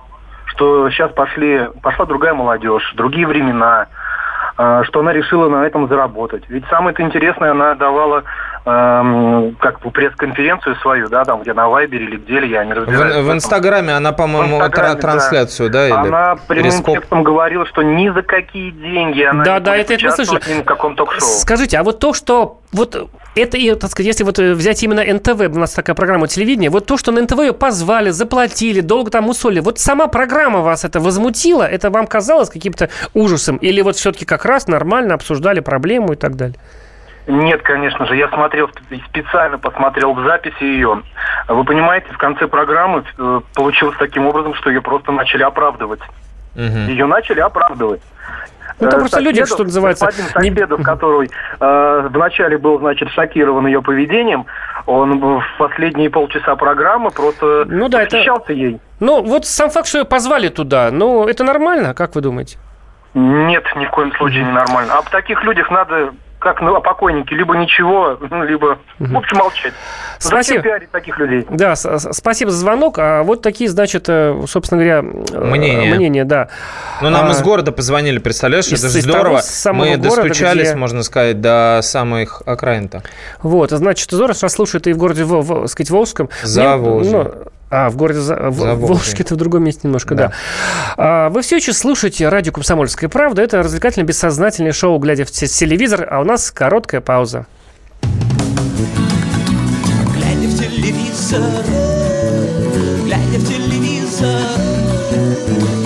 Что 0.46 0.88
сейчас 0.90 1.12
пошли, 1.12 1.68
пошла 1.82 2.06
другая 2.06 2.32
молодежь, 2.32 2.92
другие 2.96 3.26
времена, 3.26 3.86
что 4.56 5.00
она 5.00 5.12
решила 5.12 5.48
на 5.48 5.66
этом 5.66 5.86
заработать. 5.88 6.44
Ведь 6.48 6.64
самое-то 6.68 7.02
интересное, 7.02 7.50
она 7.50 7.74
давала 7.74 8.24
эм, 8.64 9.54
как 9.60 9.80
бы 9.80 9.90
пресс-конференцию 9.90 10.76
свою, 10.76 11.08
да, 11.08 11.24
там 11.24 11.42
где 11.42 11.52
на 11.52 11.68
Вайбере 11.68 12.04
или 12.06 12.16
где, 12.16 12.44
я 12.46 12.64
не 12.64 12.72
разбираюсь. 12.72 13.14
В, 13.16 13.28
в 13.28 13.32
Инстаграме 13.32 13.94
она, 13.94 14.12
по-моему, 14.12 14.58
тра- 14.70 14.94
трансляцию, 14.94 15.70
да? 15.70 15.86
или 15.86 15.92
Она 15.94 16.36
прямым 16.48 16.64
перископ? 16.64 16.94
текстом 16.96 17.22
говорила, 17.22 17.66
что 17.66 17.82
ни 17.82 18.08
за 18.08 18.22
какие 18.22 18.70
деньги 18.70 19.22
она 19.22 19.44
Да, 19.44 19.54
не 19.58 19.64
да, 19.64 19.72
будет 19.72 19.90
это- 19.90 20.06
это 20.06 20.50
ни 20.54 20.62
в 20.62 20.64
каком 20.64 20.96
ток-шоу. 20.96 21.20
Скажите, 21.20 21.78
а 21.78 21.82
вот 21.82 21.98
то, 22.00 22.12
что 22.12 22.58
вот 22.72 22.96
это, 23.36 23.56
и, 23.56 23.74
так 23.74 23.90
сказать, 23.90 24.06
если 24.06 24.24
вот 24.24 24.38
э, 24.38 24.54
взять 24.54 24.82
именно 24.82 25.02
НТВ, 25.04 25.54
у 25.54 25.58
нас 25.58 25.72
такая 25.72 25.94
программа 25.94 26.26
телевидения, 26.28 26.70
вот 26.70 26.86
то, 26.86 26.96
что 26.96 27.12
на 27.12 27.22
НТВ 27.22 27.38
ее 27.38 27.52
позвали, 27.52 28.10
заплатили, 28.10 28.80
долго 28.80 29.10
там 29.10 29.28
усолили, 29.28 29.60
вот 29.60 29.78
сама 29.78 30.06
программа 30.08 30.60
вас 30.60 30.84
это 30.84 31.00
возмутила, 31.00 31.62
это 31.62 31.90
вам 31.90 32.06
казалось 32.06 32.50
каким-то 32.50 32.88
ужасом? 33.14 33.56
Или 33.58 33.82
вот 33.82 33.96
все-таки 33.96 34.24
как 34.24 34.44
раз 34.44 34.66
нормально 34.68 35.14
обсуждали 35.14 35.60
проблему 35.60 36.12
и 36.12 36.16
так 36.16 36.36
далее? 36.36 36.56
Нет, 37.26 37.62
конечно 37.62 38.06
же, 38.06 38.16
я 38.16 38.28
смотрел, 38.28 38.68
сп- 38.68 39.00
специально 39.08 39.58
посмотрел 39.58 40.14
в 40.14 40.22
записи 40.24 40.62
ее. 40.62 41.02
Вы 41.48 41.64
понимаете, 41.64 42.06
в 42.12 42.18
конце 42.18 42.46
программы 42.46 43.04
э, 43.18 43.40
получилось 43.54 43.96
таким 43.98 44.26
образом, 44.26 44.54
что 44.54 44.70
ее 44.70 44.80
просто 44.80 45.12
начали 45.12 45.42
оправдывать. 45.42 46.00
Ее 46.54 47.06
начали 47.06 47.40
оправдывать. 47.40 48.00
Ну, 48.78 48.88
там 48.90 48.98
Э, 48.98 49.00
просто 49.00 49.20
люди, 49.20 49.38
Соседов, 49.40 49.56
что 49.56 49.64
называется, 49.64 50.06
Господин 50.06 50.54
Соседов, 50.56 50.82
который 50.82 51.30
э, 51.60 52.08
вначале 52.10 52.58
был, 52.58 52.78
значит, 52.78 53.08
шокирован 53.10 53.66
ее 53.66 53.80
поведением, 53.82 54.46
он 54.86 55.18
в 55.18 55.44
последние 55.58 56.10
полчаса 56.10 56.56
программы 56.56 57.10
просто 57.10 57.64
Ну 57.66 57.88
да, 57.88 58.02
это- 58.02 58.18
ей. 58.52 58.78
Ну, 59.00 59.22
вот 59.22 59.46
сам 59.46 59.70
факт, 59.70 59.88
что 59.88 59.98
ее 59.98 60.04
позвали 60.04 60.48
туда, 60.48 60.90
ну, 60.90 61.26
это 61.26 61.44
нормально, 61.44 61.94
как 61.94 62.14
вы 62.14 62.20
думаете? 62.20 62.58
Нет, 63.14 63.64
ни 63.76 63.86
в 63.86 63.90
коем 63.90 64.12
случае 64.12 64.44
не 64.44 64.52
нормально. 64.52 64.94
Об 64.98 65.08
таких 65.08 65.42
людях 65.42 65.70
надо 65.70 66.10
как 66.46 66.60
ну, 66.60 66.76
о 66.76 66.80
покойнике, 66.80 67.34
либо 67.34 67.56
ничего, 67.56 68.16
ну, 68.30 68.44
либо 68.44 68.78
лучше 69.00 69.34
молчать. 69.34 69.72
Спасибо. 70.18 70.42
Зачем 70.42 70.62
пиарить 70.62 70.90
таких 70.92 71.18
людей? 71.18 71.44
Да, 71.50 71.74
спасибо 71.74 72.52
за 72.52 72.58
звонок. 72.58 72.98
А 72.98 73.22
вот 73.24 73.42
такие, 73.42 73.68
значит, 73.68 74.04
э, 74.08 74.44
собственно 74.46 74.80
говоря, 74.80 74.98
э, 75.32 75.40
Мнения. 75.44 75.94
мнения, 75.94 76.24
да. 76.24 76.48
Ну, 77.02 77.10
нам 77.10 77.26
А, 77.26 77.30
из 77.32 77.42
города 77.42 77.72
позвонили, 77.72 78.18
представляешь, 78.18 78.68
из- 78.68 78.84
это 78.84 78.92
же 78.92 79.00
здорово. 79.02 79.40
Мы 79.72 79.96
города, 79.96 80.02
достучались, 80.04 80.68
где- 80.70 80.76
можно 80.76 81.02
сказать, 81.02 81.40
до 81.40 81.80
самых 81.82 82.42
окраин-то. 82.46 83.02
Вот, 83.42 83.70
значит, 83.70 84.10
здорово, 84.12 84.34
что 84.34 84.48
слушают 84.48 84.86
и 84.86 84.92
в 84.92 84.98
городе, 84.98 85.24
в, 85.24 85.40
в, 85.42 85.66
сказать, 85.66 85.90
Волжском. 85.90 86.28
Заволжье. 86.44 87.12
Ну, 87.24 87.34
а, 87.70 87.90
в 87.90 87.96
городе 87.96 88.20
За- 88.20 88.36
Заволжье. 88.50 88.74
Волжске 88.76 89.22
это 89.22 89.34
в 89.34 89.36
другом 89.38 89.64
месте 89.64 89.80
немножко, 89.84 90.14
да. 90.14 90.32
А, 90.96 91.28
вы 91.30 91.42
все 91.42 91.56
еще 91.56 91.72
слушаете 91.72 92.28
радио 92.28 92.52
«Комсомольская 92.52 93.08
правда». 93.10 93.42
Это 93.42 93.58
развлекательное 93.62 94.06
бессознательное 94.06 94.72
шоу 94.72 94.98
«Глядя 94.98 95.24
в 95.24 95.30
те- 95.30 95.46
телевизор», 95.46 96.06
а 96.10 96.20
у 96.20 96.24
нас 96.24 96.50
короткая 96.50 97.00
пауза. 97.00 97.46
Глядя 100.14 100.48
в 100.48 100.58
телевизор, 100.58 101.42
глядя 103.04 103.38
в 103.38 103.48
телевизор, 103.48 104.40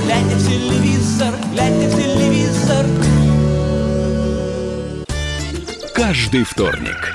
глядя 0.05 0.37
в 0.37 0.47
телевизор, 0.49 1.35
глядя 1.53 1.89
в 1.89 1.97
телевизор. 1.97 2.87
Каждый 5.95 6.45
вторник 6.45 7.15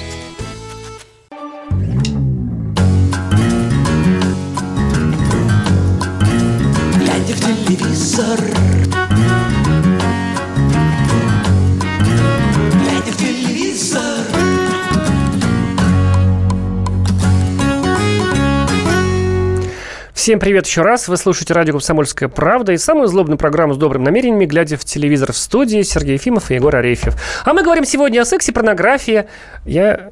Всем 20.21 20.39
привет 20.39 20.67
еще 20.67 20.83
раз. 20.83 21.07
Вы 21.07 21.17
слушаете 21.17 21.55
радио 21.55 21.73
«Комсомольская 21.73 22.29
правда» 22.29 22.73
и 22.73 22.77
самую 22.77 23.07
злобную 23.07 23.39
программу 23.39 23.73
с 23.73 23.77
добрым 23.77 24.03
намерениями, 24.03 24.45
глядя 24.45 24.77
в 24.77 24.85
телевизор 24.85 25.31
в 25.33 25.35
студии 25.35 25.81
Сергей 25.81 26.13
Ефимов 26.13 26.51
и 26.51 26.53
Егор 26.53 26.75
Арефьев. 26.75 27.15
А 27.43 27.53
мы 27.53 27.63
говорим 27.63 27.85
сегодня 27.85 28.21
о 28.21 28.25
сексе, 28.25 28.51
порнографии. 28.51 29.25
Я 29.65 30.11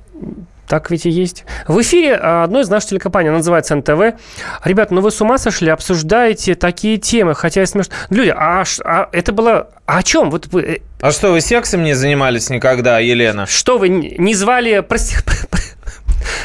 так 0.68 0.90
ведь 0.90 1.06
и 1.06 1.12
есть. 1.12 1.46
В 1.68 1.80
эфире 1.82 2.18
а, 2.20 2.44
одной 2.44 2.64
из 2.64 2.70
наших 2.70 2.90
телекомпаний, 2.90 3.30
она 3.30 3.38
называется 3.38 3.76
НТВ. 3.76 4.20
Ребят, 4.64 4.90
ну 4.90 5.02
вы 5.02 5.12
с 5.12 5.22
ума 5.22 5.38
сошли, 5.38 5.70
обсуждаете 5.70 6.56
такие 6.56 6.98
темы, 6.98 7.36
хотя 7.36 7.62
и 7.62 7.68
смешно. 7.68 7.94
Люди, 8.10 8.34
а, 8.36 8.64
а 8.84 9.10
это 9.12 9.32
было... 9.32 9.70
А 9.86 10.00
о 10.00 10.04
чем? 10.04 10.32
Вот 10.32 10.48
вы, 10.48 10.62
э, 10.64 10.78
А 11.02 11.12
что, 11.12 11.32
вы 11.32 11.40
сексом 11.40 11.84
не 11.84 11.94
занимались 11.94 12.50
никогда, 12.50 12.98
Елена? 12.98 13.46
что 13.46 13.78
вы 13.78 13.90
не 13.90 14.34
звали... 14.34 14.80
прости, 14.80 15.18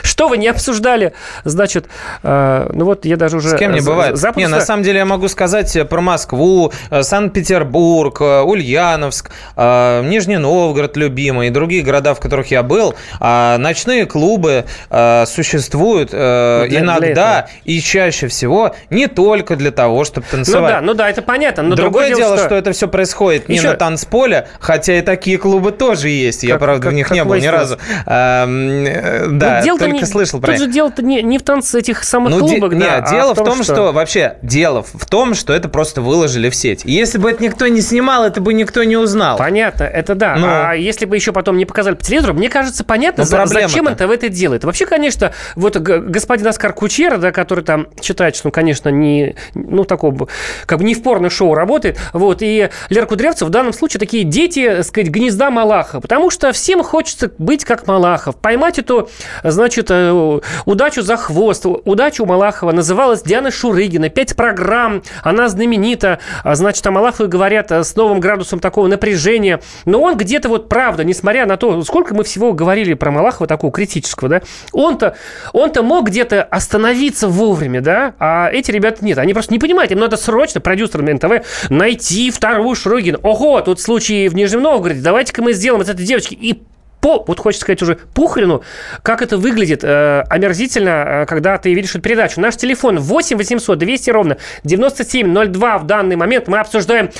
Что 0.04 0.28
вы 0.28 0.36
не 0.36 0.48
обсуждали? 0.48 1.12
Значит, 1.44 1.86
э, 2.22 2.68
ну 2.72 2.84
вот 2.84 3.04
я 3.04 3.16
даже 3.16 3.38
уже... 3.38 3.48
С 3.48 3.54
кем 3.54 3.72
не 3.72 3.80
за- 3.80 3.90
бывает. 3.90 4.16
запуск- 4.16 4.36
Не, 4.38 4.46
на 4.48 4.60
самом 4.60 4.82
деле 4.84 4.98
я 4.98 5.04
могу 5.06 5.28
сказать 5.28 5.74
э, 5.76 5.84
про 5.84 6.00
Москву, 6.00 6.72
э, 6.90 7.02
Санкт-Петербург, 7.02 8.20
э, 8.20 8.40
Ульяновск, 8.42 9.30
э, 9.56 10.02
Нижний 10.06 10.36
Новгород, 10.36 10.96
любимый, 10.96 11.48
и 11.48 11.50
другие 11.50 11.82
города, 11.82 12.14
в 12.14 12.20
которых 12.20 12.50
я 12.50 12.62
был. 12.62 12.94
А 13.20 13.56
Ночные 13.58 14.06
клубы 14.06 14.64
э, 14.90 15.24
существуют 15.26 16.10
э, 16.12 16.66
Для- 16.68 16.68
для 16.68 16.80
иногда 16.80 17.38
этого. 17.40 17.50
и 17.64 17.80
чаще 17.80 18.28
всего 18.28 18.74
не 18.90 19.06
только 19.06 19.56
для 19.56 19.70
того, 19.70 20.04
чтобы 20.04 20.26
Ну 20.30 20.36
танцевать. 20.36 20.74
да, 20.74 20.80
ну 20.80 20.94
да, 20.94 21.08
это 21.10 21.22
понятно. 21.22 21.62
Но 21.62 21.74
Другое 21.76 22.14
дело, 22.14 22.36
что... 22.38 22.54
это 22.54 22.72
все 22.72 22.88
происходит 22.88 23.48
не 23.48 23.56
Еще- 23.56 23.68
на 23.68 23.74
танцполе, 23.74 24.48
хотя 24.60 24.98
и 24.98 25.00
такие 25.02 25.38
клубы 25.38 25.72
тоже 25.72 26.08
есть. 26.10 26.42
Я, 26.44 26.54
Как- 26.54 26.60
правда, 26.62 26.82
как- 26.82 26.92
в 26.92 26.94
них 26.94 27.10
не 27.10 27.24
был 27.24 27.34
ни 27.36 27.46
разу. 27.46 27.78
А, 28.06 28.44
э, 28.46 29.24
Ну, 29.26 29.38
Да, 29.38 29.62
дело-то 29.62 29.93
только 29.98 30.06
не- 30.06 30.12
слышал 30.12 30.40
про 30.40 30.52
Тут 30.52 30.58
же 30.60 30.66
дело-то 30.68 31.02
не, 31.02 31.22
не 31.22 31.38
в 31.38 31.42
танце 31.42 31.78
этих 31.78 32.04
самых 32.04 32.30
Ну, 32.30 32.40
де- 32.48 32.52
клубах, 32.58 32.72
не, 32.72 32.80
да, 32.80 32.96
а 32.98 33.10
дело 33.10 33.34
в 33.34 33.42
том, 33.42 33.62
что... 33.62 33.92
вообще 33.92 34.36
дело 34.42 34.82
в 34.82 35.06
том, 35.06 35.34
что 35.34 35.52
это 35.52 35.68
просто 35.68 36.00
выложили 36.02 36.50
в 36.50 36.54
сеть. 36.54 36.84
И 36.84 36.92
Если 36.92 37.18
бы 37.18 37.30
это 37.30 37.42
никто 37.42 37.66
не 37.68 37.80
снимал, 37.80 38.24
это 38.24 38.40
бы 38.40 38.54
никто 38.54 38.84
не 38.84 38.96
узнал. 38.96 39.36
Понятно, 39.38 39.84
это 39.84 40.14
да. 40.14 40.36
Ну. 40.36 40.46
А 40.48 40.72
если 40.74 41.04
бы 41.06 41.16
еще 41.16 41.32
потом 41.32 41.56
не 41.56 41.64
показали 41.64 41.94
по 41.94 42.02
телевизору, 42.02 42.34
мне 42.34 42.48
кажется, 42.48 42.84
понятно, 42.84 43.24
Ну, 43.24 43.28
за- 43.28 43.46
зачем 43.46 43.86
НТВ 43.86 44.02
это 44.10 44.28
делает. 44.28 44.64
Вообще, 44.64 44.86
конечно, 44.86 45.32
вот 45.56 45.76
господин 45.76 46.46
Оскар 46.46 46.72
Кучера, 46.72 47.18
да, 47.18 47.32
который 47.32 47.64
там 47.64 47.88
считает, 48.02 48.36
что, 48.36 48.48
ну, 48.48 48.52
конечно, 48.52 48.88
не, 48.88 49.36
ну, 49.54 49.84
такого, 49.84 50.28
как 50.66 50.78
бы 50.78 50.84
не 50.84 50.94
в 50.94 51.02
порно-шоу 51.02 51.54
работает, 51.54 51.98
вот, 52.12 52.38
и 52.40 52.68
Лера 52.88 53.06
Кудрявцев 53.06 53.48
в 53.48 53.50
данном 53.50 53.72
случае 53.72 54.00
такие 54.00 54.24
дети, 54.24 54.68
так 54.76 54.84
сказать, 54.84 55.10
гнезда 55.10 55.50
Малаха, 55.50 56.00
потому 56.00 56.30
что 56.30 56.52
всем 56.52 56.82
хочется 56.82 57.30
быть 57.38 57.64
как 57.64 57.86
Малахов, 57.86 58.36
поймать 58.36 58.78
эту, 58.78 59.08
значит, 59.42 59.83
э, 59.90 60.40
удачу 60.64 61.02
за 61.02 61.16
хвост. 61.16 61.66
Удача 61.66 62.22
у 62.22 62.26
Малахова 62.26 62.72
называлась 62.72 63.22
Диана 63.22 63.50
Шурыгина, 63.50 64.08
пять 64.08 64.36
программ, 64.36 65.02
она 65.22 65.48
знаменита, 65.48 66.18
а, 66.42 66.54
значит, 66.54 66.86
о 66.86 66.90
Малахове 66.90 67.28
говорят 67.28 67.72
э, 67.72 67.84
с 67.84 67.96
новым 67.96 68.20
градусом 68.20 68.60
такого 68.60 68.86
напряжения, 68.86 69.60
но 69.84 70.00
он 70.00 70.16
где-то 70.16 70.48
вот 70.48 70.68
правда, 70.68 71.04
несмотря 71.04 71.46
на 71.46 71.56
то, 71.56 71.82
сколько 71.82 72.14
мы 72.14 72.24
всего 72.24 72.52
говорили 72.52 72.94
про 72.94 73.10
Малахова 73.10 73.46
такого 73.46 73.72
критического, 73.72 74.28
да, 74.28 74.42
он-то, 74.72 75.16
он-то 75.52 75.82
мог 75.82 76.06
где-то 76.06 76.42
остановиться 76.42 77.28
вовремя, 77.28 77.80
да, 77.80 78.14
а 78.18 78.50
эти 78.52 78.70
ребята 78.70 79.04
нет, 79.04 79.18
они 79.18 79.32
просто 79.32 79.52
не 79.52 79.58
понимают, 79.58 79.92
им 79.92 79.98
надо 79.98 80.16
срочно 80.16 80.60
продюсерам 80.60 81.06
НТВ 81.06 81.46
найти 81.70 82.30
вторую 82.30 82.74
Шурыгину. 82.74 83.18
Ого, 83.22 83.60
тут 83.60 83.80
случай 83.80 84.28
в 84.28 84.34
Нижнем 84.34 84.62
Новгороде, 84.62 85.00
давайте-ка 85.00 85.42
мы 85.42 85.52
сделаем 85.52 85.82
из 85.82 85.88
этой 85.88 86.04
девочки. 86.04 86.34
И 86.34 86.62
по, 87.04 87.22
вот 87.26 87.38
хочется 87.38 87.66
сказать 87.66 87.82
уже 87.82 87.96
Пухарину, 88.14 88.62
как 89.02 89.20
это 89.20 89.36
выглядит 89.36 89.84
э, 89.84 90.22
омерзительно, 90.30 91.04
э, 91.06 91.26
когда 91.26 91.58
ты 91.58 91.74
видишь 91.74 91.90
эту 91.90 92.00
передачу. 92.00 92.40
Наш 92.40 92.56
телефон 92.56 92.98
8 92.98 93.36
800 93.36 93.78
200 93.78 94.10
ровно 94.10 94.38
9702 94.64 95.78
в 95.78 95.84
данный 95.84 96.16
момент. 96.16 96.48
Мы 96.48 96.58
обсуждаем 96.58 97.10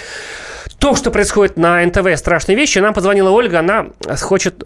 то, 0.79 0.95
что 0.95 1.11
происходит 1.11 1.59
на 1.59 1.85
НТВ, 1.85 2.17
страшные 2.17 2.57
вещи. 2.57 2.79
Нам 2.79 2.95
позвонила 2.95 3.29
Ольга, 3.29 3.59
она 3.59 3.89
хочет 4.23 4.65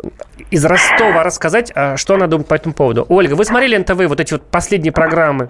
из 0.52 0.64
Ростова 0.64 1.24
рассказать, 1.24 1.72
э, 1.74 1.96
что 1.96 2.14
она 2.14 2.28
думает 2.28 2.46
по 2.46 2.54
этому 2.54 2.72
поводу. 2.72 3.04
Ольга, 3.08 3.34
вы 3.34 3.44
смотрели 3.44 3.76
НТВ, 3.76 4.06
вот 4.06 4.20
эти 4.20 4.34
вот 4.34 4.48
последние 4.48 4.92
программы? 4.92 5.48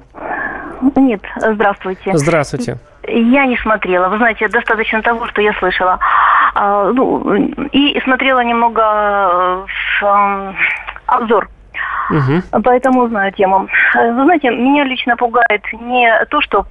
Нет, 0.96 1.20
здравствуйте. 1.36 2.12
Здравствуйте. 2.14 2.78
Я 3.06 3.46
не 3.46 3.56
смотрела. 3.58 4.08
Вы 4.08 4.18
знаете, 4.18 4.48
достаточно 4.48 5.02
того, 5.02 5.26
что 5.28 5.42
я 5.42 5.52
слышала. 5.54 5.98
А, 6.60 6.90
ну, 6.92 7.36
и 7.70 8.00
смотрела 8.00 8.40
немного 8.40 8.82
э, 8.82 10.04
эм, 10.04 10.56
обзор. 11.06 11.48
Поэтому 12.64 13.06
знаю 13.08 13.30
тему. 13.32 13.68
Э, 13.94 14.12
Вы 14.12 14.24
знаете, 14.24 14.50
меня 14.50 14.82
лично 14.82 15.16
пугает 15.16 15.62
не 15.72 16.12
то, 16.30 16.40
что 16.40 16.66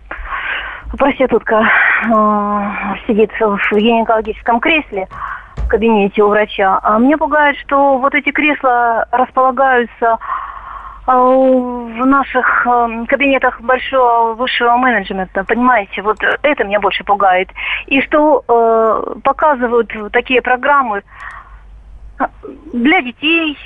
проститутка 0.98 1.70
э, 2.04 2.08
сидит 3.08 3.32
в 3.40 3.78
гинекологическом 3.78 4.60
кресле 4.60 5.08
в 5.56 5.70
кабинете 5.70 6.22
у 6.22 6.28
врача, 6.28 6.82
а 6.84 7.00
меня 7.00 7.18
пугает, 7.18 7.56
что 7.60 7.98
вот 7.98 8.14
эти 8.14 8.32
кресла 8.32 9.08
располагаются 9.12 10.18
в 11.14 12.06
наших 12.06 12.68
э, 12.68 13.06
кабинетах 13.08 13.62
большого 13.62 14.34
высшего 14.34 14.76
менеджмента, 14.76 15.44
понимаете, 15.46 16.02
вот 16.02 16.18
это 16.42 16.64
меня 16.66 16.80
больше 16.82 17.04
пугает. 17.06 17.50
И 17.86 18.02
что 18.02 18.44
э, 18.46 19.20
показывают 19.24 19.90
такие 20.12 20.42
программы 20.42 21.04
э, 22.20 22.26
для 22.74 23.02
детей, 23.02 23.58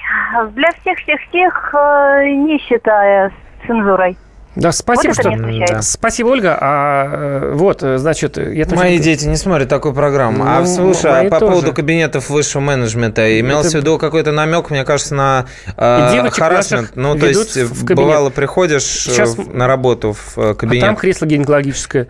для 0.52 0.72
всех-всех-всех, 0.72 1.74
э, 1.74 2.28
не 2.28 2.60
считая 2.60 3.30
с 3.30 3.68
цензурой. 3.68 4.18
Да, 4.56 4.74
спасибо, 4.74 5.14
Вот 5.14 5.20
что... 5.22 5.66
Да. 5.76 5.82
Спасибо, 5.82 6.28
Ольга. 6.28 6.58
А 6.60 7.06
э, 7.42 7.54
вот, 7.56 7.84
э, 7.84 7.98
значит, 7.98 8.38
я 8.38 8.66
тоже- 8.66 8.76
Мои 8.76 9.00
дети 9.00 9.26
не 9.26 9.38
смотрят 9.38 9.70
такую 9.70 9.94
программу. 9.94 10.44
а 10.46 10.60
Ну, 10.60 10.66
слушай, 10.66 11.10
мои 11.12 11.28
а 11.28 11.30
по 11.30 11.40
тоже. 11.40 11.52
поводу 11.54 11.74
кабинетов 11.74 12.30
высшего 12.30 12.62
менеджмента, 12.62 13.40
имелся 13.40 13.70
Это- 13.70 13.78
в 13.78 13.82
виду 13.82 13.98
какой-то 13.98 14.32
намек, 14.34 14.70
мне 14.70 14.84
кажется, 14.84 15.16
на 15.16 15.46
э, 15.78 16.22
наших 16.22 16.96
Ну, 16.96 17.18
то 17.18 17.28
есть, 17.28 17.56
в 17.56 17.86
кабинет. 17.86 17.96
бывало, 18.10 18.30
приходишь 18.30 19.08
э, 19.08 19.12
Сейчас- 19.12 19.38
на 19.38 19.68
работу 19.68 20.14
в 20.14 20.38
э, 20.38 20.50
А 20.52 20.54
кабинет. 20.56 20.86
там 20.86 20.96
кресло 20.98 21.26
гинекологическое. 21.26 22.08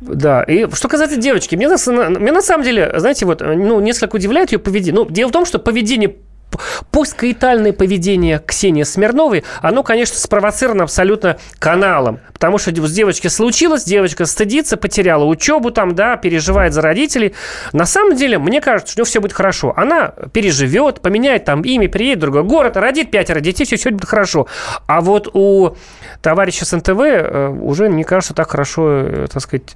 Да, 0.00 0.42
и 0.42 0.66
что 0.74 0.88
касается 0.88 1.18
девочки, 1.18 1.54
мне 1.54 1.68
на, 1.68 1.76
меня 2.08 2.32
на 2.32 2.42
самом 2.42 2.64
деле, 2.64 2.92
знаете, 2.98 3.26
вот, 3.26 3.40
ну, 3.42 3.78
несколько 3.80 4.16
удивляет 4.16 4.50
ее 4.50 4.58
поведение. 4.58 5.04
Ну, 5.04 5.08
дело 5.08 5.28
в 5.28 5.32
том, 5.32 5.46
что 5.46 5.60
поведение 5.60 6.16
п- 6.50 6.58
посткоитальное 6.90 7.72
поведение 7.72 8.40
Ксении 8.44 8.82
Смирновой, 8.82 9.44
оно, 9.62 9.82
конечно, 9.82 10.18
спровоцировано 10.18 10.84
абсолютно 10.84 11.38
каналом. 11.58 12.20
Потому 12.32 12.58
что 12.58 12.70
с 12.74 12.92
девочкой 12.92 13.30
случилось, 13.30 13.84
девочка 13.84 14.24
стыдится, 14.24 14.76
потеряла 14.76 15.24
учебу 15.24 15.70
там, 15.70 15.94
да, 15.94 16.16
переживает 16.16 16.72
за 16.72 16.80
родителей. 16.80 17.34
На 17.72 17.84
самом 17.84 18.16
деле, 18.16 18.38
мне 18.38 18.60
кажется, 18.60 18.92
что 18.92 19.04
все 19.04 19.20
будет 19.20 19.32
хорошо. 19.32 19.74
Она 19.76 20.14
переживет, 20.32 21.00
поменяет 21.00 21.44
там 21.44 21.62
имя, 21.62 21.88
переедет 21.88 22.18
в 22.18 22.20
другой 22.22 22.44
город, 22.44 22.76
родит 22.76 23.10
пятеро 23.10 23.40
детей, 23.40 23.64
все, 23.64 23.76
все 23.76 23.90
будет 23.90 24.08
хорошо. 24.08 24.46
А 24.86 25.00
вот 25.00 25.28
у 25.34 25.76
товарища 26.22 26.64
с 26.64 26.74
НТВ 26.74 26.98
э, 26.98 27.48
уже, 27.48 27.88
мне 27.88 28.04
кажется, 28.04 28.34
так 28.34 28.50
хорошо, 28.50 28.88
э, 28.90 29.26
так 29.32 29.42
сказать, 29.42 29.74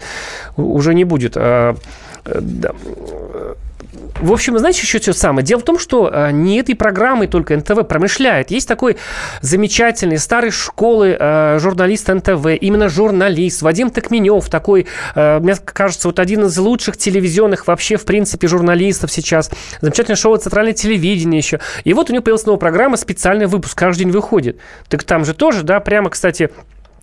уже 0.57 0.95
не 0.95 1.05
будет. 1.05 1.37
Э, 1.37 1.75
э. 2.25 2.71
В 4.21 4.33
общем, 4.33 4.59
знаете, 4.59 4.81
еще 4.83 4.99
что 5.01 5.13
самое? 5.13 5.45
Дело 5.45 5.61
в 5.61 5.65
том, 5.65 5.79
что 5.79 6.11
э, 6.13 6.31
не 6.31 6.59
этой 6.59 6.75
программой 6.75 7.27
только 7.27 7.57
НТВ 7.57 7.87
промышляет. 7.87 8.51
Есть 8.51 8.69
такой 8.69 8.97
замечательный 9.41 10.19
старой 10.19 10.51
школы 10.51 11.17
э, 11.19 11.59
журналист 11.61 12.09
НТВ, 12.09 12.47
именно 12.61 12.89
журналист 12.89 13.63
Вадим 13.63 13.91
Токменев, 13.91 14.49
такой, 14.49 14.87
э, 15.15 15.41
мне 15.41 15.55
кажется, 15.57 16.09
вот 16.09 16.19
один 16.19 16.45
из 16.45 16.57
лучших 16.57 16.97
телевизионных 16.97 17.67
вообще, 17.67 17.97
в 17.97 18.05
принципе, 18.05 18.49
журналистов 18.49 19.11
сейчас. 19.13 19.51
Замечательное 19.81 20.17
шоу 20.17 20.37
«Центральное 20.37 20.75
телевидение» 20.75 21.39
еще. 21.39 21.61
И 21.85 21.93
вот 21.93 22.11
у 22.11 22.13
него 22.13 22.23
появилась 22.23 22.47
новая 22.47 22.61
программа, 22.61 22.97
специальный 22.97 23.47
выпуск, 23.47 23.77
каждый 23.77 24.05
день 24.05 24.13
выходит. 24.13 24.59
Так 24.89 25.03
там 25.05 25.25
же 25.25 25.35
тоже, 25.35 25.65
да, 25.65 25.81
прямо, 25.81 26.11
кстати, 26.11 26.51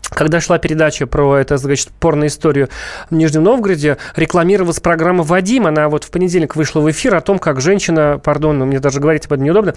когда 0.09 0.41
шла 0.41 0.57
передача 0.57 1.07
про 1.07 1.37
это, 1.37 1.57
значит, 1.57 1.89
порно-историю 1.99 2.69
в 3.09 3.15
Нижнем 3.15 3.43
Новгороде, 3.43 3.97
рекламировалась 4.15 4.79
программа 4.79 5.23
«Вадим». 5.23 5.67
Она 5.67 5.87
вот 5.89 6.03
в 6.03 6.11
понедельник 6.11 6.55
вышла 6.55 6.81
в 6.81 6.91
эфир 6.91 7.15
о 7.15 7.21
том, 7.21 7.39
как 7.39 7.61
женщина, 7.61 8.19
пардон, 8.21 8.59
мне 8.59 8.79
даже 8.79 8.99
говорить 8.99 9.25
об 9.25 9.33
этом 9.33 9.45
неудобно, 9.45 9.73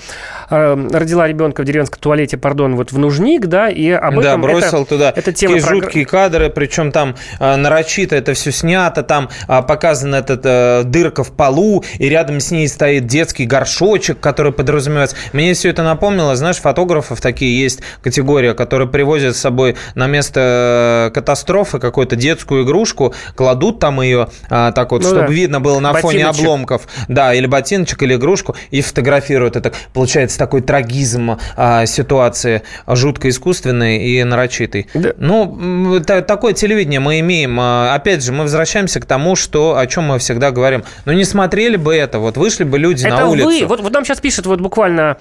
э, 0.51 0.89
родила 0.93 1.29
ребенка 1.29 1.63
в 1.63 1.65
деревенском 1.65 2.01
туалете, 2.01 2.37
пардон, 2.37 2.77
вот 2.77 2.93
в 2.93 2.99
нужник, 2.99 3.47
да, 3.47 3.69
и 3.69 3.91
об 3.91 4.17
да, 4.17 4.31
этом... 4.31 4.41
бросил 4.41 4.83
это, 4.83 4.85
туда 4.85 5.13
это 5.15 5.33
тема 5.33 5.55
такие 5.55 5.69
програ- 5.69 5.83
жуткие 5.83 6.07
кадры, 6.07 6.51
причем 6.51 6.91
там 6.91 7.15
э, 7.39 7.57
нарочито 7.57 8.17
это 8.17 8.35
все 8.35 8.51
снято, 8.51 9.03
там 9.03 9.29
э, 9.49 9.63
показана 9.63 10.17
эта 10.17 10.41
э, 10.43 10.83
дырка 10.85 11.23
в 11.23 11.33
полу, 11.33 11.85
и 11.99 12.09
рядом 12.09 12.41
с 12.41 12.51
ней 12.51 12.67
стоит 12.69 13.07
детский 13.07 13.47
горшочек, 13.47 14.19
который 14.21 14.53
подразумевается. 14.53 15.17
Мне 15.33 15.55
все 15.55 15.71
это 15.71 15.83
напомнило, 15.83 16.35
знаешь, 16.35 16.57
фотографов 16.57 17.21
такие 17.21 17.61
есть 17.61 17.81
категория, 18.03 18.55
которые 18.55 18.89
привозят 18.89 19.37
с 19.37 19.41
собой 19.41 19.77
на 19.95 20.07
место 20.15 21.09
э, 21.09 21.11
катастрофы 21.15 21.79
какую-то 21.79 22.17
детскую 22.17 22.65
игрушку, 22.65 23.15
кладут 23.35 23.79
там 23.81 24.01
ее 24.01 24.29
а, 24.49 24.73
так 24.73 24.93
вот, 24.93 25.03
Ну 25.03 25.09
чтобы 25.09 25.27
да. 25.27 25.33
видно 25.33 25.61
было 25.61 25.81
на 25.81 25.93
фоне 25.95 26.19
Ботиночек. 26.19 26.41
обломков, 26.41 26.83
да, 27.09 27.35
или 27.35 27.47
ботиночек, 27.47 28.03
или 28.03 28.15
игрушку, 28.15 28.55
и 28.71 28.81
фотографируют 28.81 29.57
это. 29.57 29.73
Получается 29.93 30.39
такой 30.39 30.61
трагизм 30.63 31.39
а, 31.57 31.87
ситуации, 31.87 32.63
жутко 32.87 33.29
искусственный 33.29 33.99
и 34.05 34.25
нарочитый. 34.25 34.87
Ну, 35.19 35.45
м, 35.97 36.05
та- 36.05 36.23
такое 36.23 36.53
телевидение 36.55 37.01
мы 37.01 37.21
имеем. 37.21 37.59
А, 37.61 37.95
Опять 37.95 38.25
же, 38.25 38.33
мы 38.33 38.43
возвращаемся 38.43 39.01
к 39.01 39.07
тому, 39.07 39.37
что, 39.37 39.77
о 39.77 39.87
чем 39.87 40.05
мы 40.05 40.19
всегда 40.19 40.51
говорим. 40.51 40.85
Ну, 41.05 41.13
не 41.13 41.25
смотрели 41.25 41.77
бы 41.77 41.95
это, 41.95 42.19
вот 42.19 42.37
вышли 42.37 42.65
бы 42.65 42.79
люди 42.79 43.07
Это 43.07 43.17
на 43.17 43.27
улицу. 43.29 43.47
вы, 43.49 43.67
вот, 43.67 43.81
вот 43.81 43.93
нам 43.93 44.05
сейчас 44.05 44.21
пишет 44.21 44.47
вот 44.47 44.61
буквально 44.61 45.17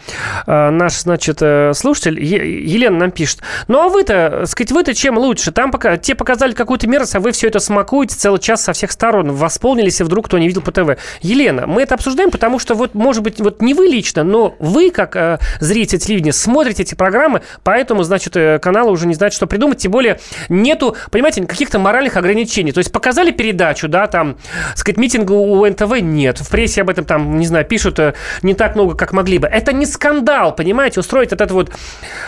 э, 0.48 0.70
наш, 0.70 0.94
значит, 1.02 1.38
э, 1.41 1.72
слушатель, 1.74 2.20
Е- 2.24 2.64
Елена 2.66 2.98
нам 2.98 3.12
пишет. 3.12 3.39
Ну, 3.68 3.80
а 3.80 3.89
вы-то, 3.89 4.44
сказать, 4.48 4.72
вы-то 4.84 4.93
чем 4.93 5.17
лучше? 5.17 5.51
Там 5.53 5.71
пока, 5.71 5.95
те 5.95 6.13
показали 6.13 6.51
какую-то 6.51 6.88
мерзость, 6.88 7.15
а 7.15 7.19
вы 7.21 7.31
все 7.31 7.47
это 7.47 7.59
смакуете 7.59 8.15
целый 8.15 8.39
час 8.39 8.63
со 8.63 8.73
всех 8.73 8.91
сторон. 8.91 9.31
Восполнились, 9.31 10.01
и 10.01 10.03
вдруг 10.03 10.25
кто 10.25 10.38
не 10.38 10.47
видел 10.47 10.61
по 10.61 10.73
ТВ. 10.73 10.99
Елена, 11.21 11.67
мы 11.67 11.84
это 11.84 11.95
обсуждаем, 11.95 12.31
потому 12.31 12.59
что 12.59 12.75
вот, 12.75 12.93
может 12.93 13.23
быть, 13.23 13.39
вот 13.39 13.61
не 13.61 13.73
вы 13.73 13.88
лично, 13.88 14.23
но 14.23 14.55
вы, 14.59 14.91
как 14.91 15.15
э, 15.15 15.39
зритель 15.61 15.99
телевидения, 15.99 16.34
смотрите 16.34 16.84
эти 16.84 16.95
программы, 16.95 17.43
поэтому, 17.63 18.03
значит, 18.03 18.36
э, 18.36 18.59
каналы 18.59 18.91
уже 18.91 19.07
не 19.07 19.13
знают, 19.13 19.34
что 19.34 19.47
придумать. 19.47 19.77
Тем 19.77 19.93
более 19.93 20.19
нету, 20.49 20.97
понимаете, 21.11 21.45
каких-то 21.45 21.79
моральных 21.79 22.17
ограничений. 22.17 22.73
То 22.73 22.79
есть 22.79 22.91
показали 22.91 23.31
передачу, 23.31 23.88
да, 23.88 24.07
там, 24.07 24.38
сказать, 24.75 24.97
митинга 24.97 25.31
у 25.31 25.65
НТВ 25.65 26.01
нет. 26.01 26.39
В 26.39 26.49
прессе 26.49 26.81
об 26.81 26.89
этом 26.89 27.05
там, 27.05 27.39
не 27.39 27.45
знаю, 27.45 27.63
пишут 27.63 27.99
э, 27.99 28.15
не 28.41 28.53
так 28.53 28.75
много, 28.75 28.97
как 28.97 29.13
могли 29.13 29.38
бы. 29.38 29.47
Это 29.47 29.71
не 29.71 29.86
скандал, 29.86 30.53
понимаете, 30.53 30.99
устроить 30.99 31.31
этот 31.31 31.51
вот 31.51 31.71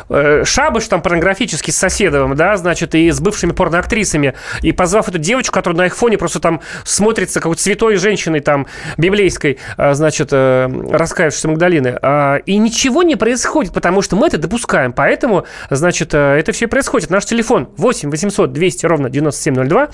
э, 0.07 0.43
шабаш 0.45 0.87
там 0.87 1.01
порнографический 1.01 1.73
с 1.73 1.77
Соседовым, 1.77 2.35
да, 2.35 2.44
значит, 2.55 2.95
и 2.95 3.09
с 3.11 3.19
бывшими 3.19 3.51
порноактрисами, 3.51 4.33
и 4.61 4.71
позвав 4.71 5.09
эту 5.09 5.17
девочку, 5.17 5.53
которая 5.53 5.77
на 5.77 5.85
их 5.87 5.95
фоне 5.95 6.17
просто 6.17 6.39
там 6.39 6.61
смотрится 6.83 7.39
какой-то 7.39 7.61
святой 7.61 7.95
женщиной 7.95 8.39
там 8.39 8.67
библейской, 8.97 9.57
э, 9.77 9.93
значит, 9.93 10.29
э, 10.31 10.67
раскаявшейся 10.91 11.47
Магдалины. 11.47 11.97
А, 12.01 12.37
И 12.45 12.57
ничего 12.57 13.03
не 13.03 13.15
происходит, 13.15 13.73
потому 13.73 14.01
что 14.01 14.15
мы 14.15 14.27
это 14.27 14.37
допускаем. 14.37 14.93
Поэтому, 14.93 15.45
значит, 15.69 16.13
э, 16.13 16.37
это 16.37 16.51
все 16.51 16.67
происходит. 16.67 17.09
Наш 17.09 17.25
телефон 17.25 17.69
8 17.77 18.09
800 18.09 18.53
200 18.53 18.85
ровно 18.85 19.09
9702 19.09 19.89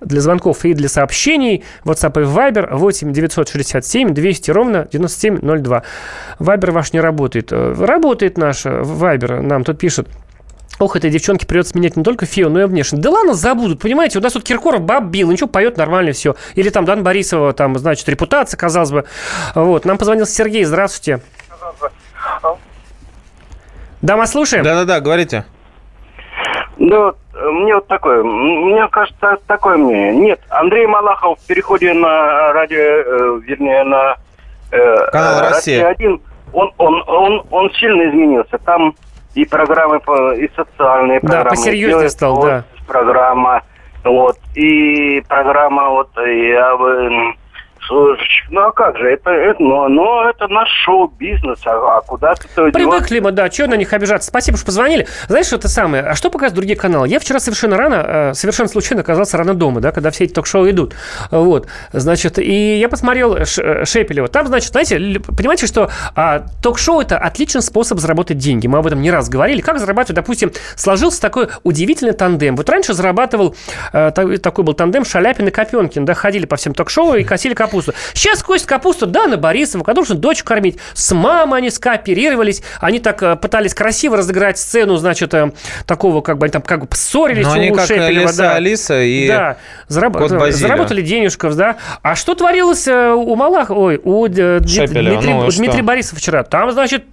для 0.00 0.20
звонков 0.20 0.64
и 0.64 0.74
для 0.74 0.88
сообщений. 0.88 1.64
WhatsApp 1.84 2.20
и 2.20 2.24
Viber 2.24 2.74
8 2.74 3.12
967 3.12 4.12
200 4.14 4.50
ровно 4.50 4.88
9702. 4.92 5.82
Viber 6.38 6.70
ваш 6.70 6.92
не 6.92 7.00
работает. 7.00 7.52
Э, 7.52 7.74
Работает 7.78 8.38
наш 8.38 8.66
Viber. 8.66 9.40
Нам 9.40 9.64
тут 9.64 9.78
пишет. 9.78 10.08
Ох, 10.78 10.94
этой 10.94 11.10
девчонке 11.10 11.46
придется 11.46 11.76
менять 11.76 11.96
не 11.96 12.04
только 12.04 12.26
фею, 12.26 12.50
но 12.50 12.60
и 12.60 12.64
внешность. 12.64 13.02
Да 13.02 13.10
ладно, 13.10 13.32
забудут, 13.32 13.80
понимаете, 13.80 14.18
у 14.18 14.22
нас 14.22 14.32
тут 14.32 14.44
Киркоров 14.44 14.82
баб 14.82 15.04
бил, 15.04 15.30
ничего, 15.30 15.48
поет 15.48 15.78
нормально 15.78 16.12
все. 16.12 16.36
Или 16.54 16.68
там 16.68 16.84
Дан 16.84 17.02
Борисова, 17.02 17.52
там, 17.54 17.78
значит, 17.78 18.08
репутация, 18.08 18.58
казалось 18.58 18.90
бы. 18.90 19.04
Вот, 19.54 19.84
нам 19.86 19.96
позвонил 19.96 20.26
Сергей, 20.26 20.64
здравствуйте. 20.64 21.20
Да, 24.02 24.16
мы 24.16 24.26
слушаем. 24.26 24.62
Да-да-да, 24.62 25.00
говорите. 25.00 25.46
Да, 26.76 27.00
вот, 27.06 27.16
э, 27.34 27.50
мне 27.50 27.74
вот 27.74 27.86
такое, 27.86 28.22
мне 28.22 28.86
кажется, 28.88 29.38
такое 29.46 29.78
мнение. 29.78 30.14
Нет, 30.14 30.40
Андрей 30.50 30.86
Малахов 30.86 31.40
в 31.40 31.46
переходе 31.46 31.94
на 31.94 32.52
радио, 32.52 32.78
э, 32.78 33.40
вернее, 33.46 33.82
на 33.84 34.16
э, 34.70 35.10
Канал 35.10 35.38
э, 35.38 35.50
«Россия». 35.50 35.88
один, 35.88 36.20
он, 36.52 36.70
он, 36.76 37.02
он, 37.06 37.46
он 37.50 37.70
сильно 37.72 38.10
изменился. 38.10 38.58
Там 38.58 38.94
и 39.36 39.44
программы, 39.44 40.00
и 40.38 40.50
социальные 40.56 41.20
Да, 41.20 41.28
программы. 41.28 41.50
посерьезнее 41.50 41.88
«Делает 41.90 42.12
стал, 42.12 42.36
пост», 42.36 42.46
да. 42.48 42.64
Программа, 42.88 43.62
вот, 44.02 44.38
и 44.54 45.22
программа, 45.28 45.90
вот, 45.90 46.10
я 46.16 46.76
бы... 46.76 47.34
Ну 47.88 48.60
а 48.60 48.72
как 48.72 48.96
же, 48.96 49.08
это, 49.10 49.30
это, 49.30 49.62
ну, 49.62 49.88
ну, 49.88 50.28
это 50.28 50.48
наш 50.48 50.68
шоу-бизнес, 50.84 51.60
а, 51.66 51.98
а 51.98 52.00
куда 52.00 52.34
ты 52.34 52.48
это? 52.54 52.70
Привыкли 52.70 53.20
мы, 53.20 53.32
да, 53.32 53.50
что 53.50 53.66
на 53.66 53.74
них 53.74 53.92
обижаться. 53.92 54.28
Спасибо, 54.28 54.56
что 54.56 54.66
позвонили. 54.66 55.06
Знаешь, 55.28 55.46
что 55.46 55.56
это 55.56 55.68
самое? 55.68 56.02
А 56.02 56.14
что 56.14 56.30
показывают 56.30 56.56
другие 56.56 56.76
каналы? 56.76 57.08
Я 57.08 57.20
вчера 57.20 57.38
совершенно 57.38 57.76
рано, 57.76 58.04
э, 58.30 58.34
совершенно 58.34 58.68
случайно 58.68 59.02
оказался 59.02 59.36
рано 59.36 59.54
дома, 59.54 59.80
да, 59.80 59.92
когда 59.92 60.10
все 60.10 60.24
эти 60.24 60.32
ток-шоу 60.32 60.68
идут. 60.68 60.94
Вот, 61.30 61.68
значит, 61.92 62.38
и 62.38 62.78
я 62.78 62.88
посмотрел 62.88 63.36
э, 63.36 63.44
Шепелева. 63.44 64.28
Там, 64.28 64.46
значит, 64.46 64.70
знаете, 64.72 64.96
понимаете, 65.36 65.66
что 65.66 65.90
а, 66.14 66.46
ток-шоу– 66.62 67.00
это 67.02 67.18
отличный 67.18 67.62
способ 67.62 67.98
заработать 67.98 68.38
деньги. 68.38 68.66
Мы 68.66 68.78
об 68.78 68.86
этом 68.86 69.00
не 69.00 69.10
раз 69.10 69.28
говорили. 69.28 69.60
Как 69.60 69.78
зарабатывать, 69.78 70.16
допустим, 70.16 70.52
сложился 70.76 71.20
такой 71.20 71.48
удивительный 71.62 72.12
тандем. 72.14 72.56
Вот 72.56 72.68
раньше 72.68 72.94
зарабатывал, 72.94 73.54
э, 73.92 74.10
та- 74.14 74.36
такой 74.38 74.64
был 74.64 74.74
тандем 74.74 75.04
Шаляпин 75.04 75.48
и 75.48 75.50
Копенкин, 75.50 76.04
да, 76.04 76.14
ходили 76.14 76.46
по 76.46 76.56
всем 76.56 76.74
ток-шоу 76.74 77.14
и 77.14 77.24
косили 77.24 77.54
капусту. 77.54 77.75
Сейчас 78.14 78.42
косят 78.42 78.66
капусту 78.66 79.06
Дана 79.06 79.36
Борисова, 79.36 79.82
которая 79.82 80.02
нужно 80.02 80.14
дочь 80.16 80.42
кормить. 80.42 80.78
С 80.94 81.12
мамой 81.14 81.58
они 81.58 81.70
скооперировались, 81.70 82.62
они 82.80 82.98
так 82.98 83.22
э, 83.22 83.36
пытались 83.36 83.74
красиво 83.74 84.16
разыграть 84.16 84.58
сцену, 84.58 84.96
значит, 84.96 85.34
э, 85.34 85.52
такого, 85.86 86.20
как 86.20 86.38
бы 86.38 86.46
они 86.46 86.52
там 86.52 86.62
как 86.62 86.80
бы 86.80 86.86
поссорились 86.86 87.44
Но 87.46 87.52
они 87.52 87.70
как 87.70 87.86
Шепелева, 87.86 88.28
Лиса 88.28 88.36
да. 88.36 88.54
Алиса 88.54 89.02
и 89.02 89.28
да, 89.28 89.56
зараб- 89.88 90.18
Кот 90.18 90.32
Базилио. 90.32 90.68
заработали 90.68 91.02
денежков, 91.02 91.54
да. 91.54 91.76
А 92.02 92.14
что 92.14 92.34
творилось 92.34 92.86
э, 92.88 93.10
у 93.12 93.34
Малах, 93.36 93.70
ой, 93.70 94.00
у 94.02 94.26
Шепелева, 94.26 94.60
Дмитрия, 94.60 95.34
ну, 95.34 95.46
у? 95.46 95.50
Дмитрия 95.50 95.82
Борисова 95.82 96.18
вчера? 96.18 96.42
Там, 96.42 96.70
значит, 96.72 97.04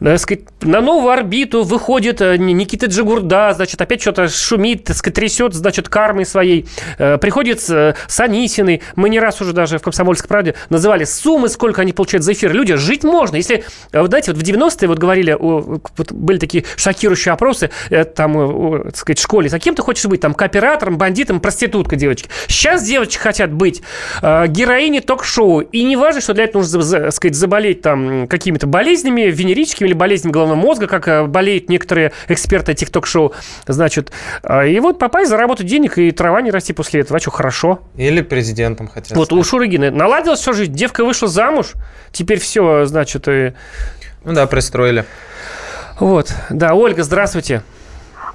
так 0.00 0.18
сказать, 0.18 0.44
на 0.62 0.80
новую 0.80 1.12
орбиту 1.12 1.62
выходит 1.62 2.20
Ни- 2.20 2.52
Никита 2.52 2.86
Джигурда, 2.86 3.52
значит, 3.54 3.80
опять 3.80 4.00
что-то 4.00 4.28
шумит, 4.28 4.84
так 4.84 4.96
сказать, 4.96 5.14
трясет, 5.14 5.54
значит, 5.54 5.88
кармой 5.88 6.24
своей. 6.26 6.66
Приходит 6.96 7.60
Санисиной. 8.08 8.82
Мы 8.94 9.08
не 9.08 9.20
раз 9.20 9.40
уже 9.40 9.52
даже 9.52 9.78
в 9.78 9.82
«Комсомольской 9.96 10.28
правде» 10.28 10.54
называли 10.68 11.04
суммы, 11.04 11.48
сколько 11.48 11.80
они 11.80 11.94
получают 11.94 12.22
за 12.22 12.34
эфир. 12.34 12.52
Люди, 12.52 12.74
жить 12.74 13.02
можно. 13.02 13.36
Если, 13.36 13.64
э, 13.92 14.00
вот 14.00 14.08
знаете, 14.08 14.32
вот 14.32 14.42
в 14.42 14.44
90-е 14.44 14.88
вот 14.88 14.98
говорили, 14.98 15.34
вот 15.40 16.12
были 16.12 16.38
такие 16.38 16.64
шокирующие 16.76 17.32
опросы, 17.32 17.70
э, 17.88 18.04
там, 18.04 18.82
так 18.84 18.96
сказать, 18.96 19.18
в 19.18 19.22
школе, 19.22 19.48
за 19.48 19.58
кем 19.58 19.74
ты 19.74 19.80
хочешь 19.80 20.04
быть? 20.04 20.20
Там, 20.20 20.34
кооператором, 20.34 20.98
бандитом, 20.98 21.40
проституткой, 21.40 21.98
девочки. 21.98 22.28
Сейчас 22.46 22.84
девочки 22.84 23.16
хотят 23.16 23.50
быть 23.50 23.80
э, 24.20 24.46
героини 24.48 25.00
ток-шоу. 25.00 25.60
И 25.60 25.82
не 25.82 25.96
важно, 25.96 26.20
что 26.20 26.34
для 26.34 26.44
этого 26.44 26.60
нужно, 26.62 26.82
так 26.82 27.12
сказать, 27.12 27.34
заболеть 27.34 27.80
там 27.80 28.28
какими-то 28.28 28.66
болезнями, 28.66 29.22
венерическими 29.22 29.88
или 29.88 29.94
болезнями 29.94 30.32
головного 30.32 30.58
мозга, 30.58 30.88
как 30.88 31.30
болеют 31.30 31.70
некоторые 31.70 32.12
эксперты 32.28 32.72
этих 32.72 32.90
ток-шоу. 32.90 33.32
Значит, 33.66 34.12
и 34.66 34.78
вот 34.78 34.98
попасть, 34.98 35.30
заработать 35.30 35.66
денег, 35.66 35.96
и 35.96 36.10
трава 36.10 36.42
не 36.42 36.50
расти 36.50 36.74
после 36.74 37.00
этого. 37.00 37.16
А 37.16 37.20
что, 37.20 37.30
хорошо? 37.30 37.80
Или 37.96 38.20
президентом 38.20 38.88
хотят. 38.88 39.16
Вот 39.16 39.28
стать. 39.28 39.38
у 39.38 39.42
Шурыгина 39.42 39.85
наладилось 39.90 40.40
все 40.40 40.52
жить. 40.52 40.72
Девка 40.72 41.04
вышла 41.04 41.28
замуж, 41.28 41.72
теперь 42.12 42.38
все, 42.38 42.84
значит... 42.86 43.28
И... 43.28 43.54
Ну 44.24 44.32
да, 44.32 44.46
пристроили. 44.46 45.04
Вот, 45.98 46.32
да, 46.50 46.74
Ольга, 46.74 47.02
здравствуйте. 47.02 47.62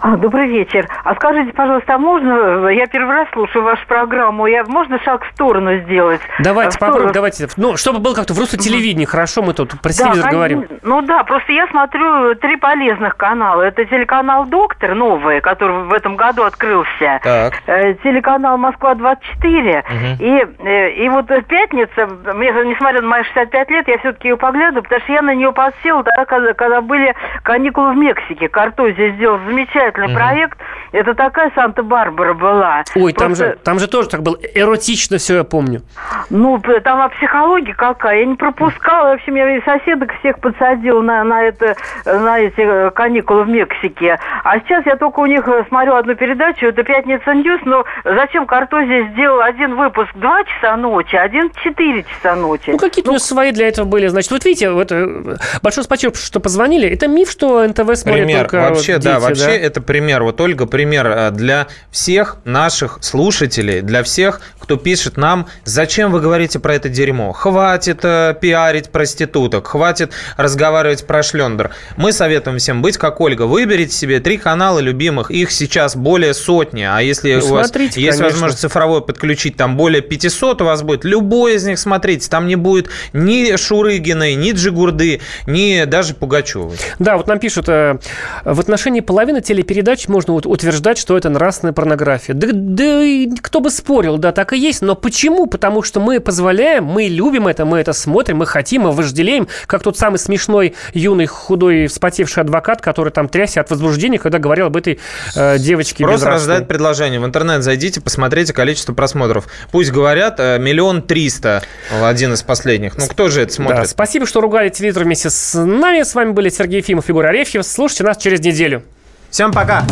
А, 0.02 0.18
добрый 0.18 0.48
вечер. 0.48 0.88
А 1.04 1.14
скажите, 1.14 1.54
пожалуйста, 1.54 1.94
а 1.94 1.98
можно, 2.00 2.68
я 2.70 2.88
первый 2.88 3.16
раз 3.18 3.28
слушаю 3.34 3.64
вашу 3.64 3.86
программу, 3.86 4.48
я, 4.48 4.64
можно 4.64 5.00
шаг 5.04 5.24
в 5.24 5.32
сторону 5.34 5.78
сделать? 5.82 6.22
Давайте, 6.40 6.80
попробуем, 6.80 7.12
давайте. 7.12 7.48
Ну, 7.56 7.78
чтобы 7.78 8.00
было 8.00 8.16
как-то 8.16 8.34
в 8.34 8.40
русле 8.40 8.58
телевидения, 8.58 9.06
хорошо, 9.06 9.44
мы 9.44 9.54
тут 9.54 9.80
про 9.80 9.92
телевизор 9.92 10.26
да, 10.26 10.32
говорим. 10.32 10.68
Ну 10.82 11.04
да, 11.04 11.24
просто 11.24 11.52
я 11.52 11.68
смотрю 11.68 12.34
три 12.36 12.58
полезных 12.58 13.16
канала. 13.16 13.62
Это 13.62 13.86
телеканал 13.86 14.46
«Доктор» 14.48 14.96
новый, 14.96 15.40
который 15.40 15.84
в 15.84 15.94
этом 15.94 16.16
году 16.16 16.44
открылся. 16.44 17.20
Так. 17.24 17.62
Э, 17.68 17.94
телеканал 18.04 18.58
«Москва-24». 18.58 19.84
Угу. 19.84 20.24
И, 20.24 20.68
э, 20.68 20.92
и 20.94 21.10
вот 21.10 21.28
пятница, 21.28 22.08
мне, 22.34 22.52
несмотря 22.66 23.02
на 23.02 23.08
мои 23.08 23.24
65 23.24 23.70
лет, 23.70 23.88
я 23.88 24.00
все-таки 24.00 24.30
ее 24.30 24.38
поглядываю, 24.38 24.82
потому 24.82 25.02
что 25.02 25.14
я 25.14 25.22
на 25.22 25.36
нее 25.36 25.52
подсела 25.52 26.04
тогда, 26.04 26.26
когда, 26.26 26.54
когда 26.54 26.82
были 26.82 27.14
каникулы 27.44 27.94
в 27.94 27.98
Мексике. 27.98 28.50
Картозия 28.50 29.12
сделал 29.12 29.38
замечательно 29.46 29.91
замечательный 29.92 30.08
угу. 30.08 30.14
проект. 30.14 30.58
Это 30.92 31.14
такая 31.16 31.52
Санта-Барбара 31.56 32.34
была. 32.34 32.84
Ой, 32.96 33.14
Просто... 33.14 33.20
там, 33.20 33.36
же, 33.36 33.58
там 33.64 33.80
же 33.80 33.88
тоже 33.88 34.10
так 34.10 34.24
было 34.24 34.38
эротично 34.56 35.18
все, 35.18 35.38
я 35.38 35.44
помню. 35.44 35.82
Ну, 36.30 36.62
там 36.84 37.02
а 37.02 37.10
психология 37.10 37.74
какая. 37.74 38.20
Я 38.20 38.26
не 38.26 38.36
пропускала. 38.36 39.12
В 39.12 39.14
общем, 39.14 39.36
я 39.36 39.58
и 39.58 39.62
соседок 39.64 40.12
всех 40.20 40.40
подсадила 40.40 41.02
на, 41.02 41.24
на, 41.24 41.44
это, 41.44 41.76
на 42.06 42.40
эти 42.40 42.60
э, 42.60 42.92
каникулы 42.92 43.44
в 43.44 43.50
Мексике. 43.50 44.20
А 44.44 44.60
сейчас 44.60 44.86
я 44.86 44.98
только 44.98 45.20
у 45.20 45.26
них 45.26 45.48
э, 45.48 45.64
смотрю 45.70 45.96
одну 45.96 46.16
передачу. 46.16 46.66
Это 46.66 46.84
«Пятница 46.84 47.34
News». 47.34 47.62
Но 47.64 47.86
зачем 48.04 48.46
Картозия 48.46 49.10
сделал 49.12 49.42
один 49.42 49.76
выпуск 49.76 50.10
2 50.16 50.44
часа 50.44 50.76
ночи, 50.76 51.16
один 51.16 51.52
4 51.64 52.04
часа 52.04 52.36
ночи? 52.36 52.72
Ну, 52.72 52.78
какие-то 52.78 53.12
ну, 53.12 53.20
свои 53.20 53.52
для 53.52 53.68
этого 53.68 53.86
были. 53.86 54.08
Значит, 54.08 54.32
вот 54.32 54.44
видите, 54.44 54.72
вот, 54.72 54.92
э, 54.92 55.38
большое 55.62 55.86
спасибо, 55.86 56.14
что 56.16 56.40
позвонили. 56.40 56.90
Это 56.90 57.08
миф, 57.08 57.32
что 57.32 57.66
НТВ 57.66 57.96
смотрит 57.96 58.26
Пример. 58.26 58.42
только 58.42 58.62
Вообще, 58.62 58.94
дети, 58.94 59.04
да, 59.06 59.20
вообще 59.20 59.46
да? 59.46 59.52
это 59.52 59.81
пример. 59.82 60.24
Вот, 60.24 60.40
Ольга, 60.42 60.66
пример 60.66 61.08
э, 61.08 61.32
для 61.32 61.68
всех 61.92 62.38
наших 62.46 63.00
слушателей, 63.02 63.82
для 63.82 64.04
всех, 64.04 64.42
кто 64.72 64.78
пишет 64.78 65.18
нам, 65.18 65.48
зачем 65.66 66.14
вы 66.14 66.22
говорите 66.22 66.58
про 66.58 66.76
это 66.76 66.88
дерьмо? 66.88 67.34
Хватит 67.34 68.00
э, 68.04 68.34
пиарить 68.40 68.90
проституток, 68.90 69.68
хватит 69.68 70.14
разговаривать 70.38 71.06
про 71.06 71.24
шлендер. 71.24 71.72
Мы 71.98 72.14
советуем 72.14 72.58
всем 72.58 72.82
быть 72.82 72.98
как 72.98 73.20
Ольга. 73.20 73.42
Выберите 73.42 73.94
себе 73.94 74.22
три 74.22 74.38
канала 74.38 74.80
любимых, 74.80 75.30
их 75.30 75.52
сейчас 75.52 75.98
более 75.98 76.34
сотни, 76.34 76.84
а 76.84 77.02
если 77.02 77.36
ну, 77.36 77.48
у 77.48 77.50
вас 77.50 77.76
есть 77.76 77.96
конечно. 77.96 78.24
возможность 78.24 78.62
цифровой 78.62 79.02
подключить, 79.02 79.58
там 79.58 79.76
более 79.76 80.02
500 80.02 80.62
у 80.62 80.66
вас 80.66 80.84
будет, 80.84 81.04
любой 81.04 81.56
из 81.56 81.66
них 81.66 81.78
смотрите, 81.78 82.30
там 82.30 82.48
не 82.48 82.56
будет 82.56 82.90
ни 83.12 83.54
Шурыгиной, 83.58 84.36
ни 84.36 84.54
Джигурды, 84.54 85.20
ни 85.48 85.84
даже 85.84 86.14
Пугачевой. 86.14 86.78
Да, 86.98 87.18
вот 87.18 87.28
нам 87.28 87.40
пишут, 87.40 87.68
э, 87.68 87.98
в 88.46 88.58
отношении 88.58 89.02
половины 89.02 89.42
телепередач 89.42 89.72
передач 89.82 90.08
можно 90.08 90.34
утверждать, 90.36 90.98
что 90.98 91.18
это 91.18 91.30
нравственная 91.30 91.74
порнография. 91.74 92.34
Да, 92.34 92.48
да 92.54 93.02
кто 93.42 93.60
бы 93.60 93.70
спорил, 93.70 94.18
да, 94.18 94.32
так 94.32 94.54
и 94.54 94.58
есть. 94.62 94.82
Но 94.82 94.96
почему? 94.96 95.48
Потому 95.48 95.84
что 95.84 96.00
мы 96.00 96.20
позволяем, 96.20 96.86
мы 96.86 97.08
любим 97.08 97.48
это, 97.48 97.66
мы 97.66 97.80
это 97.80 97.94
смотрим, 97.94 98.38
мы 98.38 98.46
хотим, 98.46 98.84
мы 98.84 98.92
вожделеем, 98.92 99.48
как 99.68 99.84
тот 99.84 99.98
самый 99.98 100.18
смешной, 100.18 100.76
юный, 100.94 101.26
худой, 101.26 101.88
вспотевший 101.88 102.44
адвокат, 102.44 102.82
который 102.82 103.12
там 103.12 103.28
трясся 103.28 103.62
от 103.62 103.70
возбуждения, 103.70 104.20
когда 104.20 104.40
говорил 104.40 104.68
об 104.68 104.78
этой 104.78 105.00
э, 105.36 105.58
девочке 105.60 106.04
Просто 106.04 106.30
раздать 106.30 106.68
предложение. 106.68 107.20
В 107.20 107.26
интернет 107.26 107.64
зайдите, 107.64 108.02
посмотрите 108.02 108.54
количество 108.54 108.94
просмотров. 108.94 109.48
Пусть 109.72 109.92
говорят, 109.92 110.40
э, 110.40 110.60
миллион 110.60 111.02
триста, 111.02 111.64
один 112.02 112.34
из 112.34 112.44
последних. 112.44 112.98
Ну, 112.98 113.08
кто 113.08 113.30
же 113.30 113.42
это 113.42 113.54
смотрит? 113.54 113.82
Да, 113.82 113.86
спасибо, 113.86 114.26
что 114.26 114.42
ругали 114.42 114.70
телевизор 114.70 115.04
вместе 115.04 115.30
с 115.30 115.60
нами. 115.60 116.04
С 116.04 116.16
вами 116.16 116.32
были 116.32 116.50
Сергей 116.50 116.78
Ефимов, 116.78 117.10
Егор 117.10 117.26
Арефьев. 117.26 117.66
Слушайте 117.66 118.04
нас 118.04 118.18
через 118.18 118.40
неделю. 118.42 118.84
Всем 119.30 119.52
пока! 119.52 119.86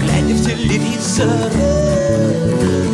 Глядя 0.00 0.34
в 0.34 0.44
телевизор, 0.44 1.28